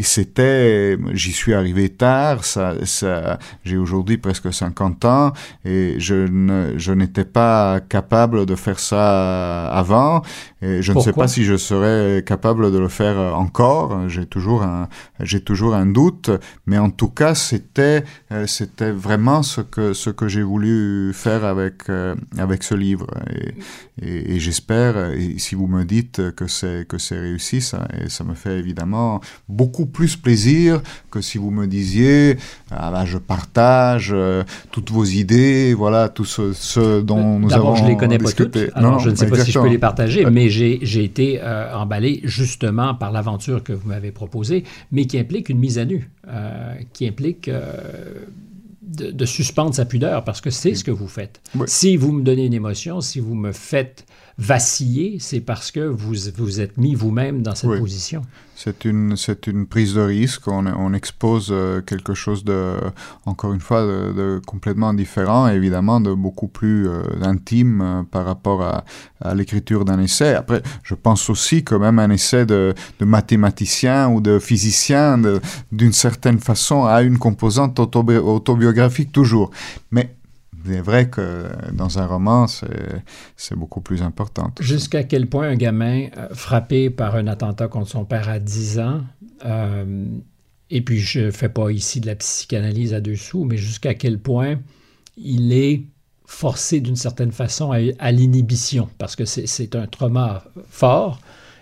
c'était, 0.01 0.97
j'y 1.13 1.31
suis 1.33 1.53
arrivé 1.53 1.89
tard, 1.89 2.45
ça, 2.45 2.73
ça, 2.83 3.37
j'ai 3.63 3.77
aujourd'hui 3.77 4.17
presque 4.17 4.51
50 4.51 5.05
ans 5.05 5.33
et 5.65 5.95
je, 5.99 6.15
ne, 6.15 6.73
je 6.77 6.93
n'étais 6.93 7.25
pas 7.25 7.79
capable 7.81 8.45
de 8.45 8.55
faire 8.55 8.79
ça 8.79 9.67
avant. 9.67 10.23
Et 10.61 10.81
je 10.81 10.93
ne 10.93 10.99
sais 11.01 11.13
pas 11.13 11.27
si 11.27 11.43
je 11.43 11.57
serais 11.57 12.23
capable 12.25 12.71
de 12.71 12.79
le 12.79 12.87
faire 12.87 13.17
encore. 13.35 14.07
J'ai 14.09 14.25
toujours 14.25 14.63
un, 14.63 14.87
j'ai 15.19 15.41
toujours 15.41 15.75
un 15.75 15.85
doute, 15.85 16.31
mais 16.65 16.77
en 16.77 16.89
tout 16.89 17.09
cas, 17.09 17.35
c'était, 17.35 18.03
euh, 18.31 18.47
c'était 18.47 18.91
vraiment 18.91 19.43
ce 19.43 19.61
que, 19.61 19.93
ce 19.93 20.09
que 20.09 20.27
j'ai 20.27 20.41
voulu 20.41 21.11
faire 21.13 21.43
avec, 21.43 21.89
euh, 21.89 22.15
avec 22.37 22.63
ce 22.63 22.73
livre. 22.73 23.07
Et, 24.01 24.35
et, 24.35 24.39
j'espère, 24.39 25.11
si 25.37 25.55
vous 25.55 25.67
me 25.67 25.83
dites 25.83 26.31
que 26.35 26.47
c'est, 26.47 26.87
que 26.87 26.97
c'est 26.97 27.19
réussi, 27.19 27.61
ça, 27.61 27.87
et 28.03 28.09
ça 28.09 28.23
me 28.23 28.33
fait 28.33 28.57
évidemment 28.57 29.21
beaucoup 29.49 29.85
plus 29.85 30.15
plaisir 30.15 30.81
que 31.11 31.21
si 31.21 31.37
vous 31.37 31.51
me 31.51 31.67
disiez, 31.67 32.37
ah 32.71 32.91
bah, 32.91 33.05
je 33.05 33.17
partage 33.17 34.11
euh, 34.13 34.43
toutes 34.71 34.91
vos 34.91 35.03
idées, 35.03 35.73
voilà, 35.73 36.09
tout 36.09 36.25
ce, 36.25 37.01
dont 37.01 37.39
nous 37.39 37.53
avons 37.53 37.75
je 37.75 37.85
les 37.85 37.97
connais 37.97 38.17
pas 38.17 38.31
toutes, 38.31 38.57
alors 38.73 38.99
je 38.99 39.09
ne 39.09 39.15
sais 39.15 39.27
pas 39.27 39.43
si 39.43 39.51
je 39.51 39.59
peux 39.59 39.69
les 39.69 39.77
partager, 39.77 40.25
mais 40.25 40.49
j'ai 40.49 41.03
été 41.03 41.39
euh, 41.41 41.73
emballé 41.75 42.21
justement 42.23 42.95
par 42.95 43.11
l'aventure 43.11 43.63
que 43.63 43.73
vous 43.73 43.87
m'avez 43.89 44.11
proposée, 44.11 44.63
mais 44.91 45.05
qui 45.05 45.19
implique 45.19 45.49
une 45.49 45.59
mise 45.59 45.77
à 45.77 45.85
nu, 45.85 46.09
euh, 46.27 46.73
qui 46.93 47.07
implique 47.07 47.49
de, 48.81 49.25
suspendre 49.25 49.73
sa 49.73 49.85
pudeur, 49.85 50.23
parce 50.23 50.41
que 50.41 50.49
c'est 50.49 50.75
ce 50.75 50.83
que 50.83 50.91
vous 50.91 51.07
faites. 51.07 51.41
Si 51.65 51.97
vous 51.97 52.11
me 52.11 52.23
donnez 52.23 52.45
une 52.45 52.53
émotion, 52.53 53.01
si 53.01 53.19
vous 53.19 53.35
me 53.35 53.51
faites 53.51 54.05
vaciller, 54.37 55.17
c'est 55.19 55.39
parce 55.41 55.71
que 55.71 55.79
vous 55.79 56.13
vous 56.37 56.61
êtes 56.61 56.77
mis 56.77 56.93
vous-même 56.93 57.41
dans 57.41 57.55
cette 57.55 57.79
position. 57.79 58.21
C'est 58.55 58.85
une, 58.85 59.15
c'est 59.17 59.45
une 59.45 59.67
prise 59.67 59.93
de 59.93 60.01
risque. 60.01 60.47
On, 60.47 60.65
on 60.65 60.93
expose 60.93 61.49
euh, 61.51 61.81
quelque 61.81 62.15
chose 62.15 62.43
de, 62.43 62.73
encore 63.25 63.53
une 63.53 63.59
fois, 63.59 63.83
de, 63.83 64.41
complètement 64.47 64.95
différent, 64.95 65.47
évidemment, 65.47 66.01
de 66.01 66.11
beaucoup 66.11 66.47
plus 66.47 66.87
euh, 66.87 67.03
intime 67.21 67.81
euh, 67.81 68.03
par 68.03 68.25
rapport 68.25 68.63
à, 68.63 68.83
à 69.21 69.35
l'écriture 69.35 69.85
d'un 69.85 69.99
essai. 69.99 70.33
Après, 70.33 70.63
je 70.81 70.95
pense 70.95 71.29
aussi 71.29 71.63
que 71.63 71.75
même 71.75 71.99
un 71.99 72.09
essai 72.09 72.47
de, 72.47 72.73
de 72.99 73.05
mathématicien 73.05 74.09
ou 74.09 74.21
de 74.21 74.39
physicien, 74.39 75.21
d'une 75.71 75.93
certaine 75.93 76.39
façon, 76.39 76.85
a 76.85 77.03
une 77.03 77.19
composante 77.19 77.79
autobiographique 77.79 79.11
toujours. 79.11 79.51
Mais 79.91 80.16
c'est 80.65 80.81
vrai 80.81 81.09
que 81.09 81.47
dans 81.71 81.99
un 81.99 82.05
roman, 82.05 82.45
c'est 82.47 83.55
beaucoup 83.55 83.81
plus 83.81 84.01
important. 84.01 84.51
Jusqu'à 84.59 85.03
quel 85.03 85.27
point 85.27 85.49
un 85.49 85.55
gamin 85.55 86.07
euh, 86.17 86.27
frappé 86.33 86.89
par 86.89 87.15
un 87.15 87.27
attentat 87.27 87.67
contre 87.67 87.89
son 87.89 88.05
père 88.05 88.29
à 88.29 88.39
10 88.39 88.79
ans, 88.79 89.01
euh, 89.45 90.05
et 90.69 90.81
puis 90.81 90.99
je 90.99 91.21
ne 91.21 91.31
fais 91.31 91.49
pas 91.49 91.71
ici 91.71 92.01
de 92.01 92.07
la 92.07 92.15
psychanalyse 92.15 92.93
à 92.93 93.01
dessous, 93.01 93.45
mais 93.45 93.57
jusqu'à 93.57 93.93
quel 93.93 94.19
point 94.19 94.59
il 95.15 95.53
est 95.53 95.83
forcé 96.25 96.81
d'une 96.81 96.97
certaine 96.97 97.31
façon 97.31 97.71
à, 97.71 98.11
l'inhibition, 98.11 98.89
parce 98.97 99.15
que 99.15 99.23
c'est 99.25 99.75
un 99.75 99.87
trauma 99.87 100.43
fort, 100.69 101.19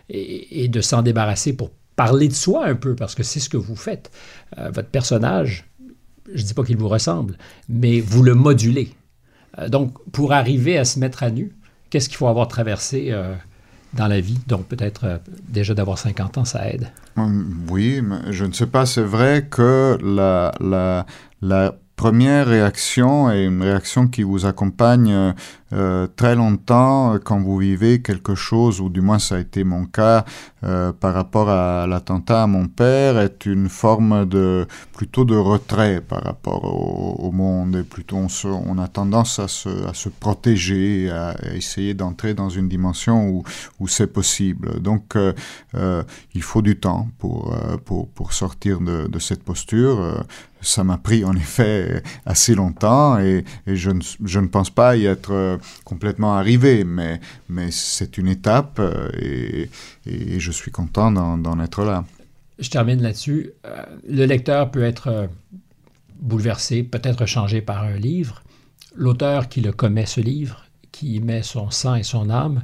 et, 0.09 0.67
de 0.67 0.81
s'en 0.81 1.01
débarrasser 1.01 1.53
pour 1.53 1.71
parler 1.95 2.27
de 2.27 2.33
soi 2.33 2.65
un 2.65 2.75
peu, 2.75 2.95
parce 2.95 3.15
que 3.15 3.23
c'est 3.23 3.39
ce 3.39 3.49
que 3.49 3.57
vous 3.57 3.75
faites. 3.75 4.11
Euh, 4.57 4.71
votre 4.71 4.89
personnage 4.89 5.65
je 6.33 6.41
ne 6.41 6.47
dis 6.47 6.53
pas 6.53 6.63
qu'il 6.63 6.77
vous 6.77 6.87
ressemble, 6.87 7.37
mais 7.69 7.99
vous 7.99 8.23
le 8.23 8.33
modulez. 8.33 8.93
Euh, 9.59 9.69
donc, 9.69 9.93
pour 10.11 10.33
arriver 10.33 10.77
à 10.77 10.85
se 10.85 10.99
mettre 10.99 11.23
à 11.23 11.29
nu, 11.29 11.55
qu'est-ce 11.89 12.09
qu'il 12.09 12.17
faut 12.17 12.27
avoir 12.27 12.47
traversé 12.47 13.07
euh, 13.09 13.35
dans 13.93 14.07
la 14.07 14.19
vie? 14.19 14.39
Donc, 14.47 14.67
peut-être 14.67 15.05
euh, 15.05 15.17
déjà 15.47 15.73
d'avoir 15.73 15.97
50 15.97 16.37
ans, 16.37 16.45
ça 16.45 16.69
aide. 16.69 16.89
Hum, 17.15 17.65
oui, 17.69 18.01
mais 18.01 18.31
je 18.31 18.45
ne 18.45 18.51
sais 18.51 18.67
pas. 18.67 18.85
C'est 18.85 19.03
vrai 19.03 19.47
que 19.49 19.97
la, 20.01 21.75
première 21.95 22.47
réaction 22.47 23.31
est 23.31 23.45
une 23.45 23.63
réaction 23.63 24.09
qui 24.09 24.23
vous 24.23 24.45
accompagne 24.45 25.33
très 26.17 26.35
longtemps 26.35 27.17
quand 27.23 27.39
vous 27.39 27.57
vivez 27.57 28.01
quelque 28.01 28.35
chose, 28.35 28.81
ou 28.81 28.89
du 28.89 28.99
moins 28.99 29.17
ça 29.17 29.35
a 29.35 29.39
été 29.39 29.63
mon 29.63 29.85
cas 29.85 30.25
euh, 30.65 30.91
par 30.91 31.13
rapport 31.13 31.49
à 31.49 31.85
l'attentat 31.87 32.43
à 32.43 32.47
mon 32.47 32.67
père, 32.67 33.19
est 33.19 33.45
une 33.45 33.69
forme 33.69 34.25
de 34.25 34.67
plutôt 34.93 35.25
de 35.25 35.35
retrait 35.35 36.01
par 36.01 36.23
rapport 36.23 36.63
au, 36.65 37.31
monde, 37.31 37.75
et 37.75 37.83
plutôt 37.83 38.17
on, 38.45 38.77
a 38.77 38.87
tendance 38.87 39.39
à 39.39 39.47
se, 39.47 39.69
à 39.87 39.93
se 39.93 40.09
protéger, 40.09 41.09
à, 41.11 41.35
essayer 41.53 41.93
d'entrer 41.93 42.33
dans 42.33 42.49
une 42.49 42.69
dimension 42.69 43.27
où, 43.29 43.43
où 43.79 43.87
c'est 43.87 44.07
possible. 44.07 44.79
Donc 44.79 45.15
euh, 45.15 45.33
il 46.33 46.41
faut 46.41 46.61
du 46.61 46.77
temps 46.77 47.09
pour, 47.19 47.55
pour, 47.85 48.33
sortir 48.33 48.79
de, 48.81 49.19
cette 49.19 49.43
posture 49.43 50.25
ça 50.65 50.83
m'a 50.83 50.97
pris 50.97 51.23
en 51.23 51.35
effet 51.35 52.01
assez 52.25 52.55
longtemps 52.55 53.19
et, 53.19 53.43
je, 53.67 53.91
ne, 53.91 54.01
je, 54.23 54.39
ne, 54.39 54.47
pense 54.47 54.69
pas 54.69 54.97
y 54.97 55.05
être 55.05 55.59
complètement 55.83 56.35
arrivé, 56.35 56.83
mais, 56.83 57.19
mais 57.49 57.69
c'est 57.71 58.17
une 58.17 58.27
étape 58.27 58.79
euh, 58.79 59.09
et, 59.19 59.69
et, 60.05 60.39
je 60.39 60.51
suis 60.55 60.71
content 60.71 61.11
d'en 61.11 61.59
être 61.59 61.83
là. 61.83 62.03
Je 62.59 62.69
termine 62.69 63.01
là-dessus. 63.01 63.51
Euh, 63.65 63.83
le 64.07 64.25
lecteur 64.25 64.71
peut 64.71 64.83
être 64.83 65.07
euh, 65.07 65.27
bouleversé, 66.19 66.83
peut-être 66.83 67.25
changé 67.25 67.61
par 67.61 67.83
un 67.83 67.97
livre. 67.97 68.43
L'auteur 68.95 69.49
qui 69.49 69.61
le 69.61 69.73
commet, 69.73 70.05
ce 70.05 70.21
livre, 70.21 70.65
qui 70.91 71.15
y 71.15 71.19
met 71.19 71.43
son 71.43 71.69
sang 71.69 71.95
et 71.95 72.03
son 72.03 72.29
âme, 72.29 72.63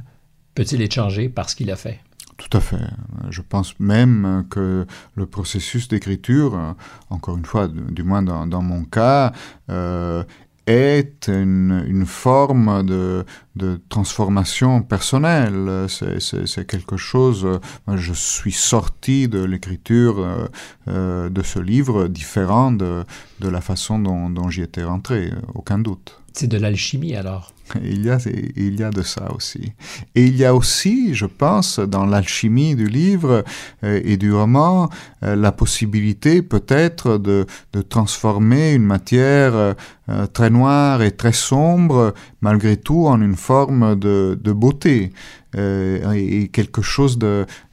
peut-il 0.54 0.80
être 0.80 0.94
changé 0.94 1.28
par 1.28 1.50
ce 1.50 1.56
qu'il 1.56 1.70
a 1.70 1.76
fait? 1.76 2.00
Tout 2.38 2.56
à 2.56 2.60
fait. 2.60 2.88
Je 3.28 3.42
pense 3.42 3.78
même 3.78 4.46
que 4.50 4.86
le 5.14 5.26
processus 5.26 5.88
d'écriture, 5.88 6.74
encore 7.10 7.36
une 7.36 7.44
fois, 7.44 7.68
du 7.68 8.02
moins 8.02 8.22
dans, 8.22 8.46
dans 8.46 8.62
mon 8.62 8.84
cas, 8.84 9.32
euh, 9.70 10.24
est 10.66 11.28
une, 11.28 11.84
une 11.86 12.06
forme 12.06 12.84
de, 12.84 13.24
de, 13.56 13.80
transformation 13.88 14.82
personnelle. 14.82 15.86
C'est 15.88 16.66
quelque 16.66 16.96
chose. 16.96 17.60
Je 17.94 18.12
suis 18.12 18.52
sorti 18.52 19.28
de 19.28 19.42
l'écriture 19.42 20.18
euh, 20.18 20.46
euh, 20.88 21.28
de 21.28 21.42
ce 21.42 21.58
livre 21.58 22.08
différent 22.08 22.72
de, 22.72 23.04
de 23.40 23.48
la 23.48 23.60
façon 23.60 23.98
dont, 23.98 24.30
dont 24.30 24.48
j'y 24.48 24.62
étais 24.62 24.84
rentré, 24.84 25.30
aucun 25.54 25.78
doute. 25.78 26.22
C'est 26.32 26.48
de 26.48 26.56
l'alchimie 26.56 27.14
alors. 27.14 27.52
Il 27.82 28.04
y, 28.04 28.10
a, 28.10 28.18
il 28.56 28.78
y 28.78 28.82
a 28.82 28.90
de 28.90 29.02
ça 29.02 29.32
aussi. 29.32 29.72
Et 30.14 30.26
il 30.26 30.36
y 30.36 30.44
a 30.44 30.54
aussi, 30.54 31.14
je 31.14 31.24
pense, 31.24 31.78
dans 31.78 32.04
l'alchimie 32.04 32.74
du 32.74 32.86
livre 32.86 33.44
euh, 33.82 34.00
et 34.04 34.18
du 34.18 34.32
roman, 34.32 34.90
euh, 35.22 35.36
la 35.36 35.52
possibilité 35.52 36.42
peut-être 36.42 37.16
de, 37.16 37.46
de, 37.72 37.80
transformer 37.80 38.72
une 38.72 38.84
matière 38.84 39.74
euh, 40.08 40.26
très 40.26 40.50
noire 40.50 41.00
et 41.00 41.12
très 41.12 41.30
sombre, 41.30 42.12
malgré 42.40 42.76
tout, 42.76 43.06
en 43.06 43.20
une 43.20 43.36
forme 43.36 43.94
de, 43.94 44.36
beauté 44.52 45.12
euh, 45.56 46.10
et 46.12 46.48
quelque 46.48 46.82
chose 46.82 47.20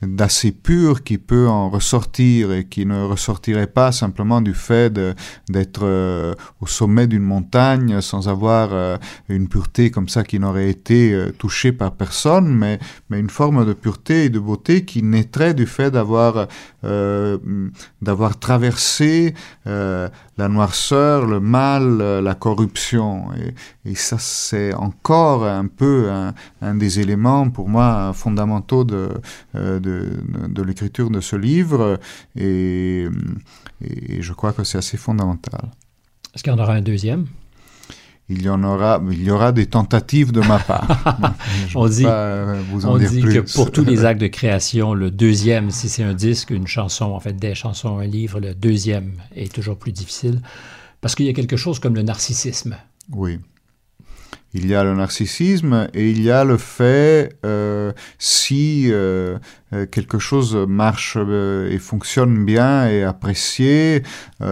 d'assez 0.03 0.51
pur 0.51 1.03
qui 1.03 1.17
peut 1.17 1.47
en 1.47 1.71
ressortir 1.71 2.51
et 2.51 2.65
qui 2.65 2.85
ne 2.85 3.03
ressortirait 3.03 3.65
pas 3.65 3.91
simplement 3.91 4.41
du 4.41 4.53
fait 4.53 4.93
d'être 5.49 5.81
euh, 5.83 6.35
au 6.61 6.67
sommet 6.67 7.07
d'une 7.07 7.23
montagne 7.23 7.99
sans 7.99 8.29
avoir 8.29 8.99
une 9.27 9.47
pureté 9.47 9.89
comme 9.89 10.07
ça 10.07 10.23
qui 10.23 10.39
n'aurait 10.39 10.69
été 10.69 11.17
touchée 11.39 11.71
par 11.71 11.93
personne, 11.93 12.53
mais, 12.53 12.77
une 13.09 13.31
forme 13.31 13.65
de 13.65 13.73
pureté 13.73 14.25
et 14.25 14.29
de 14.29 14.37
beauté 14.37 14.85
qui 14.85 15.01
naîtrait 15.01 15.55
du 15.55 15.65
fait 15.65 15.89
d'avoir 15.89 16.47
traversé 18.39 19.33
la 19.65 20.47
noirceur, 20.47 21.25
le 21.25 21.39
mal, 21.39 22.18
la 22.21 22.35
corruption. 22.35 23.25
Et, 23.33 23.91
et 23.91 23.95
ça, 23.95 24.17
c'est 24.19 24.73
encore 24.73 25.45
un 25.45 25.67
peu 25.67 26.09
un, 26.09 26.33
un 26.61 26.75
des 26.75 26.99
éléments 26.99 27.49
pour 27.49 27.69
moi 27.69 28.11
fondamentaux 28.13 28.83
de, 28.83 29.09
euh, 29.55 29.79
de, 29.79 30.09
de 30.47 30.61
l'écriture 30.63 31.09
de 31.09 31.21
ce 31.21 31.35
livre 31.35 31.99
et, 32.35 33.07
et 33.81 34.21
je 34.21 34.33
crois 34.33 34.53
que 34.53 34.63
c'est 34.63 34.77
assez 34.77 34.97
fondamental. 34.97 35.69
Est-ce 36.33 36.43
qu'il 36.43 36.53
y 36.53 36.55
en 36.55 36.59
aura 36.59 36.73
un 36.73 36.81
deuxième? 36.81 37.25
Il 38.31 38.43
y 38.43 38.49
en 38.49 38.63
aura, 38.63 39.01
il 39.09 39.23
y 39.23 39.31
aura 39.31 39.51
des 39.51 39.65
tentatives 39.65 40.31
de 40.31 40.41
ma 40.41 40.59
part. 40.59 40.87
on 41.75 41.87
dit, 41.87 42.05
on 42.05 42.97
dit 42.99 43.21
que 43.21 43.39
pour 43.55 43.71
tous 43.71 43.83
les 43.83 44.05
actes 44.05 44.21
de 44.21 44.27
création, 44.27 44.93
le 44.93 45.09
deuxième, 45.09 45.71
si 45.71 45.89
c'est 45.89 46.03
un 46.03 46.13
disque, 46.13 46.51
une 46.51 46.67
chanson, 46.67 47.05
en 47.05 47.19
fait 47.19 47.33
des 47.33 47.55
chansons, 47.55 47.97
un 47.97 48.05
livre, 48.05 48.39
le 48.39 48.53
deuxième 48.53 49.13
est 49.35 49.51
toujours 49.51 49.77
plus 49.77 49.91
difficile 49.91 50.41
parce 51.01 51.15
qu'il 51.15 51.25
y 51.25 51.29
a 51.29 51.33
quelque 51.33 51.57
chose 51.57 51.79
comme 51.79 51.95
le 51.95 52.01
narcissisme. 52.01 52.77
Oui. 53.11 53.39
Il 54.53 54.65
y 54.65 54.73
a 54.73 54.83
le 54.83 54.95
narcissisme 54.95 55.89
et 55.93 56.09
il 56.09 56.21
y 56.23 56.31
a 56.31 56.43
le 56.43 56.57
fait, 56.57 57.37
euh, 57.45 57.93
si 58.17 58.87
euh, 58.89 59.37
quelque 59.91 60.17
chose 60.17 60.55
marche 60.55 61.17
et 61.17 61.77
fonctionne 61.77 62.45
bien 62.45 62.87
et 62.87 63.03
apprécié, 63.03 64.03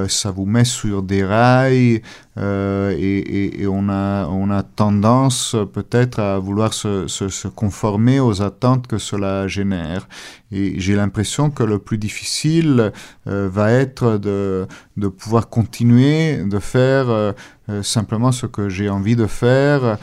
ça 0.08 0.32
vous 0.32 0.46
met 0.46 0.66
sur 0.66 1.02
des 1.02 1.24
rails 1.26 2.02
euh, 2.38 2.96
et, 2.98 3.66
on, 3.68 3.90
a, 3.90 4.28
on 4.28 4.52
a 4.52 4.62
tendance 4.62 5.56
peut-être 5.74 6.20
à 6.20 6.38
vouloir 6.38 6.74
se, 6.74 7.48
conformer 7.48 8.20
aux 8.20 8.42
attentes 8.42 8.88
que 8.88 8.98
cela 8.98 9.48
génère. 9.48 10.08
Et 10.52 10.80
j'ai 10.80 10.96
l'impression 10.96 11.50
que 11.50 11.64
le 11.64 11.80
plus 11.80 11.98
difficile 11.98 12.92
euh, 13.28 13.50
va 13.52 13.72
être 13.72 14.18
de, 14.18 14.68
de 14.98 15.08
pouvoir 15.08 15.50
continuer 15.50 16.38
de 16.38 16.60
faire 16.60 17.10
euh, 17.10 17.34
simplement 17.82 18.32
ce 18.32 18.46
que 18.46 18.70
j'ai 18.70 18.90
envie 18.90 19.16
de 19.16 19.26
faire 19.26 19.98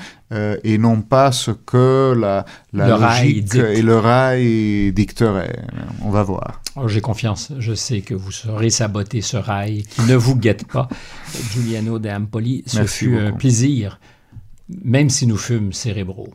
et 0.64 0.78
non 0.78 1.00
pas 1.00 1.32
ce 1.32 1.50
que 1.50 2.14
la, 2.18 2.44
la 2.72 2.88
logique 2.88 3.54
et 3.54 3.82
le 3.82 3.98
rail 3.98 4.92
dicterait. 4.92 5.64
On 6.02 6.10
va 6.10 6.22
voir. 6.22 6.60
Oh, 6.76 6.88
j'ai 6.88 7.00
confiance. 7.00 7.52
Je 7.58 7.72
sais 7.74 8.00
que 8.00 8.14
vous 8.14 8.32
saurez 8.32 8.70
saboter 8.70 9.20
ce 9.20 9.36
rail 9.36 9.84
qui 9.84 10.02
ne 10.02 10.16
vous 10.16 10.34
guette 10.34 10.66
pas. 10.66 10.88
Giuliano 11.52 11.98
de 12.00 12.08
Ampoli, 12.08 12.64
ce 12.66 12.84
fut 12.84 13.16
un 13.16 13.32
plaisir, 13.32 14.00
même 14.82 15.08
si 15.08 15.26
nous 15.26 15.36
fûmes 15.36 15.72
cérébraux. 15.72 16.34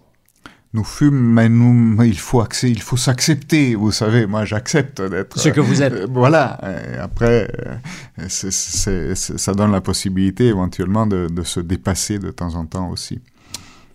Nous 0.71 0.83
fûmes, 0.83 1.33
mais 1.33 1.49
nous, 1.49 2.01
il 2.03 2.19
faut, 2.19 2.43
il 2.63 2.81
faut 2.81 2.95
s'accepter. 2.95 3.73
Vous 3.73 3.91
savez, 3.91 4.27
moi, 4.27 4.45
j'accepte 4.45 5.01
d'être. 5.01 5.39
Ce 5.39 5.49
que 5.49 5.59
vous 5.59 5.81
êtes. 5.81 5.93
Euh, 5.93 6.07
voilà. 6.09 6.59
après, 7.01 7.51
euh, 8.19 8.29
ça 8.29 9.53
donne 9.53 9.71
la 9.71 9.81
possibilité 9.81 10.45
éventuellement 10.45 11.07
de, 11.07 11.27
de, 11.27 11.43
se 11.43 11.59
dépasser 11.59 12.19
de 12.19 12.29
temps 12.29 12.53
en 12.53 12.65
temps 12.67 12.89
aussi. 12.91 13.19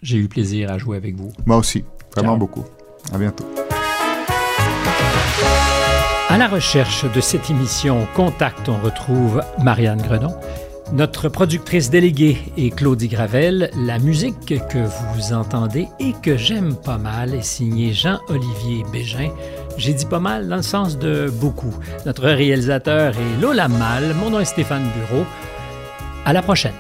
J'ai 0.05 0.18
eu 0.18 0.28
plaisir 0.28 0.70
à 0.70 0.76
jouer 0.76 0.98
avec 0.98 1.16
vous. 1.16 1.32
Moi 1.46 1.57
aussi, 1.57 1.82
vraiment 2.14 2.36
beaucoup. 2.36 2.62
À 3.11 3.16
bientôt. 3.16 3.46
À 6.28 6.36
la 6.36 6.46
recherche 6.46 7.11
de 7.11 7.20
cette 7.22 7.48
émission 7.48 8.07
Contact, 8.14 8.68
on 8.68 8.76
retrouve 8.76 9.40
Marianne 9.62 10.02
Grenon. 10.02 10.34
Notre 10.92 11.30
productrice 11.30 11.88
déléguée 11.88 12.36
est 12.59 12.76
Claudie 12.76 13.09
Gravel. 13.09 13.70
La 13.78 13.98
musique 13.98 14.55
que 14.68 14.78
vous 14.78 15.32
entendez 15.32 15.88
et 15.98 16.12
que 16.22 16.36
j'aime 16.36 16.76
pas 16.76 16.98
mal 16.98 17.34
est 17.34 17.42
signée 17.42 17.94
Jean-Olivier 17.94 18.84
Bégin. 18.92 19.30
J'ai 19.78 19.94
dit 19.94 20.05
pas 20.05 20.20
mal 20.20 20.48
dans 20.48 20.57
le 20.57 20.62
sens 20.62 20.98
de 20.98 21.32
beaucoup. 21.40 21.74
Notre 22.05 22.24
réalisateur 22.24 23.14
est 23.16 23.40
Lola 23.40 23.68
Mal. 23.68 24.14
Mon 24.20 24.28
nom 24.28 24.40
est 24.40 24.44
Stéphane 24.44 24.84
Bureau. 24.98 25.24
À 26.26 26.34
la 26.34 26.42
prochaine. 26.42 26.74